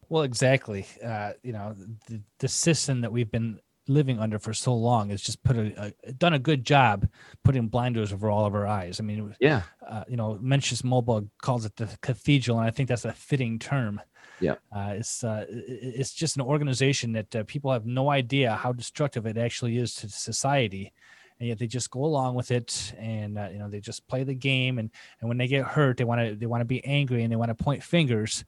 Well, 0.08 0.22
exactly. 0.22 0.86
Uh, 1.04 1.32
you 1.42 1.52
know, 1.52 1.74
the, 2.08 2.20
the 2.38 2.48
system 2.48 3.00
that 3.02 3.12
we've 3.12 3.30
been 3.30 3.60
living 3.88 4.18
under 4.18 4.38
for 4.38 4.54
so 4.54 4.74
long 4.74 5.10
has 5.10 5.20
just 5.20 5.42
put 5.42 5.56
a, 5.56 5.92
a, 6.04 6.12
done 6.12 6.32
a 6.32 6.38
good 6.38 6.64
job 6.64 7.08
putting 7.44 7.68
blinders 7.68 8.12
over 8.12 8.30
all 8.30 8.46
of 8.46 8.54
our 8.54 8.66
eyes. 8.66 9.00
I 9.00 9.02
mean, 9.02 9.34
yeah, 9.40 9.62
uh, 9.86 10.04
you 10.08 10.16
know, 10.16 10.38
Mencius 10.42 10.82
Moldbug 10.82 11.28
calls 11.42 11.64
it 11.64 11.76
the 11.76 11.88
cathedral, 12.00 12.58
and 12.58 12.66
I 12.66 12.70
think 12.70 12.88
that's 12.88 13.04
a 13.04 13.12
fitting 13.12 13.59
term. 13.59 14.01
Yeah, 14.41 14.55
uh, 14.74 14.95
it's 14.97 15.22
uh, 15.22 15.47
it's 15.49 16.12
just 16.12 16.36
an 16.36 16.43
organization 16.43 17.12
that 17.12 17.36
uh, 17.36 17.45
people 17.47 17.72
have 17.72 17.86
no 17.86 18.11
idea 18.11 18.55
how 18.55 18.72
destructive 18.72 19.26
it 19.26 19.36
actually 19.36 19.78
is 19.78 19.95
to 19.97 20.09
society, 20.09 20.93
and 21.38 21.49
yet 21.49 21.59
they 21.59 21.66
just 21.66 21.91
go 21.91 22.05
along 22.05 22.34
with 22.34 22.51
it, 22.51 22.95
and 22.99 23.38
uh, 23.38 23.49
you 23.53 23.59
know, 23.59 23.68
they 23.68 23.80
just 23.80 24.07
play 24.09 24.24
the 24.24 24.34
game, 24.34 24.78
and 24.78 24.91
and 25.20 25.28
when 25.28 25.38
they 25.38 25.47
get 25.47 25.64
hurt, 25.64 25.97
they 25.97 26.05
want 26.05 26.20
to 26.20 26.34
they 26.34 26.47
want 26.47 26.61
to 26.62 26.66
be 26.66 26.84
angry 26.84 27.22
and 27.22 27.30
they 27.30 27.36
want 27.36 27.57
to 27.57 27.64
point 27.64 27.82
fingers 27.82 28.45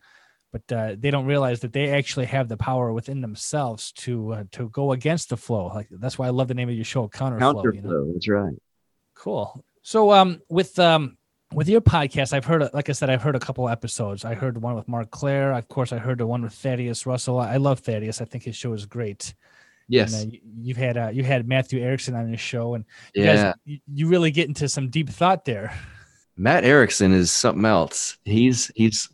but 0.53 0.70
uh, 0.70 0.95
they 0.99 1.11
don't 1.11 1.24
realize 1.24 1.61
that 1.61 1.72
they 1.72 1.88
actually 1.88 2.26
have 2.26 2.47
the 2.47 2.59
power 2.59 2.93
within 2.93 3.22
themselves 3.22 3.90
to 3.93 4.34
uh, 4.34 4.45
to 4.53 4.68
go 4.68 4.93
against 4.93 5.30
the 5.30 5.36
flow. 5.36 5.68
Like 5.68 5.88
that's 5.90 6.18
why 6.18 6.26
I 6.26 6.30
love 6.30 6.49
the 6.49 6.55
name 6.55 6.68
of 6.68 6.74
your 6.74 6.84
show, 6.84 7.09
Counterflow. 7.09 7.40
Counterflow, 7.40 7.74
you 7.74 7.82
know? 7.82 8.12
that's 8.12 8.28
right. 8.28 8.55
Cool. 9.14 9.64
So 9.82 10.12
um, 10.12 10.43
with 10.49 10.78
um, 10.78 11.16
with 11.55 11.68
your 11.68 11.80
podcast, 11.80 12.32
I've 12.32 12.44
heard, 12.44 12.68
like 12.72 12.88
I 12.88 12.92
said, 12.92 13.11
I've 13.11 13.22
heard 13.22 13.36
a 13.36 13.40
couple 13.40 13.68
episodes. 13.68 14.24
I 14.24 14.34
heard 14.34 14.61
one 14.61 14.74
with 14.74 14.88
Mark 14.88 15.11
Clair. 15.11 15.53
Of 15.53 15.68
course, 15.68 15.92
I 15.92 15.98
heard 15.98 16.18
the 16.18 16.26
one 16.26 16.42
with 16.42 16.53
Thaddeus 16.53 17.07
Russell. 17.07 17.38
I 17.38 17.57
love 17.57 17.80
Thaddeus. 17.80 18.20
I 18.20 18.24
think 18.24 18.44
his 18.44 18.57
show 18.57 18.72
is 18.72 18.86
great. 18.86 19.34
Yes, 19.88 20.22
and, 20.22 20.32
uh, 20.32 20.36
you've 20.61 20.76
had 20.76 20.96
uh, 20.96 21.11
you 21.12 21.24
had 21.24 21.46
Matthew 21.46 21.80
Erickson 21.80 22.14
on 22.14 22.28
your 22.28 22.38
show, 22.38 22.74
and 22.74 22.84
you 23.14 23.24
yeah, 23.24 23.34
guys, 23.34 23.55
you, 23.64 23.78
you 23.92 24.09
really 24.09 24.30
get 24.30 24.48
into 24.48 24.68
some 24.68 24.88
deep 24.88 25.09
thought 25.09 25.44
there. 25.44 25.76
Matt 26.36 26.64
Erickson 26.64 27.12
is 27.12 27.30
something 27.30 27.64
else. 27.64 28.16
He's 28.24 28.70
he's 28.74 29.09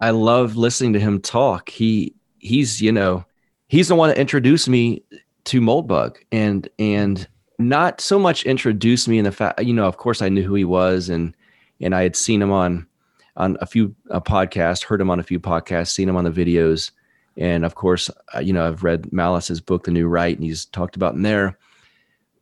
I 0.00 0.10
love 0.10 0.56
listening 0.56 0.92
to 0.94 1.00
him 1.00 1.20
talk. 1.20 1.68
He 1.68 2.14
he's 2.38 2.80
you 2.80 2.90
know 2.90 3.24
he's 3.68 3.88
the 3.88 3.94
one 3.94 4.08
that 4.08 4.18
introduced 4.18 4.68
me 4.68 5.02
to 5.44 5.60
Moldbug 5.60 6.16
and 6.32 6.68
and 6.78 7.28
not 7.58 8.00
so 8.00 8.18
much 8.18 8.44
introduced 8.44 9.08
me 9.08 9.18
in 9.18 9.24
the 9.24 9.32
fact 9.32 9.62
you 9.62 9.74
know 9.74 9.86
of 9.86 9.96
course 9.96 10.22
I 10.22 10.28
knew 10.28 10.42
who 10.42 10.54
he 10.54 10.64
was 10.64 11.08
and 11.08 11.34
and 11.80 11.94
I 11.94 12.02
had 12.02 12.16
seen 12.16 12.42
him 12.42 12.50
on 12.52 12.86
on 13.36 13.56
a 13.60 13.66
few 13.66 13.94
uh, 14.10 14.20
podcasts, 14.20 14.82
heard 14.82 15.00
him 15.00 15.10
on 15.10 15.20
a 15.20 15.24
few 15.24 15.38
podcasts, 15.38 15.88
seen 15.88 16.08
him 16.08 16.16
on 16.16 16.24
the 16.24 16.30
videos, 16.30 16.90
and 17.36 17.64
of 17.64 17.74
course 17.74 18.10
uh, 18.34 18.40
you 18.40 18.52
know 18.52 18.66
I've 18.66 18.84
read 18.84 19.12
Malice's 19.12 19.60
book 19.60 19.84
The 19.84 19.90
New 19.90 20.08
Right 20.08 20.36
and 20.36 20.44
he's 20.44 20.64
talked 20.66 20.96
about 20.96 21.14
in 21.14 21.22
there. 21.22 21.58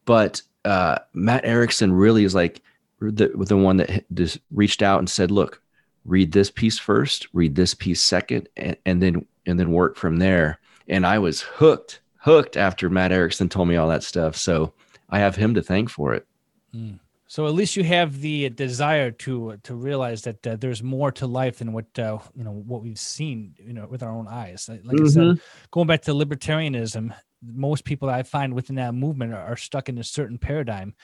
But 0.04 0.42
uh, 0.64 0.98
Matt 1.12 1.44
Erickson 1.44 1.92
really 1.92 2.24
is 2.24 2.34
like 2.34 2.62
the 3.00 3.28
the 3.28 3.56
one 3.56 3.76
that 3.78 4.04
just 4.14 4.38
reached 4.50 4.82
out 4.82 4.98
and 4.98 5.08
said, 5.08 5.30
"Look, 5.30 5.62
read 6.04 6.32
this 6.32 6.50
piece 6.50 6.78
first, 6.78 7.28
read 7.32 7.54
this 7.54 7.74
piece 7.74 8.02
second, 8.02 8.48
and, 8.56 8.76
and 8.86 9.02
then 9.02 9.26
and 9.46 9.58
then 9.58 9.72
work 9.72 9.96
from 9.96 10.16
there." 10.16 10.58
And 10.88 11.06
I 11.06 11.18
was 11.18 11.42
hooked, 11.42 12.00
hooked 12.18 12.56
after 12.56 12.88
Matt 12.88 13.12
Erickson 13.12 13.48
told 13.48 13.68
me 13.68 13.76
all 13.76 13.88
that 13.88 14.04
stuff. 14.04 14.36
So 14.36 14.72
I 15.10 15.18
have 15.18 15.36
him 15.36 15.54
to 15.54 15.62
thank 15.62 15.90
for 15.90 16.14
it. 16.14 16.26
Mm. 16.74 17.00
So 17.28 17.46
at 17.46 17.54
least 17.54 17.76
you 17.76 17.82
have 17.82 18.20
the 18.20 18.50
desire 18.50 19.10
to 19.10 19.56
to 19.64 19.74
realize 19.74 20.22
that 20.22 20.46
uh, 20.46 20.56
there's 20.56 20.82
more 20.82 21.10
to 21.12 21.26
life 21.26 21.58
than 21.58 21.72
what 21.72 21.86
uh, 21.98 22.18
you 22.34 22.44
know 22.44 22.52
what 22.52 22.82
we've 22.82 22.98
seen 22.98 23.54
you 23.58 23.72
know 23.72 23.86
with 23.88 24.02
our 24.02 24.12
own 24.12 24.28
eyes. 24.28 24.68
Like 24.68 24.82
mm-hmm. 24.82 25.04
I 25.04 25.08
said, 25.08 25.22
mm-hmm. 25.22 25.66
going 25.72 25.88
back 25.88 26.02
to 26.02 26.12
libertarianism, 26.12 27.12
most 27.42 27.84
people 27.84 28.08
I 28.08 28.22
find 28.22 28.54
within 28.54 28.76
that 28.76 28.94
movement 28.94 29.34
are, 29.34 29.42
are 29.42 29.56
stuck 29.56 29.88
in 29.88 29.98
a 29.98 30.04
certain 30.04 30.38
paradigm, 30.38 30.94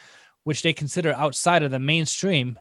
which 0.44 0.62
they 0.62 0.72
consider 0.72 1.12
outside 1.12 1.64
of 1.64 1.72
the 1.72 1.80
mainstream. 1.80 2.58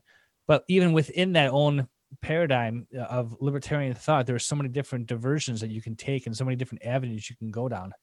But 0.47 0.64
even 0.68 0.91
within 0.91 1.34
that 1.34 1.51
own 1.51 1.88
paradigm 2.22 2.88
uh, 2.97 3.01
of 3.03 3.38
libertarian 3.39 3.93
thought, 3.93 4.26
there 4.26 4.36
are 4.36 4.39
so 4.39 4.55
many 4.55 4.70
different 4.70 5.05
diversions 5.05 5.62
that 5.62 5.70
you 5.70 5.82
can 5.82 5.95
take 5.95 6.26
and 6.26 6.36
so 6.36 6.43
many 6.43 6.55
different 6.55 6.84
avenues 6.84 7.30
you 7.30 7.36
can 7.36 7.51
go 7.51 7.70
down. 7.70 7.93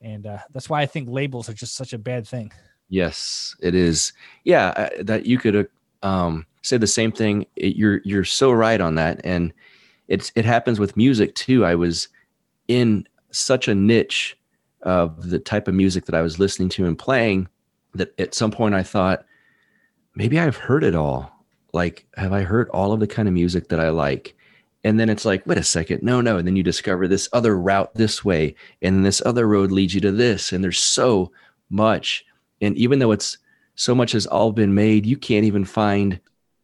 And 0.00 0.26
uh, 0.26 0.38
that's 0.52 0.68
why 0.68 0.82
I 0.82 0.86
think 0.86 1.08
labels 1.08 1.48
are 1.48 1.54
just 1.54 1.74
such 1.74 1.92
a 1.92 1.98
bad 1.98 2.28
thing. 2.28 2.52
Yes, 2.88 3.54
it 3.60 3.74
is. 3.74 4.12
Yeah, 4.44 4.68
uh, 4.76 4.88
that 5.02 5.26
you 5.26 5.38
could 5.38 5.68
um, 6.02 6.46
say 6.62 6.78
the 6.78 6.86
same 6.86 7.12
thing. 7.12 7.46
It, 7.56 7.76
you're 7.76 8.00
you're 8.04 8.24
so 8.24 8.50
right 8.52 8.80
on 8.80 8.94
that, 8.96 9.20
and 9.24 9.52
it's 10.08 10.32
it 10.34 10.44
happens 10.44 10.80
with 10.80 10.96
music 10.96 11.34
too. 11.34 11.64
I 11.64 11.74
was 11.74 12.08
in 12.68 13.06
such 13.30 13.68
a 13.68 13.74
niche 13.74 14.36
of 14.82 15.28
the 15.30 15.38
type 15.38 15.68
of 15.68 15.74
music 15.74 16.06
that 16.06 16.14
I 16.14 16.22
was 16.22 16.38
listening 16.38 16.68
to 16.70 16.86
and 16.86 16.98
playing 16.98 17.48
that 17.94 18.18
at 18.18 18.34
some 18.34 18.50
point 18.50 18.74
I 18.74 18.82
thought 18.82 19.24
maybe 20.14 20.38
I've 20.38 20.56
heard 20.56 20.84
it 20.84 20.94
all 20.94 21.38
like 21.72 22.06
have 22.16 22.32
i 22.32 22.42
heard 22.42 22.68
all 22.70 22.92
of 22.92 23.00
the 23.00 23.06
kind 23.06 23.28
of 23.28 23.34
music 23.34 23.68
that 23.68 23.80
i 23.80 23.88
like 23.90 24.34
and 24.84 24.98
then 24.98 25.08
it's 25.08 25.24
like 25.24 25.46
wait 25.46 25.58
a 25.58 25.62
second 25.62 26.02
no 26.02 26.20
no 26.20 26.38
and 26.38 26.46
then 26.46 26.56
you 26.56 26.62
discover 26.62 27.06
this 27.06 27.28
other 27.32 27.56
route 27.58 27.94
this 27.94 28.24
way 28.24 28.54
and 28.82 29.04
this 29.04 29.22
other 29.26 29.46
road 29.46 29.70
leads 29.70 29.94
you 29.94 30.00
to 30.00 30.12
this 30.12 30.52
and 30.52 30.62
there's 30.64 30.78
so 30.78 31.30
much 31.70 32.24
and 32.60 32.76
even 32.76 32.98
though 32.98 33.12
it's 33.12 33.38
so 33.74 33.94
much 33.94 34.12
has 34.12 34.26
all 34.26 34.52
been 34.52 34.74
made 34.74 35.06
you 35.06 35.16
can't 35.16 35.44
even 35.44 35.64
find 35.64 36.20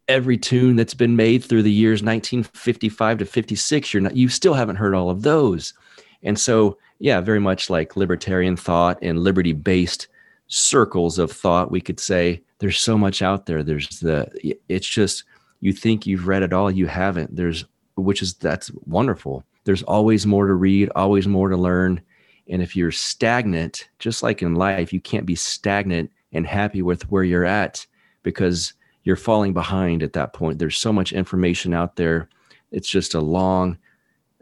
every 0.08 0.36
tune 0.36 0.76
that's 0.76 0.94
been 0.94 1.16
made 1.16 1.42
through 1.42 1.62
the 1.62 1.72
years 1.72 2.02
1955 2.02 3.18
to 3.18 3.24
56 3.24 3.94
you're 3.94 4.02
not 4.02 4.16
you 4.16 4.28
still 4.28 4.54
haven't 4.54 4.76
heard 4.76 4.94
all 4.94 5.10
of 5.10 5.22
those. 5.22 5.74
And 6.22 6.38
so 6.38 6.78
yeah 6.98 7.20
very 7.20 7.40
much 7.40 7.70
like 7.70 7.96
libertarian 7.96 8.56
thought 8.56 8.98
and 9.02 9.20
liberty 9.20 9.52
based 9.52 10.08
circles 10.46 11.18
of 11.18 11.32
thought 11.32 11.70
we 11.70 11.80
could 11.80 11.98
say 11.98 12.42
there's 12.58 12.80
so 12.80 12.96
much 12.96 13.22
out 13.22 13.46
there. 13.46 13.62
There's 13.62 14.00
the 14.00 14.56
it's 14.68 14.88
just 14.88 15.24
you 15.60 15.72
think 15.72 16.06
you've 16.06 16.26
read 16.26 16.42
it 16.42 16.52
all 16.52 16.70
you 16.70 16.86
haven't. 16.86 17.34
There's 17.34 17.64
which 17.96 18.22
is 18.22 18.34
that's 18.34 18.70
wonderful. 18.86 19.44
There's 19.64 19.82
always 19.82 20.26
more 20.26 20.46
to 20.46 20.54
read 20.54 20.90
always 20.94 21.26
more 21.26 21.48
to 21.48 21.56
learn 21.56 22.00
and 22.48 22.62
if 22.62 22.76
you're 22.76 22.92
stagnant 22.92 23.88
just 23.98 24.22
like 24.22 24.42
in 24.42 24.54
life 24.54 24.92
you 24.92 25.00
can't 25.00 25.26
be 25.26 25.34
stagnant 25.34 26.10
and 26.32 26.46
happy 26.46 26.82
with 26.82 27.10
where 27.10 27.22
you're 27.22 27.44
at 27.44 27.86
because 28.22 28.74
you're 29.04 29.16
falling 29.16 29.52
behind 29.52 30.02
at 30.02 30.14
that 30.14 30.32
point. 30.32 30.58
There's 30.58 30.76
so 30.76 30.92
much 30.92 31.12
information 31.12 31.72
out 31.72 31.96
there. 31.96 32.28
It's 32.72 32.88
just 32.88 33.14
a 33.14 33.20
long 33.20 33.78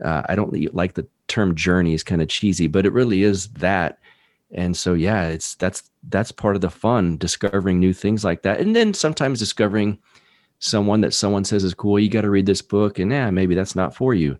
uh, 0.02 0.22
i 0.28 0.34
don't 0.34 0.74
like 0.74 0.94
the 0.94 1.06
term 1.28 1.54
journey 1.54 1.94
is 1.94 2.02
kind 2.02 2.22
of 2.22 2.28
cheesy 2.28 2.66
but 2.66 2.86
it 2.86 2.92
really 2.92 3.22
is 3.22 3.48
that. 3.48 3.98
And 4.54 4.76
so 4.76 4.94
yeah 4.94 5.28
it's 5.28 5.54
that's 5.56 5.90
that's 6.08 6.32
part 6.32 6.56
of 6.56 6.62
the 6.62 6.70
fun 6.70 7.18
discovering 7.18 7.78
new 7.78 7.92
things 7.92 8.24
like 8.24 8.42
that. 8.42 8.60
And 8.60 8.74
then 8.74 8.94
sometimes 8.94 9.38
discovering 9.38 9.98
someone 10.58 11.00
that 11.02 11.14
someone 11.14 11.44
says 11.44 11.64
is 11.64 11.74
cool 11.74 11.98
you 11.98 12.08
got 12.08 12.22
to 12.22 12.30
read 12.30 12.46
this 12.46 12.62
book 12.62 12.98
and 12.98 13.12
yeah 13.12 13.30
maybe 13.30 13.54
that's 13.54 13.76
not 13.76 13.94
for 13.94 14.14
you. 14.14 14.38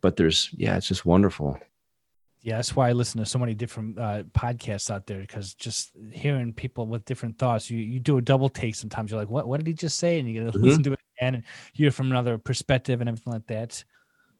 But 0.00 0.16
there's 0.16 0.50
yeah 0.56 0.76
it's 0.76 0.88
just 0.88 1.04
wonderful 1.04 1.58
yeah 2.44 2.56
that's 2.56 2.76
why 2.76 2.88
i 2.88 2.92
listen 2.92 3.18
to 3.18 3.26
so 3.26 3.38
many 3.38 3.54
different 3.54 3.98
uh, 3.98 4.22
podcasts 4.32 4.90
out 4.90 5.06
there 5.06 5.20
because 5.20 5.54
just 5.54 5.90
hearing 6.12 6.52
people 6.52 6.86
with 6.86 7.04
different 7.06 7.36
thoughts 7.38 7.70
you, 7.70 7.78
you 7.78 7.98
do 7.98 8.18
a 8.18 8.22
double 8.22 8.48
take 8.48 8.74
sometimes. 8.74 9.10
You're 9.10 9.18
like 9.18 9.30
what, 9.30 9.48
what 9.48 9.58
did 9.58 9.66
he 9.66 9.72
just 9.72 9.98
say? 9.98 10.20
And 10.20 10.28
you 10.28 10.34
get 10.34 10.52
to 10.52 10.58
mm-hmm. 10.58 10.66
listen 10.66 10.82
to 10.84 10.92
it 10.92 11.00
again 11.18 11.34
and 11.36 11.44
hear 11.72 11.90
from 11.90 12.10
another 12.10 12.38
perspective 12.38 13.00
and 13.00 13.08
everything 13.08 13.32
like 13.32 13.46
that 13.48 13.82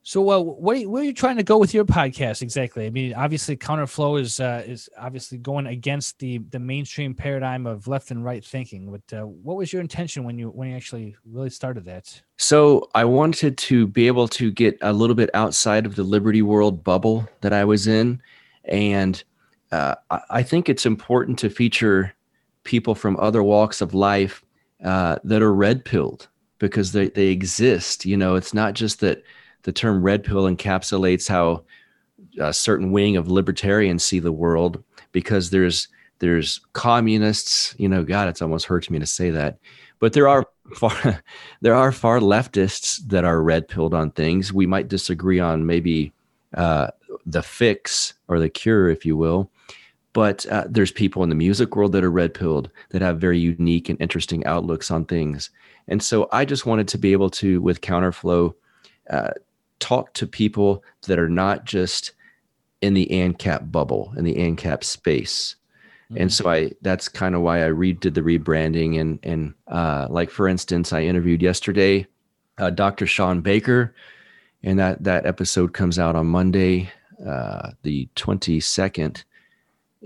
so, 0.06 0.30
uh, 0.30 0.38
what 0.38 0.76
are 0.76 0.80
you, 0.80 0.90
where 0.90 1.00
are 1.00 1.06
you 1.06 1.14
trying 1.14 1.38
to 1.38 1.42
go 1.42 1.56
with 1.56 1.72
your 1.72 1.86
podcast 1.86 2.42
exactly? 2.42 2.84
I 2.84 2.90
mean, 2.90 3.14
obviously, 3.14 3.56
counterflow 3.56 4.20
is 4.20 4.38
uh, 4.38 4.62
is 4.66 4.90
obviously 4.98 5.38
going 5.38 5.66
against 5.66 6.18
the 6.18 6.38
the 6.50 6.58
mainstream 6.58 7.14
paradigm 7.14 7.66
of 7.66 7.88
left 7.88 8.10
and 8.10 8.22
right 8.22 8.44
thinking. 8.44 8.90
But 8.90 9.18
uh, 9.18 9.22
what 9.22 9.56
was 9.56 9.72
your 9.72 9.80
intention 9.80 10.24
when 10.24 10.38
you 10.38 10.50
when 10.50 10.68
you 10.68 10.76
actually 10.76 11.16
really 11.24 11.48
started 11.48 11.86
that? 11.86 12.20
So, 12.36 12.90
I 12.94 13.06
wanted 13.06 13.56
to 13.56 13.86
be 13.86 14.06
able 14.06 14.28
to 14.28 14.50
get 14.52 14.76
a 14.82 14.92
little 14.92 15.16
bit 15.16 15.30
outside 15.32 15.86
of 15.86 15.94
the 15.96 16.04
Liberty 16.04 16.42
World 16.42 16.84
bubble 16.84 17.26
that 17.40 17.54
I 17.54 17.64
was 17.64 17.86
in, 17.86 18.20
and 18.66 19.24
uh, 19.72 19.94
I 20.28 20.42
think 20.42 20.68
it's 20.68 20.84
important 20.84 21.38
to 21.38 21.48
feature 21.48 22.14
people 22.64 22.94
from 22.94 23.16
other 23.18 23.42
walks 23.42 23.80
of 23.80 23.94
life 23.94 24.44
uh, 24.84 25.16
that 25.24 25.40
are 25.40 25.54
red 25.54 25.82
pilled 25.82 26.28
because 26.58 26.92
they 26.92 27.08
they 27.08 27.28
exist. 27.28 28.04
You 28.04 28.18
know, 28.18 28.34
it's 28.34 28.52
not 28.52 28.74
just 28.74 29.00
that 29.00 29.22
the 29.64 29.72
term 29.72 30.02
red 30.02 30.24
pill 30.24 30.44
encapsulates 30.44 31.28
how 31.28 31.64
a 32.40 32.52
certain 32.52 32.92
wing 32.92 33.16
of 33.16 33.28
libertarians 33.28 34.04
see 34.04 34.18
the 34.18 34.32
world 34.32 34.82
because 35.12 35.50
there's 35.50 35.88
there's 36.20 36.60
communists 36.72 37.74
you 37.78 37.88
know 37.88 38.02
god 38.02 38.28
it's 38.28 38.40
almost 38.40 38.66
hurts 38.66 38.88
me 38.88 38.98
to 38.98 39.06
say 39.06 39.30
that 39.30 39.58
but 40.04 40.12
there 40.12 40.28
are 40.28 40.46
far 40.76 41.22
there 41.60 41.74
are 41.74 41.92
far 41.92 42.20
leftists 42.20 42.98
that 43.08 43.24
are 43.24 43.42
red 43.42 43.68
pilled 43.68 43.94
on 43.94 44.10
things. 44.10 44.52
We 44.52 44.66
might 44.66 44.88
disagree 44.88 45.40
on 45.40 45.66
maybe 45.66 46.12
uh, 46.54 46.88
the 47.26 47.42
fix 47.42 48.14
or 48.28 48.38
the 48.38 48.48
cure 48.48 48.88
if 48.88 49.04
you 49.04 49.16
will 49.16 49.50
but 50.12 50.46
uh, 50.46 50.64
there's 50.68 50.92
people 50.92 51.24
in 51.24 51.28
the 51.28 51.34
music 51.34 51.74
world 51.74 51.90
that 51.92 52.04
are 52.04 52.10
red 52.10 52.34
pilled 52.34 52.70
that 52.90 53.02
have 53.02 53.18
very 53.18 53.38
unique 53.38 53.88
and 53.88 54.00
interesting 54.00 54.46
outlooks 54.46 54.90
on 54.90 55.04
things. 55.04 55.50
And 55.88 56.02
so 56.02 56.28
i 56.32 56.44
just 56.44 56.66
wanted 56.66 56.88
to 56.88 56.98
be 56.98 57.12
able 57.12 57.30
to 57.30 57.60
with 57.62 57.80
counterflow 57.80 58.54
uh, 59.10 59.30
talk 59.80 60.14
to 60.14 60.26
people 60.26 60.82
that 61.06 61.18
are 61.18 61.28
not 61.28 61.64
just 61.64 62.12
in 62.80 62.94
the 62.94 63.06
ANCAP 63.06 63.70
bubble, 63.72 64.12
in 64.16 64.24
the 64.24 64.34
ANCAP 64.34 64.84
space. 64.84 65.56
Mm-hmm. 66.10 66.22
And 66.22 66.32
so 66.32 66.50
I 66.50 66.72
that's 66.82 67.08
kind 67.08 67.34
of 67.34 67.40
why 67.40 67.64
I 67.64 67.70
redid 67.70 68.14
the 68.14 68.22
rebranding 68.22 69.00
and 69.00 69.18
and 69.22 69.54
uh, 69.68 70.06
like 70.10 70.30
for 70.30 70.48
instance, 70.48 70.92
I 70.92 71.02
interviewed 71.02 71.42
yesterday 71.42 72.06
uh, 72.58 72.70
Dr. 72.70 73.06
Shawn 73.06 73.40
Baker, 73.40 73.94
and 74.62 74.78
that 74.78 75.04
that 75.04 75.26
episode 75.26 75.72
comes 75.72 75.98
out 75.98 76.16
on 76.16 76.26
Monday, 76.26 76.90
uh, 77.26 77.70
the 77.82 78.08
twenty 78.14 78.60
second, 78.60 79.24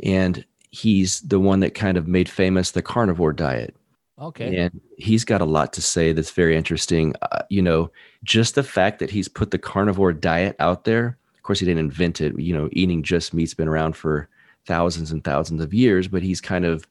and 0.02 0.44
he's 0.70 1.20
the 1.20 1.40
one 1.40 1.60
that 1.60 1.74
kind 1.74 1.96
of 1.96 2.06
made 2.06 2.28
famous 2.28 2.70
the 2.70 2.82
carnivore 2.82 3.32
diet. 3.32 3.74
Okay. 4.20 4.56
And 4.56 4.80
he's 4.96 5.24
got 5.24 5.40
a 5.40 5.46
lot 5.46 5.72
to 5.74 5.82
say 5.82 6.12
that's 6.12 6.32
very 6.32 6.56
interesting. 6.56 7.14
Uh, 7.22 7.42
you 7.48 7.62
know, 7.62 7.90
just 8.24 8.54
the 8.54 8.62
fact 8.62 8.98
that 8.98 9.10
he's 9.10 9.28
put 9.28 9.50
the 9.50 9.58
carnivore 9.58 10.12
diet 10.12 10.56
out 10.58 10.84
there. 10.84 11.16
Of 11.36 11.42
course, 11.42 11.60
he 11.60 11.66
didn't 11.66 11.84
invent 11.84 12.20
it. 12.20 12.38
You 12.38 12.54
know, 12.54 12.68
eating 12.72 13.02
just 13.02 13.32
meat's 13.32 13.54
been 13.54 13.68
around 13.68 13.96
for 13.96 14.28
thousands 14.66 15.12
and 15.12 15.22
thousands 15.22 15.62
of 15.62 15.72
years, 15.72 16.08
but 16.08 16.22
he's 16.22 16.40
kind 16.40 16.64
of 16.64 16.86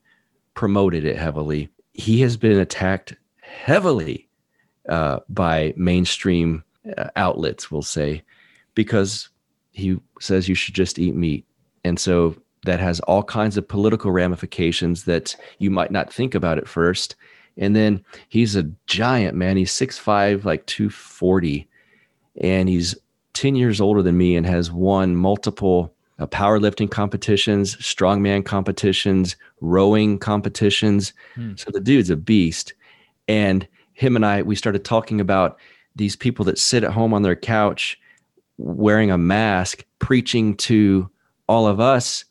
promoted 0.53 1.05
it 1.05 1.17
heavily. 1.17 1.69
He 1.93 2.21
has 2.21 2.37
been 2.37 2.59
attacked 2.59 3.15
heavily 3.41 4.27
uh, 4.89 5.19
by 5.29 5.73
mainstream 5.75 6.63
uh, 6.97 7.09
outlets, 7.15 7.69
we'll 7.69 7.81
say, 7.81 8.23
because 8.73 9.29
he 9.71 9.99
says 10.19 10.47
you 10.47 10.55
should 10.55 10.73
just 10.73 10.97
eat 10.97 11.13
meat. 11.13 11.45
And 11.83 11.99
so 11.99 12.35
that 12.67 12.79
has 12.79 12.99
all 13.01 13.23
kinds 13.23 13.57
of 13.57 13.67
political 13.67 14.11
ramifications 14.11 15.05
that 15.05 15.35
you 15.57 15.71
might 15.71 15.89
not 15.89 16.13
think 16.13 16.35
about 16.35 16.57
at 16.57 16.67
first. 16.67 17.15
And 17.57 17.75
then 17.75 18.03
he's 18.29 18.55
a 18.55 18.69
giant 18.85 19.35
man. 19.35 19.57
He's 19.57 19.71
6'5, 19.71 20.43
like 20.43 20.65
240. 20.67 21.67
And 22.41 22.69
he's 22.69 22.95
10 23.33 23.55
years 23.55 23.81
older 23.81 24.03
than 24.03 24.17
me 24.17 24.35
and 24.35 24.45
has 24.45 24.71
won 24.71 25.15
multiple 25.15 25.93
uh, 26.19 26.27
powerlifting 26.27 26.91
competitions, 26.91 27.75
strongman 27.77 28.45
competitions, 28.45 29.35
rowing 29.61 30.19
competitions. 30.19 31.13
Hmm. 31.35 31.53
So 31.55 31.71
the 31.71 31.79
dude's 31.79 32.09
a 32.09 32.15
beast. 32.15 32.73
And 33.27 33.67
him 33.93 34.15
and 34.15 34.25
I 34.25 34.41
we 34.41 34.55
started 34.55 34.85
talking 34.85 35.19
about 35.19 35.57
these 35.95 36.15
people 36.15 36.45
that 36.45 36.59
sit 36.59 36.83
at 36.83 36.91
home 36.91 37.13
on 37.13 37.23
their 37.23 37.35
couch 37.35 37.99
wearing 38.57 39.09
a 39.09 39.17
mask, 39.17 39.83
preaching 39.99 40.55
to 40.57 41.09
all 41.47 41.65
of 41.67 41.79
us 41.79 42.25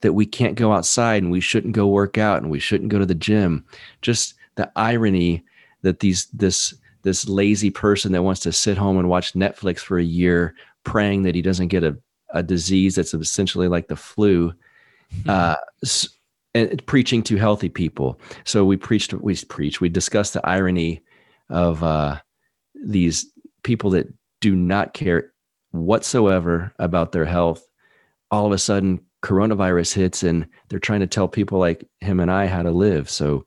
that 0.00 0.12
we 0.12 0.26
can't 0.26 0.54
go 0.54 0.72
outside 0.72 1.22
and 1.22 1.32
we 1.32 1.40
shouldn't 1.40 1.74
go 1.74 1.86
work 1.86 2.18
out 2.18 2.42
and 2.42 2.50
we 2.50 2.60
shouldn't 2.60 2.90
go 2.90 2.98
to 2.98 3.06
the 3.06 3.14
gym. 3.14 3.64
Just 4.02 4.34
the 4.54 4.70
irony 4.76 5.44
that 5.82 6.00
these 6.00 6.26
this 6.26 6.74
this 7.02 7.28
lazy 7.28 7.70
person 7.70 8.12
that 8.12 8.22
wants 8.22 8.40
to 8.40 8.52
sit 8.52 8.76
home 8.76 8.98
and 8.98 9.08
watch 9.08 9.34
Netflix 9.34 9.78
for 9.78 9.98
a 9.98 10.04
year, 10.04 10.54
praying 10.84 11.22
that 11.22 11.34
he 11.34 11.42
doesn't 11.42 11.68
get 11.68 11.84
a, 11.84 11.96
a 12.30 12.42
disease 12.42 12.96
that's 12.96 13.14
essentially 13.14 13.68
like 13.68 13.88
the 13.88 13.96
flu, 13.96 14.52
uh, 15.28 15.56
and 16.54 16.84
preaching 16.86 17.22
to 17.22 17.36
healthy 17.36 17.68
people. 17.68 18.20
So 18.44 18.64
we 18.64 18.76
preached, 18.76 19.14
we 19.14 19.36
preach, 19.48 19.80
we 19.80 19.88
discussed 19.88 20.34
the 20.34 20.46
irony 20.46 21.02
of 21.50 21.82
uh, 21.82 22.20
these 22.74 23.26
people 23.62 23.90
that 23.90 24.12
do 24.40 24.54
not 24.54 24.92
care 24.92 25.32
whatsoever 25.70 26.72
about 26.78 27.12
their 27.12 27.24
health. 27.24 27.66
All 28.30 28.46
of 28.46 28.52
a 28.52 28.58
sudden, 28.58 29.00
coronavirus 29.22 29.94
hits, 29.94 30.22
and 30.22 30.46
they're 30.68 30.78
trying 30.78 31.00
to 31.00 31.06
tell 31.06 31.28
people 31.28 31.58
like 31.58 31.84
him 32.00 32.20
and 32.20 32.30
I 32.30 32.46
how 32.46 32.62
to 32.62 32.70
live. 32.70 33.10
So 33.10 33.44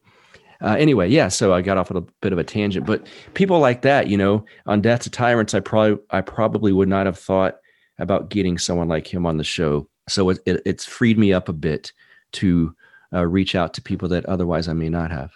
uh, 0.62 0.76
anyway, 0.78 1.10
yeah. 1.10 1.28
So 1.28 1.54
I 1.54 1.62
got 1.62 1.78
off 1.78 1.92
on 1.92 1.98
a 1.98 2.06
bit 2.22 2.34
of 2.34 2.40
a 2.40 2.44
tangent, 2.44 2.86
but 2.86 3.08
people 3.34 3.60
like 3.60 3.82
that, 3.82 4.08
you 4.08 4.18
know, 4.18 4.46
on 4.68 4.82
Death 4.82 5.02
to 5.04 5.10
Tyrants, 5.10 5.54
I 5.54 5.60
probably 5.60 5.98
I 6.12 6.22
probably 6.22 6.72
would 6.72 6.90
not 6.90 7.06
have 7.06 7.18
thought 7.18 7.58
about 7.98 8.30
getting 8.30 8.58
someone 8.58 8.88
like 8.88 9.12
him 9.12 9.26
on 9.26 9.38
the 9.38 9.44
show. 9.44 9.88
So 10.08 10.30
it, 10.30 10.40
it 10.46 10.62
it's 10.66 10.86
freed 10.86 11.18
me 11.18 11.34
up 11.34 11.50
a 11.50 11.54
bit 11.54 11.92
to 12.34 12.76
uh, 13.14 13.26
reach 13.26 13.56
out 13.56 13.74
to 13.74 13.82
people 13.82 14.08
that 14.10 14.26
otherwise 14.26 14.68
I 14.68 14.74
may 14.74 14.90
not 14.90 15.12
have. 15.12 15.32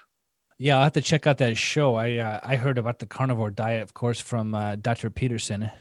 Yeah, 0.57 0.77
I'll 0.77 0.83
have 0.83 0.93
to 0.93 1.01
check 1.01 1.27
out 1.27 1.39
that 1.39 1.57
show. 1.57 1.95
I 1.95 2.17
uh, 2.17 2.39
I 2.43 2.55
heard 2.55 2.77
about 2.77 2.99
the 2.99 3.05
carnivore 3.07 3.51
diet, 3.51 3.81
of 3.81 3.93
course, 3.93 4.19
from 4.19 4.53
uh, 4.53 4.75
Dr. 4.75 5.09
Peterson. 5.09 5.71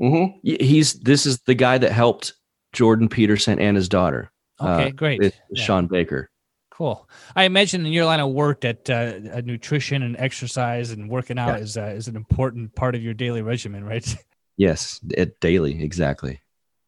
Mm-hmm. 0.00 0.38
He's 0.42 0.94
this 0.94 1.26
is 1.26 1.40
the 1.40 1.54
guy 1.54 1.78
that 1.78 1.92
helped 1.92 2.32
Jordan 2.76 3.08
Peterson 3.08 3.58
and 3.58 3.74
his 3.74 3.88
daughter. 3.88 4.30
Okay, 4.60 4.88
uh, 4.88 4.90
great. 4.90 5.22
Yeah. 5.22 5.30
Shawn 5.54 5.86
Baker. 5.86 6.30
Cool. 6.70 7.08
I 7.34 7.44
imagine 7.44 7.86
in 7.86 7.92
your 7.92 8.04
line 8.04 8.20
of 8.20 8.30
work 8.32 8.60
that 8.60 8.88
uh, 8.90 9.40
nutrition 9.40 10.02
and 10.02 10.14
exercise 10.18 10.90
and 10.90 11.08
working 11.08 11.38
out 11.38 11.56
yeah. 11.56 11.64
is 11.64 11.78
uh, 11.78 11.94
is 11.96 12.06
an 12.06 12.16
important 12.16 12.74
part 12.74 12.94
of 12.94 13.02
your 13.02 13.14
daily 13.14 13.42
regimen, 13.42 13.84
right? 13.84 14.06
Yes, 14.58 15.00
it, 15.10 15.38
daily, 15.40 15.82
exactly. 15.82 16.40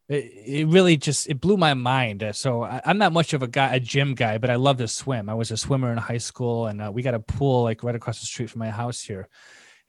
It, 0.09 0.25
it 0.47 0.69
really 0.69 0.97
just 0.97 1.29
it 1.29 1.39
blew 1.39 1.59
my 1.59 1.75
mind. 1.75 2.23
Uh, 2.23 2.33
so 2.33 2.63
I, 2.63 2.81
am 2.87 2.97
not 2.97 3.13
much 3.13 3.35
of 3.35 3.43
a 3.43 3.47
guy, 3.47 3.75
a 3.75 3.79
gym 3.79 4.15
guy, 4.15 4.39
but 4.39 4.49
I 4.49 4.55
love 4.55 4.79
to 4.79 4.89
swim. 4.89 5.29
I 5.29 5.35
was 5.35 5.51
a 5.51 5.57
swimmer 5.59 5.93
in 5.93 5.99
high 5.99 6.17
school, 6.17 6.69
and 6.69 6.81
uh, 6.81 6.91
we 6.91 7.03
got 7.03 7.13
a 7.13 7.21
pool 7.21 7.65
like 7.65 7.83
right 7.83 7.95
across 7.95 8.21
the 8.21 8.27
street 8.27 8.49
from 8.49 8.61
my 8.61 8.71
house 8.71 9.03
here. 9.03 9.29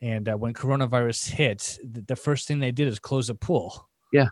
And 0.02 0.28
uh, 0.28 0.36
when 0.36 0.54
coronavirus 0.54 1.30
hit, 1.30 1.80
the, 1.82 2.02
the 2.02 2.18
first 2.18 2.50
thing 2.50 2.60
they 2.60 2.74
did 2.74 2.90
is 2.90 3.00
close 3.00 3.28
the 3.28 3.36
pool. 3.36 3.88
Yeah 4.12 4.28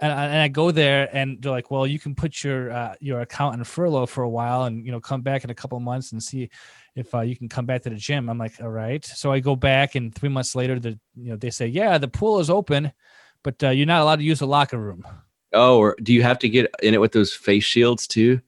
and 0.00 0.12
I, 0.12 0.24
and 0.26 0.38
I 0.38 0.48
go 0.48 0.70
there 0.70 1.14
and 1.14 1.40
they're 1.40 1.52
like, 1.52 1.70
well, 1.70 1.86
you 1.86 1.98
can 1.98 2.14
put 2.14 2.42
your 2.42 2.70
uh, 2.72 2.94
your 3.00 3.20
account 3.20 3.54
on 3.54 3.64
furlough 3.64 4.06
for 4.06 4.22
a 4.22 4.28
while 4.28 4.64
and 4.64 4.84
you 4.84 4.92
know 4.92 5.00
come 5.00 5.20
back 5.20 5.44
in 5.44 5.50
a 5.50 5.54
couple 5.54 5.78
months 5.80 6.12
and 6.12 6.22
see 6.22 6.48
if 6.96 7.14
uh, 7.14 7.20
you 7.20 7.36
can 7.36 7.48
come 7.48 7.66
back 7.66 7.82
to 7.82 7.90
the 7.90 7.96
gym. 7.96 8.28
I'm 8.28 8.38
like, 8.38 8.60
all 8.60 8.70
right. 8.70 9.04
So 9.04 9.32
I 9.32 9.40
go 9.40 9.54
back 9.56 9.94
and 9.94 10.14
three 10.14 10.28
months 10.28 10.54
later, 10.54 10.80
the 10.80 10.98
you 11.14 11.30
know 11.30 11.36
they 11.36 11.50
say, 11.50 11.66
yeah, 11.66 11.98
the 11.98 12.08
pool 12.08 12.40
is 12.40 12.50
open, 12.50 12.92
but 13.42 13.62
uh, 13.62 13.70
you're 13.70 13.86
not 13.86 14.00
allowed 14.00 14.16
to 14.16 14.24
use 14.24 14.38
the 14.38 14.46
locker 14.46 14.78
room. 14.78 15.06
Oh, 15.52 15.78
or 15.78 15.96
do 16.02 16.12
you 16.12 16.22
have 16.22 16.38
to 16.40 16.48
get 16.48 16.72
in 16.82 16.94
it 16.94 17.00
with 17.00 17.12
those 17.12 17.32
face 17.32 17.64
shields 17.64 18.06
too? 18.06 18.40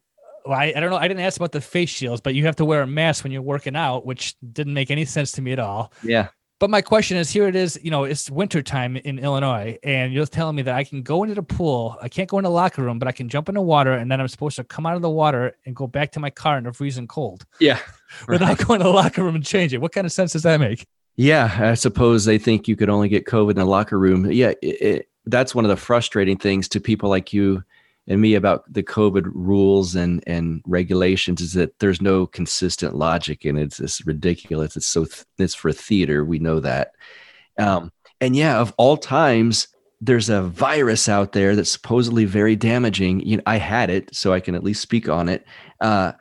Well, 0.47 0.59
I, 0.59 0.73
I 0.75 0.81
don't 0.81 0.91
know. 0.91 0.97
I 0.97 1.07
didn't 1.07 1.23
ask 1.23 1.37
about 1.37 1.53
the 1.53 1.61
face 1.61 1.91
shields, 1.91 2.21
but 2.21 2.35
you 2.35 2.47
have 2.47 2.57
to 2.57 2.65
wear 2.65 2.83
a 2.83 2.87
mask 2.87 3.25
when 3.25 3.33
you're 3.33 3.43
working 3.43 3.77
out, 3.77 4.07
which 4.07 4.35
didn't 4.53 4.75
make 4.75 4.91
any 4.91 5.05
sense 5.05 5.33
to 5.33 5.43
me 5.43 5.53
at 5.53 5.59
all. 5.59 5.93
Yeah. 6.03 6.29
But 6.63 6.71
my 6.71 6.81
question 6.81 7.17
is 7.17 7.29
here 7.29 7.49
it 7.49 7.57
is, 7.57 7.77
you 7.83 7.91
know, 7.91 8.05
it's 8.05 8.31
wintertime 8.31 8.97
in 8.97 9.19
Illinois, 9.19 9.81
and 9.83 10.13
you're 10.13 10.27
telling 10.27 10.55
me 10.55 10.63
that 10.63 10.77
I 10.77 10.85
can 10.85 11.03
go 11.03 11.25
into 11.25 11.35
the 11.35 11.43
pool. 11.43 11.99
I 12.01 12.09
can't 12.09 12.31
go 12.31 12.39
in 12.39 12.45
the 12.45 12.51
locker 12.51 12.83
room, 12.83 13.01
but 13.01 13.09
I 13.09 13.11
can 13.11 13.29
jump 13.29 13.49
in 13.49 13.57
the 13.57 13.61
water, 13.61 13.95
and 13.95 14.09
then 14.09 14.21
I'm 14.21 14.29
supposed 14.29 14.55
to 14.55 14.63
come 14.63 14.87
out 14.87 14.95
of 14.95 15.03
the 15.03 15.11
water 15.11 15.57
and 15.67 15.75
go 15.75 15.89
back 15.89 16.13
to 16.13 16.21
my 16.21 16.31
car 16.31 16.59
in 16.59 16.63
the 16.63 16.73
freezing 16.73 17.09
cold. 17.09 17.45
Yeah. 17.59 17.81
Without 18.29 18.49
right. 18.49 18.59
going 18.65 18.79
to 18.79 18.85
the 18.85 18.91
locker 18.91 19.25
room 19.25 19.35
and 19.35 19.45
change 19.45 19.75
it. 19.75 19.79
What 19.79 19.91
kind 19.91 20.05
of 20.05 20.13
sense 20.13 20.35
does 20.35 20.45
that 20.45 20.61
make? 20.61 20.87
Yeah. 21.17 21.53
I 21.59 21.75
suppose 21.75 22.27
they 22.27 22.39
think 22.39 22.69
you 22.69 22.77
could 22.77 22.89
only 22.89 23.09
get 23.09 23.27
COVID 23.27 23.51
in 23.51 23.57
the 23.57 23.65
locker 23.65 23.99
room. 23.99 24.31
Yeah. 24.31 24.53
It, 24.63 24.83
it, 24.83 25.09
that's 25.27 25.57
one 25.57 25.65
of 25.65 25.69
the 25.69 25.77
frustrating 25.77 26.37
things 26.37 26.69
to 26.69 26.81
people 26.81 27.11
like 27.11 27.33
you 27.33 27.65
and 28.09 28.21
me 28.21 28.35
about 28.35 28.71
the 28.73 28.83
COVID 28.83 29.31
rules 29.33 29.95
and 29.95 30.23
and 30.27 30.63
regulations 30.67 31.41
is 31.41 31.53
that 31.53 31.79
there's 31.79 32.03
no 32.03 32.27
consistent 32.27 32.97
logic 32.97 33.45
and 33.45 33.59
it's 33.59 33.79
it's 33.81 34.05
ridiculous. 34.07 34.77
It's 34.77 34.87
so 34.87 35.05
th- 35.05 35.25
it's 35.39 35.55
for 35.55 35.73
theater. 35.73 36.25
We 36.25 36.39
know 36.39 36.61
that. 36.61 36.93
Um, 37.59 37.93
and 38.21 38.35
yeah, 38.35 38.59
of 38.59 38.75
all 38.77 38.97
times, 38.97 39.69
there's 40.01 40.29
a 40.29 40.43
virus 40.43 41.09
out 41.09 41.33
there 41.33 41.55
that's 41.55 41.71
supposedly 41.71 42.25
very 42.25 42.57
damaging. 42.57 43.21
You 43.21 43.37
know, 43.37 43.43
I 43.47 43.57
had 43.59 43.91
it, 43.91 44.15
so 44.15 44.33
I 44.33 44.41
can 44.41 44.55
at 44.55 44.65
least 44.65 44.83
speak 44.83 45.09
on 45.09 45.29
it. 45.29 45.45
Uh, 45.81 46.13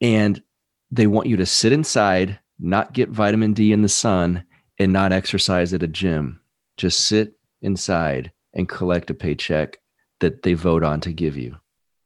and 0.00 0.42
they 0.90 1.06
want 1.06 1.28
you 1.28 1.36
to 1.38 1.46
sit 1.46 1.72
inside, 1.72 2.38
not 2.58 2.92
get 2.92 3.08
vitamin 3.08 3.54
D 3.54 3.72
in 3.72 3.82
the 3.82 3.88
sun, 3.88 4.44
and 4.78 4.92
not 4.92 5.12
exercise 5.12 5.72
at 5.72 5.82
a 5.82 5.88
gym. 5.88 6.40
Just 6.76 7.06
sit 7.06 7.34
inside 7.62 8.30
and 8.52 8.68
collect 8.68 9.10
a 9.10 9.14
paycheck 9.14 9.78
that 10.20 10.42
they 10.42 10.54
vote 10.54 10.82
on 10.82 11.00
to 11.00 11.12
give 11.12 11.36
you. 11.36 11.56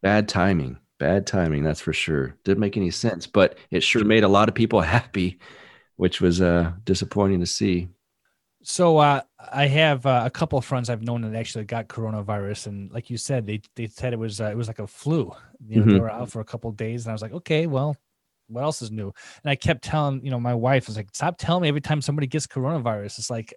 Bad 0.03 0.29
timing. 0.29 0.79
Bad 0.99 1.27
timing, 1.27 1.63
that's 1.63 1.81
for 1.81 1.93
sure. 1.93 2.35
Didn't 2.45 2.59
make 2.59 2.77
any 2.77 2.91
sense, 2.91 3.27
but 3.27 3.57
it 3.71 3.83
sure 3.83 4.05
made 4.05 4.25
a 4.25 4.29
lot 4.29 4.49
of 4.49 4.55
people 4.55 4.81
happy, 4.99 5.39
which 5.97 6.21
was 6.21 6.41
uh, 6.41 6.73
disappointing 6.85 7.41
to 7.41 7.47
see. 7.47 7.89
So 8.63 8.99
uh, 8.99 9.23
I 9.53 9.67
have 9.67 10.05
uh, 10.05 10.23
a 10.27 10.31
couple 10.31 10.59
of 10.59 10.65
friends 10.65 10.91
I've 10.91 11.03
known 11.03 11.23
that 11.23 11.39
actually 11.39 11.65
got 11.65 11.89
coronavirus, 11.89 12.67
and 12.67 12.91
like 12.93 13.09
you 13.09 13.17
said, 13.17 13.47
they 13.47 13.61
they 13.77 13.87
said 13.87 14.13
it 14.13 14.19
was 14.19 14.41
uh, 14.41 14.47
it 14.47 14.57
was 14.57 14.67
like 14.67 14.81
a 14.81 14.87
flu. 14.87 15.33
You 15.67 15.77
know, 15.77 15.83
mm-hmm. 15.83 15.93
they 15.95 16.01
were 16.01 16.11
out 16.11 16.31
for 16.31 16.41
a 16.41 16.45
couple 16.45 16.69
of 16.69 16.77
days, 16.77 17.05
and 17.05 17.11
I 17.11 17.15
was 17.15 17.23
like, 17.23 17.33
okay, 17.33 17.69
well, 17.69 17.97
what 18.49 18.65
else 18.65 18.83
is 18.83 18.91
new? 18.91 19.13
And 19.43 19.51
I 19.51 19.55
kept 19.55 19.85
telling, 19.85 20.25
you 20.25 20.31
know, 20.31 20.41
my 20.41 20.55
wife 20.55 20.87
was 20.87 20.97
like, 20.97 21.09
stop 21.13 21.37
telling 21.39 21.63
me 21.63 21.69
every 21.69 21.81
time 21.81 22.03
somebody 22.03 22.27
gets 22.27 22.47
coronavirus. 22.47 23.19
It's 23.19 23.31
like 23.31 23.55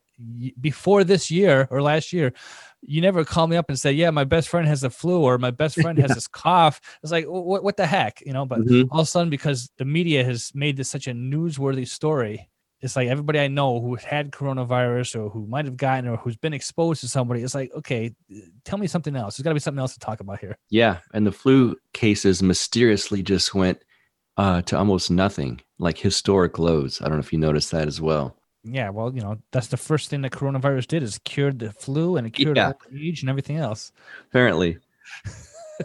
before 0.60 1.04
this 1.04 1.32
year 1.32 1.68
or 1.72 1.82
last 1.82 2.14
year, 2.14 2.34
you 2.82 3.02
never 3.02 3.24
call 3.24 3.48
me 3.48 3.56
up 3.56 3.70
and 3.70 3.80
say, 3.80 3.92
yeah, 3.92 4.10
my 4.10 4.24
best 4.24 4.50
friend 4.50 4.68
has 4.68 4.82
the 4.82 4.90
flu 4.90 5.22
or 5.22 5.38
my 5.38 5.52
best 5.52 5.80
friend 5.80 5.98
has 6.00 6.12
this 6.16 6.28
cough. 6.28 6.82
It's 7.04 7.12
like, 7.12 7.26
what, 7.26 7.64
what 7.64 7.78
the 7.78 7.86
heck, 7.86 8.22
you 8.26 8.34
know? 8.34 8.46
But 8.46 8.62
mm-hmm. 8.62 8.92
all 8.92 9.02
of 9.02 9.08
a 9.08 9.10
sudden, 9.10 9.30
because 9.30 9.70
the 9.78 9.86
media 9.86 10.24
has 10.24 10.52
made 10.54 10.78
this 10.78 10.90
such 10.90 11.08
a 11.08 11.12
newsworthy 11.12 11.88
story, 11.88 12.50
it's 12.82 12.96
like 12.96 13.10
everybody 13.10 13.40
I 13.40 13.48
know 13.48 13.80
who 13.80 13.96
had 13.96 14.32
coronavirus 14.32 15.16
or 15.20 15.30
who 15.30 15.46
might 15.46 15.66
have 15.66 15.78
gotten 15.78 16.10
or 16.10 16.18
who's 16.18 16.38
been 16.38 16.54
exposed 16.54 17.02
to 17.02 17.08
somebody, 17.08 17.44
it's 17.44 17.54
like, 17.54 17.72
okay, 17.76 18.14
tell 18.66 18.80
me 18.80 18.88
something 18.88 19.16
else. 19.16 19.38
There's 19.38 19.44
got 19.44 19.52
to 19.52 19.56
be 19.56 19.60
something 19.60 19.80
else 19.80 19.94
to 19.94 20.00
talk 20.00 20.20
about 20.20 20.40
here. 20.40 20.58
Yeah. 20.70 20.98
And 21.14 21.26
the 21.26 21.32
flu 21.32 21.76
cases 21.94 22.42
mysteriously 22.42 23.22
just 23.22 23.54
went 23.54 23.84
uh, 24.38 24.64
to 24.64 24.78
almost 24.78 25.12
nothing, 25.12 25.62
like 25.78 26.00
historic 26.00 26.58
lows. 26.58 27.00
I 27.02 27.06
don't 27.06 27.18
know 27.18 27.20
if 27.20 27.32
you 27.32 27.38
noticed 27.38 27.70
that 27.72 27.88
as 27.88 28.02
well. 28.02 28.36
Yeah, 28.64 28.90
well, 28.90 29.14
you 29.14 29.22
know, 29.22 29.38
that's 29.52 29.68
the 29.68 29.78
first 29.78 30.10
thing 30.10 30.22
that 30.22 30.32
coronavirus 30.32 30.88
did 30.88 31.04
is 31.04 31.20
cured 31.26 31.60
the 31.60 31.72
flu 31.72 32.18
and 32.18 32.28
it 32.28 32.32
cured 32.32 32.58
yeah. 32.58 32.74
age 32.96 33.22
and 33.22 33.30
everything 33.30 33.58
else. 33.58 33.92
Apparently. 34.30 34.78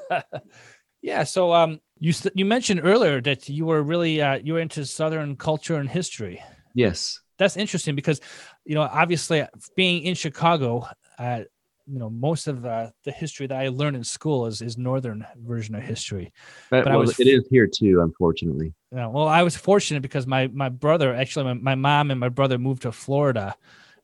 yeah. 1.03 1.25
So, 1.25 1.55
um, 1.55 1.81
you 1.99 2.13
you 2.35 2.45
mentioned 2.45 2.83
earlier 2.85 3.21
that 3.23 3.49
you 3.49 3.65
were 3.65 3.83
really 3.83 4.21
uh, 4.21 4.39
you 4.43 4.55
were 4.55 4.61
into 4.61 4.85
Southern 4.85 5.37
culture 5.37 5.77
and 5.77 5.89
history. 5.89 6.43
Yes. 6.75 7.21
That's 7.39 7.57
interesting 7.57 7.95
because, 7.95 8.21
you 8.65 8.75
know, 8.75 8.83
obviously 8.83 9.47
being 9.77 10.03
in 10.03 10.15
Chicago, 10.15 10.87
uh, 11.19 11.43
you 11.87 11.99
know 11.99 12.11
most 12.11 12.47
of 12.47 12.67
uh, 12.67 12.91
the 13.05 13.13
history 13.13 13.47
that 13.47 13.59
I 13.59 13.69
learned 13.69 13.97
in 13.97 14.05
school 14.05 14.47
is 14.47 14.61
is 14.61 14.77
northern 14.77 15.27
version 15.37 15.75
of 15.75 15.83
history. 15.83 16.33
But, 16.71 16.85
but 16.85 16.91
well, 16.91 16.99
I 16.99 17.01
was 17.01 17.21
it 17.21 17.29
is 17.29 17.47
here 17.51 17.67
too, 17.67 18.01
unfortunately. 18.03 18.75
Yeah, 18.93 19.07
well, 19.07 19.29
I 19.29 19.43
was 19.43 19.57
fortunate 19.57 20.03
because 20.03 20.27
my 20.27 20.49
my 20.49 20.69
brother 20.69 21.15
actually 21.15 21.45
my, 21.45 21.55
my 21.55 21.75
mom 21.75 22.11
and 22.11 22.19
my 22.19 22.29
brother 22.29 22.59
moved 22.59 22.83
to 22.83 22.93
Florida 22.93 23.57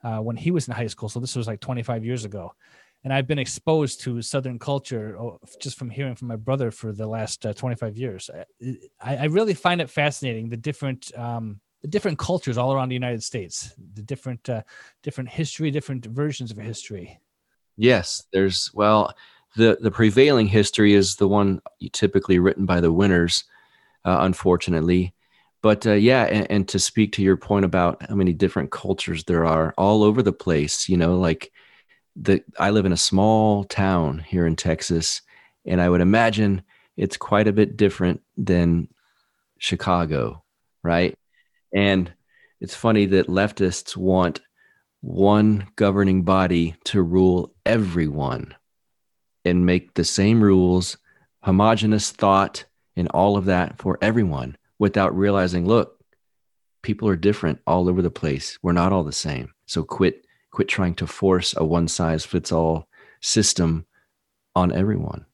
uh, 0.02 0.18
when 0.18 0.36
he 0.36 0.50
was 0.50 0.68
in 0.68 0.74
high 0.74 0.86
school, 0.86 1.08
so 1.08 1.20
this 1.20 1.36
was 1.36 1.46
like 1.46 1.60
25 1.60 2.04
years 2.04 2.24
ago, 2.24 2.54
and 3.04 3.12
I've 3.12 3.26
been 3.26 3.38
exposed 3.38 4.00
to 4.02 4.22
Southern 4.22 4.58
culture 4.58 5.16
oh, 5.18 5.38
just 5.60 5.76
from 5.76 5.90
hearing 5.90 6.14
from 6.14 6.28
my 6.28 6.36
brother 6.36 6.70
for 6.70 6.92
the 6.92 7.06
last 7.06 7.44
uh, 7.44 7.52
25 7.52 7.96
years. 7.96 8.30
I, 9.00 9.16
I 9.16 9.24
really 9.24 9.54
find 9.54 9.80
it 9.80 9.90
fascinating 9.90 10.48
the 10.48 10.56
different. 10.56 11.16
Um, 11.18 11.60
the 11.82 11.88
different 11.88 12.16
cultures 12.16 12.56
all 12.56 12.72
around 12.72 12.90
the 12.90 12.94
United 12.94 13.24
States, 13.24 13.74
the 13.94 14.02
different, 14.02 14.48
uh, 14.48 14.62
different 15.02 15.28
history, 15.28 15.68
different 15.72 16.06
versions 16.06 16.52
of 16.52 16.56
history. 16.56 17.18
Yes, 17.76 18.24
there's 18.32 18.70
well, 18.74 19.14
the 19.56 19.78
the 19.80 19.90
prevailing 19.90 20.46
history 20.46 20.94
is 20.94 21.16
the 21.16 21.28
one 21.28 21.60
typically 21.92 22.38
written 22.38 22.66
by 22.66 22.80
the 22.80 22.92
winners, 22.92 23.44
uh, 24.04 24.18
unfortunately. 24.20 25.14
But 25.62 25.86
uh, 25.86 25.92
yeah, 25.92 26.24
and, 26.24 26.50
and, 26.50 26.68
to 26.68 26.80
speak 26.80 27.12
to 27.12 27.22
your 27.22 27.36
point 27.36 27.64
about 27.64 28.02
how 28.08 28.16
many 28.16 28.32
different 28.32 28.72
cultures 28.72 29.24
there 29.24 29.46
are 29.46 29.72
all 29.78 30.02
over 30.02 30.20
the 30.20 30.32
place, 30.32 30.88
you 30.88 30.96
know, 30.96 31.16
like 31.16 31.52
the 32.16 32.42
I 32.58 32.70
live 32.70 32.84
in 32.84 32.92
a 32.92 32.96
small 32.96 33.64
town 33.64 34.18
here 34.18 34.46
in 34.46 34.56
Texas, 34.56 35.22
and 35.64 35.80
I 35.80 35.88
would 35.88 36.00
imagine 36.00 36.62
it's 36.96 37.16
quite 37.16 37.48
a 37.48 37.52
bit 37.52 37.76
different 37.76 38.20
than 38.36 38.88
Chicago, 39.58 40.42
right? 40.82 41.14
And 41.72 42.12
it's 42.60 42.74
funny 42.74 43.06
that 43.06 43.28
leftists 43.28 43.96
want 43.96 44.40
one 45.02 45.66
governing 45.76 46.22
body 46.22 46.76
to 46.84 47.02
rule 47.02 47.52
everyone 47.66 48.54
and 49.44 49.66
make 49.66 49.94
the 49.94 50.04
same 50.04 50.42
rules, 50.42 50.96
homogenous 51.42 52.10
thought, 52.12 52.64
and 52.96 53.08
all 53.08 53.36
of 53.36 53.46
that 53.46 53.78
for 53.78 53.98
everyone 54.00 54.56
without 54.78 55.16
realizing, 55.16 55.66
look, 55.66 55.98
people 56.82 57.08
are 57.08 57.16
different 57.16 57.60
all 57.66 57.88
over 57.88 58.00
the 58.00 58.10
place. 58.10 58.58
We're 58.62 58.72
not 58.72 58.92
all 58.92 59.04
the 59.04 59.12
same. 59.12 59.52
So 59.66 59.82
quit 59.82 60.24
quit 60.52 60.68
trying 60.68 60.94
to 60.94 61.06
force 61.06 61.54
a 61.56 61.64
one 61.64 61.88
size 61.88 62.24
fits 62.24 62.52
all 62.52 62.88
system 63.20 63.86
on 64.54 64.70
everyone 64.70 65.24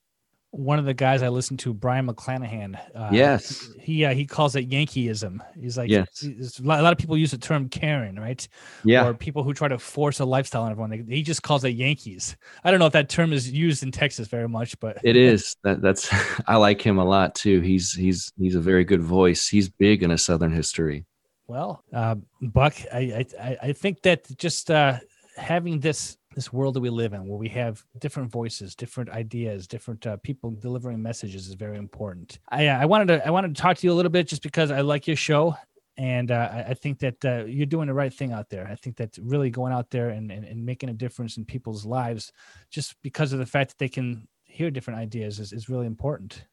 one 0.50 0.78
of 0.78 0.86
the 0.86 0.94
guys 0.94 1.22
I 1.22 1.28
listened 1.28 1.58
to, 1.60 1.74
Brion 1.74 2.06
McClanahan. 2.06 2.78
Uh, 2.94 3.10
yes, 3.12 3.68
he 3.80 4.04
uh, 4.04 4.14
he 4.14 4.24
calls 4.24 4.56
it 4.56 4.68
Yankeeism. 4.68 5.40
He's 5.60 5.76
like, 5.76 5.90
yes. 5.90 6.24
a 6.24 6.62
lot 6.62 6.92
of 6.92 6.98
people 6.98 7.16
use 7.16 7.32
the 7.32 7.38
term 7.38 7.68
Karen, 7.68 8.18
right? 8.18 8.46
Yeah. 8.84 9.06
Or 9.06 9.14
people 9.14 9.42
who 9.42 9.52
try 9.52 9.68
to 9.68 9.78
force 9.78 10.20
a 10.20 10.24
lifestyle 10.24 10.62
on 10.62 10.70
everyone. 10.70 11.06
he 11.08 11.22
just 11.22 11.42
calls 11.42 11.64
it 11.64 11.70
Yankees. 11.70 12.36
I 12.64 12.70
don't 12.70 12.80
know 12.80 12.86
if 12.86 12.92
that 12.94 13.08
term 13.08 13.32
is 13.32 13.50
used 13.50 13.82
in 13.82 13.92
Texas 13.92 14.28
very 14.28 14.48
much, 14.48 14.78
but 14.80 14.98
it 15.04 15.16
is. 15.16 15.54
That 15.64 15.82
that's 15.82 16.08
I 16.46 16.56
like 16.56 16.80
him 16.80 16.98
a 16.98 17.04
lot 17.04 17.34
too. 17.34 17.60
He's 17.60 17.92
he's 17.92 18.32
he's 18.38 18.54
a 18.54 18.60
very 18.60 18.84
good 18.84 19.02
voice. 19.02 19.48
He's 19.48 19.68
big 19.68 20.02
in 20.02 20.10
a 20.10 20.18
Southern 20.18 20.52
history. 20.52 21.04
Well, 21.46 21.82
uh, 21.92 22.16
Buck, 22.42 22.74
I, 22.92 23.26
I 23.40 23.58
I 23.62 23.72
think 23.72 24.02
that 24.02 24.28
just 24.36 24.70
uh, 24.70 24.98
having 25.36 25.80
this 25.80 26.16
this 26.38 26.52
world 26.52 26.74
that 26.74 26.80
we 26.80 26.88
live 26.88 27.12
in 27.12 27.26
where 27.26 27.36
we 27.38 27.48
have 27.48 27.84
different 27.98 28.30
voices 28.30 28.74
different 28.76 29.10
ideas 29.10 29.66
different 29.66 30.06
uh, 30.06 30.16
people 30.18 30.50
delivering 30.52 31.02
messages 31.02 31.48
is 31.48 31.54
very 31.54 31.76
important 31.76 32.38
i 32.50 32.68
uh, 32.68 32.78
i 32.78 32.84
wanted 32.84 33.08
to 33.08 33.26
i 33.26 33.30
wanted 33.30 33.54
to 33.54 33.60
talk 33.60 33.76
to 33.76 33.86
you 33.86 33.92
a 33.92 33.98
little 33.98 34.10
bit 34.10 34.28
just 34.28 34.42
because 34.42 34.70
i 34.70 34.80
like 34.80 35.06
your 35.06 35.16
show 35.16 35.56
and 35.98 36.30
uh, 36.30 36.64
I, 36.68 36.74
think 36.74 37.00
that 37.00 37.24
uh, 37.24 37.44
you're 37.44 37.66
doing 37.66 37.88
the 37.88 37.94
right 37.94 38.14
thing 38.14 38.30
out 38.32 38.50
there. 38.50 38.68
I 38.68 38.76
think 38.76 38.96
that 38.98 39.18
really 39.20 39.50
going 39.50 39.72
out 39.72 39.90
there 39.90 40.10
and, 40.10 40.30
and, 40.30 40.44
and, 40.44 40.64
making 40.64 40.90
a 40.90 40.92
difference 40.92 41.36
in 41.36 41.44
people's 41.44 41.84
lives, 41.84 42.32
just 42.70 42.94
because 43.02 43.32
of 43.32 43.40
the 43.40 43.46
fact 43.46 43.70
that 43.70 43.78
they 43.78 43.88
can 43.88 44.28
hear 44.44 44.70
different 44.70 45.00
ideas, 45.00 45.40
is, 45.40 45.52
is 45.52 45.68
really 45.68 45.86
important. 45.86 46.44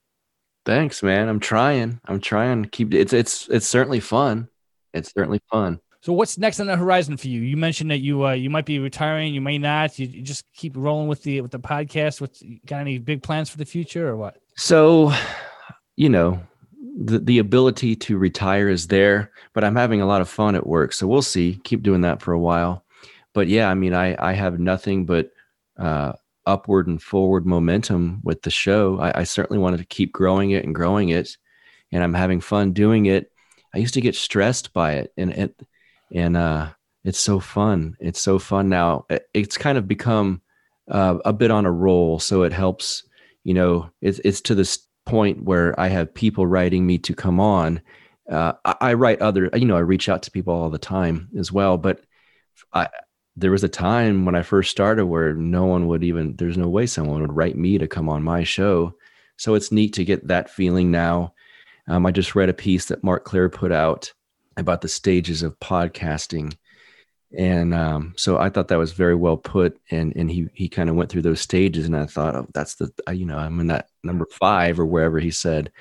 Thanks, 0.65 1.03
man. 1.03 1.29
I'm 1.29 1.39
trying. 1.39 2.01
I'm 2.05 2.19
trying 2.19 2.63
to 2.63 2.69
keep 2.69 2.91
it's 2.91 3.13
it's 3.13 3.47
it's 3.49 3.67
certainly 3.67 3.99
fun. 3.99 4.49
It's 4.95 5.13
certainly 5.13 5.41
fun. 5.51 5.79
So 6.05 6.13
what's 6.13 6.37
next 6.37 6.59
on 6.59 6.67
the 6.67 6.77
horizon 6.77 7.17
for 7.17 7.29
you? 7.29 7.41
You 7.41 7.57
mentioned 7.57 7.89
that 7.89 7.97
you 7.97 8.27
uh, 8.27 8.33
you 8.33 8.51
might 8.51 8.67
be 8.67 8.77
retiring, 8.77 9.33
you 9.33 9.41
may 9.41 9.57
not. 9.57 9.97
You, 9.97 10.05
you 10.05 10.21
just 10.21 10.45
keep 10.53 10.73
rolling 10.77 11.07
with 11.07 11.23
the 11.23 11.41
with 11.41 11.49
the 11.49 11.59
podcast. 11.59 12.21
What's 12.21 12.43
got 12.67 12.81
any 12.81 12.99
big 12.99 13.23
plans 13.23 13.49
for 13.49 13.57
the 13.57 13.65
future 13.65 14.07
or 14.07 14.15
what? 14.15 14.37
So, 14.55 15.11
you 15.95 16.09
know, 16.09 16.39
the 16.95 17.17
the 17.17 17.39
ability 17.39 17.95
to 17.95 18.19
retire 18.19 18.69
is 18.69 18.85
there, 18.85 19.31
but 19.53 19.63
I'm 19.63 19.75
having 19.75 19.99
a 19.99 20.05
lot 20.05 20.21
of 20.21 20.29
fun 20.29 20.53
at 20.53 20.67
work. 20.67 20.93
So 20.93 21.07
we'll 21.07 21.23
see. 21.23 21.59
Keep 21.63 21.81
doing 21.81 22.01
that 22.01 22.21
for 22.21 22.33
a 22.33 22.39
while. 22.39 22.85
But 23.33 23.47
yeah, 23.47 23.67
I 23.67 23.73
mean, 23.73 23.95
I 23.95 24.15
I 24.19 24.33
have 24.33 24.59
nothing 24.59 25.07
but 25.07 25.31
uh, 25.79 26.13
upward 26.45 26.85
and 26.85 27.01
forward 27.01 27.47
momentum 27.47 28.21
with 28.23 28.43
the 28.43 28.51
show. 28.51 28.99
I, 28.99 29.21
I 29.21 29.23
certainly 29.23 29.59
wanted 29.59 29.77
to 29.77 29.85
keep 29.85 30.13
growing 30.13 30.51
it 30.51 30.65
and 30.65 30.75
growing 30.75 31.09
it, 31.09 31.35
and 31.91 32.03
I'm 32.03 32.13
having 32.13 32.41
fun 32.41 32.73
doing 32.73 33.07
it. 33.07 33.31
I 33.73 33.79
used 33.79 33.95
to 33.95 34.01
get 34.01 34.13
stressed 34.13 34.71
by 34.71 34.97
it, 34.97 35.11
and 35.17 35.31
it 35.31 35.59
and 36.15 36.37
uh, 36.37 36.69
it's 37.03 37.19
so 37.19 37.39
fun. 37.39 37.95
It's 37.99 38.21
so 38.21 38.39
fun 38.39 38.69
now. 38.69 39.05
It's 39.33 39.57
kind 39.57 39.77
of 39.77 39.87
become 39.87 40.41
uh, 40.89 41.19
a 41.25 41.33
bit 41.33 41.51
on 41.51 41.65
a 41.65 41.71
roll, 41.71 42.19
so 42.19 42.43
it 42.43 42.53
helps. 42.53 43.03
You 43.43 43.53
know, 43.53 43.91
it's 44.01 44.19
it's 44.25 44.41
to 44.41 44.55
this 44.55 44.87
point 45.05 45.43
where 45.43 45.79
I 45.79 45.87
have 45.89 46.13
people 46.13 46.47
writing 46.47 46.87
me 46.87 46.97
to 46.99 47.13
come 47.13 47.39
on. 47.39 47.81
Uh, 48.31 48.53
I, 48.63 48.75
I, 48.81 48.93
write 48.95 49.21
other, 49.21 49.51
you 49.53 49.65
know, 49.65 49.77
I 49.77 49.81
reach 49.81 50.09
out 50.09 50.23
to 50.23 50.31
people 50.31 50.51
all 50.51 50.71
the 50.71 50.79
time 50.79 51.29
as 51.37 51.51
well. 51.51 51.77
But 51.77 52.01
I, 52.73 52.87
there 53.35 53.51
was 53.51 53.63
a 53.63 53.69
time 53.69 54.25
when 54.25 54.33
I 54.33 54.41
first 54.41 54.71
started 54.71 55.05
where 55.05 55.35
no 55.35 55.65
one 55.65 55.85
would 55.87 56.03
even, 56.03 56.35
there's 56.37 56.57
no 56.57 56.67
way 56.67 56.87
someone 56.87 57.21
would 57.21 57.35
write 57.35 57.55
me 57.55 57.77
to 57.77 57.87
come 57.87 58.09
on 58.09 58.23
my 58.23 58.43
show. 58.43 58.95
So 59.37 59.53
it's 59.53 59.71
neat 59.71 59.93
to 59.93 60.05
get 60.05 60.27
that 60.27 60.49
feeling 60.49 60.89
now. 60.89 61.35
Um, 61.87 62.05
I 62.07 62.11
just 62.11 62.33
read 62.33 62.49
a 62.49 62.53
piece 62.53 62.85
that 62.85 63.03
Mark 63.03 63.25
Clair 63.25 63.47
put 63.47 63.71
out 63.71 64.11
about 64.57 64.81
the 64.81 64.87
stages 64.87 65.43
of 65.43 65.59
podcasting 65.59 66.55
and 67.37 67.73
um, 67.73 68.13
so 68.15 68.37
I 68.37 68.49
thought 68.49 68.69
that 68.69 68.77
was 68.77 68.93
very 68.93 69.15
well 69.15 69.37
put. 69.37 69.77
And 69.91 70.15
and 70.15 70.29
he 70.31 70.47
he 70.53 70.69
kind 70.69 70.89
of 70.89 70.95
went 70.95 71.09
through 71.09 71.23
those 71.23 71.41
stages, 71.41 71.85
and 71.85 71.95
I 71.95 72.05
thought, 72.05 72.35
oh, 72.35 72.47
that's 72.53 72.75
the 72.75 72.91
you 73.13 73.25
know 73.25 73.37
I'm 73.37 73.59
in 73.59 73.67
that 73.67 73.89
number 74.03 74.25
five 74.31 74.79
or 74.79 74.85
wherever 74.85 75.19
he 75.19 75.31
said. 75.31 75.71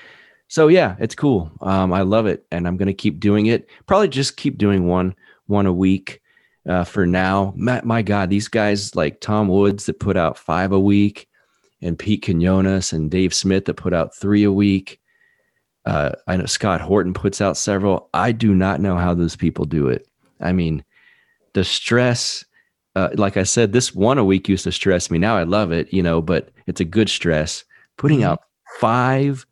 So 0.47 0.67
yeah, 0.67 0.95
it's 0.99 1.15
cool. 1.15 1.51
Um, 1.61 1.93
I 1.93 2.01
love 2.01 2.25
it, 2.27 2.45
and 2.51 2.67
I'm 2.67 2.77
gonna 2.77 2.93
keep 2.93 3.19
doing 3.19 3.47
it. 3.47 3.69
Probably 3.85 4.07
just 4.07 4.37
keep 4.37 4.57
doing 4.57 4.87
one 4.87 5.15
one 5.47 5.65
a 5.65 5.73
week 5.73 6.21
uh, 6.67 6.83
for 6.83 7.05
now. 7.05 7.53
My, 7.55 7.81
my, 7.83 8.01
God, 8.01 8.29
these 8.29 8.47
guys 8.47 8.95
like 8.95 9.21
Tom 9.21 9.47
Woods 9.47 9.85
that 9.85 9.99
put 9.99 10.17
out 10.17 10.37
five 10.37 10.71
a 10.71 10.79
week, 10.79 11.27
and 11.81 11.97
Pete 11.97 12.25
Quinones 12.25 12.91
and 12.93 13.09
Dave 13.09 13.33
Smith 13.33 13.65
that 13.65 13.75
put 13.75 13.93
out 13.93 14.15
three 14.15 14.43
a 14.43 14.51
week. 14.51 14.99
Uh, 15.85 16.11
I 16.27 16.37
know 16.37 16.45
Scott 16.45 16.81
Horton 16.81 17.13
puts 17.13 17.41
out 17.41 17.57
several. 17.57 18.09
I 18.13 18.31
do 18.31 18.53
not 18.53 18.81
know 18.81 18.97
how 18.97 19.13
those 19.13 19.35
people 19.35 19.65
do 19.65 19.87
it. 19.87 20.07
I 20.41 20.51
mean, 20.51 20.83
the 21.53 21.63
stress, 21.63 22.43
uh, 22.95 23.09
like 23.13 23.37
I 23.37 23.43
said, 23.43 23.71
this 23.71 23.93
one 23.93 24.17
a 24.17 24.25
week 24.25 24.49
used 24.49 24.63
to 24.63 24.71
stress 24.71 25.11
me. 25.11 25.17
Now 25.17 25.37
I 25.37 25.43
love 25.43 25.71
it, 25.71 25.93
you 25.93 26.01
know, 26.01 26.21
but 26.21 26.49
it's 26.65 26.81
a 26.81 26.85
good 26.85 27.09
stress. 27.09 27.63
Putting 27.97 28.19
mm-hmm. 28.19 28.29
out 28.29 28.41
five 28.79 29.45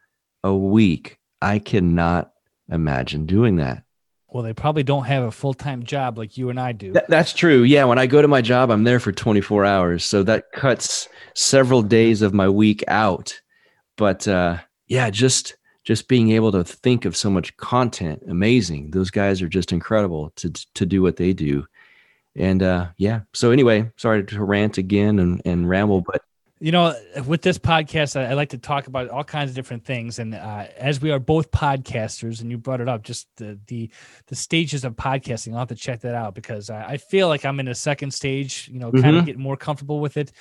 a 0.43 0.53
week, 0.53 1.19
I 1.41 1.59
cannot 1.59 2.34
imagine 2.69 3.25
doing 3.25 3.57
that. 3.57 3.84
Well, 4.27 4.43
they 4.43 4.53
probably 4.53 4.81
don't 4.81 5.05
have 5.05 5.23
a 5.23 5.31
full 5.31 5.53
time 5.53 5.84
job 5.84 6.17
like 6.17 6.38
you 6.38 6.49
and 6.49 6.59
I 6.59 6.71
do. 6.71 6.93
Th- 6.93 7.05
that's 7.07 7.34
true. 7.34 7.61
Yeah. 7.61 7.84
When 7.86 7.99
I 7.99 8.07
go 8.07 8.19
to 8.19 8.27
my 8.27 8.41
job, 8.41 8.71
I'm 8.71 8.84
there 8.84 8.99
for 8.99 9.11
24 9.11 9.63
hours. 9.63 10.03
So 10.03 10.23
that 10.23 10.51
cuts 10.53 11.07
several 11.36 11.84
days 11.84 12.23
of 12.23 12.34
my 12.34 12.49
week 12.49 12.84
out. 12.88 13.39
But 13.95 14.27
uh, 14.27 14.57
yeah, 14.88 15.11
just 15.11 15.55
just 15.84 16.07
being 16.07 16.31
able 16.31 16.51
to 16.51 16.63
think 16.63 17.05
of 17.05 17.15
so 17.15 17.29
much 17.29 17.55
content 17.57 18.23
amazing. 18.27 18.91
Those 18.91 19.11
guys 19.11 19.41
are 19.41 19.49
just 19.49 19.71
incredible 19.71 20.31
to 20.38 20.51
to 20.75 20.86
do 20.86 21.01
what 21.01 21.17
they 21.17 21.34
do. 21.34 21.65
And 22.36 22.63
uh 22.63 22.88
yeah. 22.97 23.21
So 23.34 23.51
anyway 23.51 23.91
sorry 23.97 24.23
to 24.23 24.43
rant 24.43 24.77
again 24.77 25.19
and 25.19 25.41
and 25.45 25.67
ramble 25.67 26.01
but 26.01 26.21
you 26.59 26.71
know 26.71 26.95
with 27.27 27.41
this 27.41 27.57
podcast 27.57 28.17
i, 28.17 28.29
I 28.29 28.34
like 28.36 28.51
to 28.51 28.57
talk 28.57 28.88
about 28.88 29.09
all 29.09 29.25
kinds 29.25 29.49
of 29.49 29.55
different 29.55 29.84
things. 29.84 30.19
And 30.19 30.34
uh, 30.34 30.67
as 30.77 31.01
we 31.01 31.11
are 31.11 31.19
both 31.19 31.51
podcasters 31.51 32.39
and 32.39 32.49
you 32.49 32.57
brought 32.57 32.79
it 32.79 32.88
up 32.88 33.03
just 33.03 33.27
the 33.36 33.59
the, 33.67 33.89
the 34.27 34.36
stages 34.36 34.86
of 34.86 34.95
podcasting 34.95 35.51
i'll 35.51 35.59
have 35.59 35.67
to 35.67 35.75
check 35.75 35.99
that 36.01 36.15
out 36.15 36.34
because 36.34 36.69
I, 36.69 36.91
I 36.91 36.97
feel 36.97 37.27
like 37.27 37.43
i'm 37.43 37.59
in 37.59 37.67
a 37.67 37.75
second 37.75 38.11
stage 38.11 38.69
you 38.71 38.79
know 38.79 38.91
kind 38.91 39.03
mm-hmm. 39.03 39.17
of 39.17 39.25
getting 39.25 39.41
more 39.41 39.57
comfortable 39.57 39.99
with 39.99 40.15
it 40.15 40.31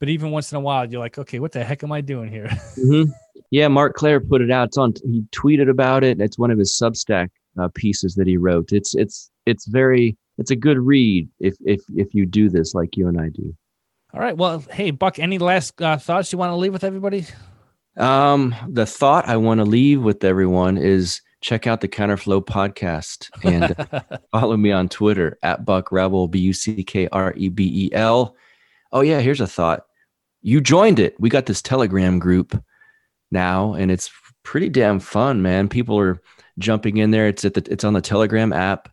but 0.00 0.08
even 0.08 0.32
once 0.32 0.50
in 0.50 0.56
a 0.56 0.60
while 0.60 0.90
you're 0.90 1.00
like 1.00 1.18
okay 1.18 1.38
what 1.38 1.52
the 1.52 1.62
heck 1.62 1.84
am 1.84 1.92
i 1.92 2.00
doing 2.00 2.28
here 2.28 2.46
mm-hmm. 2.76 3.10
Yeah, 3.50 3.66
Mark 3.66 3.94
Clair 3.94 4.20
put 4.20 4.40
it 4.40 4.50
out. 4.50 4.68
It's 4.68 4.78
on. 4.78 4.94
He 5.04 5.24
tweeted 5.32 5.68
about 5.68 6.04
it. 6.04 6.20
It's 6.20 6.38
one 6.38 6.50
of 6.50 6.58
his 6.58 6.72
Substack 6.80 7.30
uh, 7.58 7.68
pieces 7.74 8.14
that 8.14 8.26
he 8.26 8.36
wrote. 8.36 8.72
It's 8.72 8.94
it's 8.94 9.30
it's 9.44 9.66
very 9.66 10.16
it's 10.38 10.52
a 10.52 10.56
good 10.56 10.78
read 10.78 11.28
if 11.40 11.56
if 11.64 11.80
if 11.96 12.14
you 12.14 12.26
do 12.26 12.48
this 12.48 12.74
like 12.74 12.96
you 12.96 13.08
and 13.08 13.20
I 13.20 13.28
do. 13.28 13.54
All 14.14 14.20
right. 14.20 14.36
Well, 14.36 14.64
hey 14.70 14.92
Buck, 14.92 15.18
any 15.18 15.38
last 15.38 15.80
uh, 15.82 15.96
thoughts 15.96 16.32
you 16.32 16.38
want 16.38 16.50
to 16.50 16.56
leave 16.56 16.72
with 16.72 16.84
everybody? 16.84 17.26
Um, 17.96 18.54
the 18.68 18.86
thought 18.86 19.28
I 19.28 19.36
want 19.36 19.58
to 19.58 19.64
leave 19.64 20.00
with 20.00 20.22
everyone 20.22 20.78
is 20.78 21.20
check 21.40 21.66
out 21.66 21.80
the 21.80 21.88
Counterflow 21.88 22.44
podcast 22.44 23.30
and 23.44 23.74
follow 24.30 24.56
me 24.56 24.70
on 24.70 24.88
Twitter 24.88 25.38
at 25.42 25.64
Buck 25.64 25.90
Rebel 25.90 26.28
B 26.28 26.38
U 26.38 26.52
C 26.52 26.84
K 26.84 27.08
R 27.08 27.34
E 27.36 27.48
B 27.48 27.86
E 27.86 27.94
L. 27.94 28.36
Oh 28.92 29.00
yeah, 29.00 29.18
here's 29.18 29.40
a 29.40 29.46
thought. 29.48 29.86
You 30.42 30.60
joined 30.60 30.98
it. 30.98 31.18
We 31.18 31.28
got 31.28 31.46
this 31.46 31.62
Telegram 31.62 32.18
group 32.18 32.62
now, 33.30 33.74
and 33.74 33.90
it's 33.90 34.10
pretty 34.42 34.68
damn 34.68 35.00
fun, 35.00 35.42
man. 35.42 35.68
People 35.68 35.98
are 35.98 36.20
jumping 36.58 36.96
in 36.96 37.10
there. 37.10 37.28
It's 37.28 37.44
at 37.44 37.54
the 37.54 37.66
it's 37.70 37.84
on 37.84 37.92
the 37.92 38.00
Telegram 38.00 38.52
app. 38.52 38.88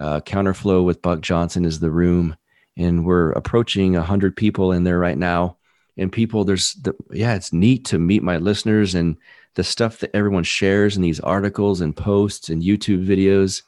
Uh, 0.00 0.20
Counterflow 0.20 0.84
with 0.84 1.02
Buck 1.02 1.20
Johnson 1.20 1.64
is 1.64 1.80
the 1.80 1.90
room, 1.90 2.36
and 2.76 3.04
we're 3.04 3.32
approaching 3.32 3.94
hundred 3.94 4.36
people 4.36 4.72
in 4.72 4.84
there 4.84 4.98
right 4.98 5.18
now. 5.18 5.56
And 5.96 6.12
people, 6.12 6.44
there's 6.44 6.74
the 6.74 6.94
yeah, 7.10 7.34
it's 7.34 7.52
neat 7.52 7.84
to 7.86 7.98
meet 7.98 8.22
my 8.22 8.36
listeners 8.36 8.94
and 8.94 9.16
the 9.56 9.64
stuff 9.64 9.98
that 9.98 10.14
everyone 10.14 10.44
shares 10.44 10.96
in 10.96 11.02
these 11.02 11.18
articles 11.18 11.80
and 11.80 11.96
posts 11.96 12.48
and 12.48 12.62
YouTube 12.62 13.04
videos. 13.04 13.62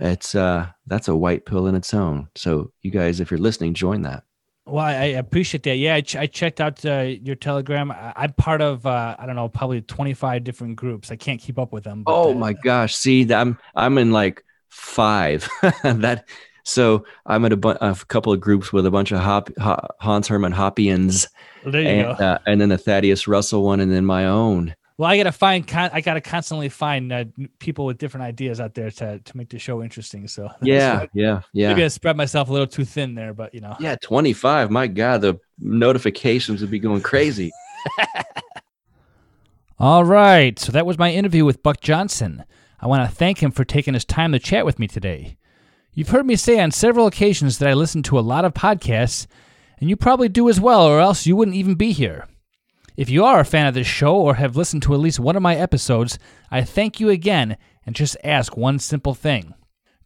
It's 0.00 0.34
uh 0.34 0.66
that's 0.86 1.06
a 1.06 1.14
white 1.14 1.46
pill 1.46 1.68
in 1.68 1.76
its 1.76 1.94
own. 1.94 2.28
So 2.34 2.72
you 2.82 2.90
guys, 2.90 3.20
if 3.20 3.30
you're 3.30 3.38
listening, 3.38 3.74
join 3.74 4.02
that. 4.02 4.24
Well, 4.66 4.84
I 4.84 5.04
appreciate 5.04 5.62
that. 5.64 5.76
Yeah, 5.76 5.96
I, 5.96 6.00
ch- 6.00 6.16
I 6.16 6.26
checked 6.26 6.58
out 6.58 6.84
uh, 6.86 7.00
your 7.22 7.36
Telegram. 7.36 7.90
I- 7.90 8.12
am 8.16 8.32
part 8.32 8.62
of 8.62 8.86
uh, 8.86 9.14
I 9.18 9.26
don't 9.26 9.36
know, 9.36 9.48
probably 9.48 9.82
25 9.82 10.42
different 10.42 10.76
groups. 10.76 11.10
I 11.10 11.16
can't 11.16 11.40
keep 11.40 11.58
up 11.58 11.72
with 11.72 11.84
them. 11.84 12.04
oh 12.06 12.30
uh, 12.30 12.34
my 12.34 12.54
gosh! 12.54 12.94
See, 12.94 13.30
I'm 13.32 13.58
I'm 13.74 13.98
in 13.98 14.10
like 14.10 14.42
five. 14.70 15.48
that 15.82 16.24
so 16.64 17.04
I'm 17.26 17.44
in 17.44 17.52
a, 17.52 17.56
bu- 17.56 17.76
a, 17.80 17.94
couple 18.08 18.32
of 18.32 18.40
groups 18.40 18.72
with 18.72 18.86
a 18.86 18.90
bunch 18.90 19.12
of 19.12 19.20
Hop, 19.20 19.50
Hans 20.00 20.28
Hermann 20.28 20.52
Hoppians, 20.52 21.28
and, 21.64 22.06
uh, 22.06 22.38
and 22.46 22.60
then 22.60 22.70
the 22.70 22.78
Thaddeus 22.78 23.28
Russell 23.28 23.62
one, 23.64 23.80
and 23.80 23.92
then 23.92 24.06
my 24.06 24.26
own. 24.26 24.74
Well, 24.96 25.10
I 25.10 25.16
gotta 25.16 25.32
find. 25.32 25.66
Con- 25.66 25.90
I 25.92 26.00
gotta 26.00 26.20
constantly 26.20 26.68
find 26.68 27.12
uh, 27.12 27.24
people 27.58 27.84
with 27.84 27.98
different 27.98 28.24
ideas 28.24 28.60
out 28.60 28.74
there 28.74 28.90
to 28.92 29.18
to 29.18 29.36
make 29.36 29.48
the 29.48 29.58
show 29.58 29.82
interesting. 29.82 30.28
So 30.28 30.48
Yeah, 30.62 31.00
so 31.00 31.08
yeah, 31.14 31.40
yeah. 31.52 31.68
maybe 31.70 31.84
I 31.84 31.88
spread 31.88 32.16
myself 32.16 32.48
a 32.48 32.52
little 32.52 32.68
too 32.68 32.84
thin 32.84 33.14
there, 33.14 33.34
but 33.34 33.52
you 33.54 33.60
know. 33.60 33.76
Yeah, 33.80 33.96
25. 33.96 34.70
My 34.70 34.86
God, 34.86 35.20
the 35.20 35.40
notifications 35.58 36.60
would 36.60 36.70
be 36.70 36.78
going 36.78 37.00
crazy. 37.00 37.50
All 39.80 40.04
right, 40.04 40.56
so 40.58 40.70
that 40.70 40.86
was 40.86 40.96
my 40.96 41.12
interview 41.12 41.44
with 41.44 41.62
Buck 41.62 41.80
Johnson. 41.80 42.44
I 42.80 42.86
want 42.86 43.08
to 43.08 43.14
thank 43.14 43.42
him 43.42 43.50
for 43.50 43.64
taking 43.64 43.94
his 43.94 44.04
time 44.04 44.30
to 44.30 44.38
chat 44.38 44.64
with 44.64 44.78
me 44.78 44.86
today. 44.86 45.36
You've 45.92 46.10
heard 46.10 46.26
me 46.26 46.36
say 46.36 46.60
on 46.60 46.70
several 46.70 47.06
occasions 47.06 47.58
that 47.58 47.68
I 47.68 47.74
listen 47.74 48.02
to 48.04 48.18
a 48.18 48.20
lot 48.20 48.44
of 48.44 48.54
podcasts, 48.54 49.26
and 49.80 49.90
you 49.90 49.96
probably 49.96 50.28
do 50.28 50.48
as 50.48 50.60
well, 50.60 50.86
or 50.86 51.00
else 51.00 51.26
you 51.26 51.34
wouldn't 51.34 51.56
even 51.56 51.74
be 51.74 51.90
here. 51.90 52.28
If 52.96 53.10
you 53.10 53.24
are 53.24 53.40
a 53.40 53.44
fan 53.44 53.66
of 53.66 53.74
this 53.74 53.88
show 53.88 54.14
or 54.14 54.34
have 54.34 54.56
listened 54.56 54.84
to 54.84 54.94
at 54.94 55.00
least 55.00 55.18
one 55.18 55.34
of 55.34 55.42
my 55.42 55.56
episodes, 55.56 56.16
I 56.48 56.62
thank 56.62 57.00
you 57.00 57.10
again 57.10 57.56
and 57.84 57.96
just 57.96 58.16
ask 58.22 58.56
one 58.56 58.78
simple 58.78 59.14
thing. 59.14 59.54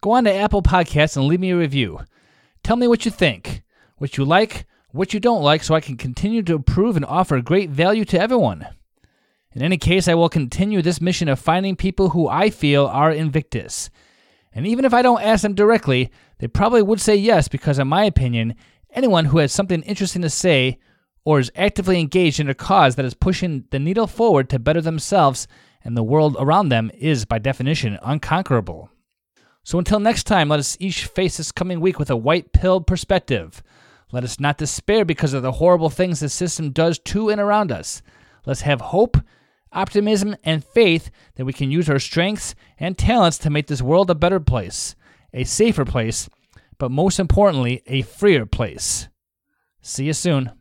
Go 0.00 0.12
on 0.12 0.24
to 0.24 0.32
Apple 0.32 0.62
Podcasts 0.62 1.14
and 1.14 1.26
leave 1.26 1.40
me 1.40 1.50
a 1.50 1.56
review. 1.56 2.00
Tell 2.62 2.76
me 2.76 2.88
what 2.88 3.04
you 3.04 3.10
think, 3.10 3.62
what 3.98 4.16
you 4.16 4.24
like, 4.24 4.64
what 4.90 5.12
you 5.12 5.20
don't 5.20 5.42
like, 5.42 5.62
so 5.62 5.74
I 5.74 5.82
can 5.82 5.98
continue 5.98 6.42
to 6.44 6.54
improve 6.54 6.96
and 6.96 7.04
offer 7.04 7.42
great 7.42 7.68
value 7.68 8.06
to 8.06 8.18
everyone. 8.18 8.66
In 9.52 9.60
any 9.60 9.76
case, 9.76 10.08
I 10.08 10.14
will 10.14 10.30
continue 10.30 10.80
this 10.80 11.00
mission 11.00 11.28
of 11.28 11.38
finding 11.38 11.76
people 11.76 12.10
who 12.10 12.26
I 12.26 12.48
feel 12.48 12.86
are 12.86 13.12
Invictus. 13.12 13.90
And 14.54 14.66
even 14.66 14.86
if 14.86 14.94
I 14.94 15.02
don't 15.02 15.20
ask 15.20 15.42
them 15.42 15.54
directly, 15.54 16.10
they 16.38 16.48
probably 16.48 16.80
would 16.80 17.02
say 17.02 17.16
yes 17.16 17.48
because, 17.48 17.78
in 17.78 17.88
my 17.88 18.04
opinion, 18.04 18.54
anyone 18.92 19.26
who 19.26 19.38
has 19.38 19.52
something 19.52 19.82
interesting 19.82 20.22
to 20.22 20.30
say 20.30 20.78
or 21.28 21.38
is 21.38 21.52
actively 21.54 22.00
engaged 22.00 22.40
in 22.40 22.48
a 22.48 22.54
cause 22.54 22.96
that 22.96 23.04
is 23.04 23.12
pushing 23.12 23.62
the 23.70 23.78
needle 23.78 24.06
forward 24.06 24.48
to 24.48 24.58
better 24.58 24.80
themselves 24.80 25.46
and 25.84 25.94
the 25.94 26.02
world 26.02 26.34
around 26.40 26.70
them 26.70 26.90
is, 26.94 27.26
by 27.26 27.38
definition, 27.38 27.98
unconquerable. 28.00 28.88
So 29.62 29.78
until 29.78 30.00
next 30.00 30.24
time, 30.24 30.48
let 30.48 30.58
us 30.58 30.78
each 30.80 31.04
face 31.04 31.36
this 31.36 31.52
coming 31.52 31.80
week 31.82 31.98
with 31.98 32.08
a 32.08 32.16
white 32.16 32.54
pilled 32.54 32.86
perspective. 32.86 33.62
Let 34.10 34.24
us 34.24 34.40
not 34.40 34.56
despair 34.56 35.04
because 35.04 35.34
of 35.34 35.42
the 35.42 35.52
horrible 35.52 35.90
things 35.90 36.20
the 36.20 36.30
system 36.30 36.70
does 36.70 36.98
to 37.00 37.28
and 37.28 37.38
around 37.42 37.72
us. 37.72 38.00
Let's 38.46 38.62
have 38.62 38.80
hope, 38.80 39.18
optimism, 39.70 40.34
and 40.44 40.64
faith 40.64 41.10
that 41.34 41.44
we 41.44 41.52
can 41.52 41.70
use 41.70 41.90
our 41.90 41.98
strengths 41.98 42.54
and 42.80 42.96
talents 42.96 43.36
to 43.40 43.50
make 43.50 43.66
this 43.66 43.82
world 43.82 44.08
a 44.08 44.14
better 44.14 44.40
place, 44.40 44.96
a 45.34 45.44
safer 45.44 45.84
place, 45.84 46.26
but 46.78 46.90
most 46.90 47.20
importantly, 47.20 47.82
a 47.86 48.00
freer 48.00 48.46
place. 48.46 49.08
See 49.82 50.06
you 50.06 50.14
soon. 50.14 50.57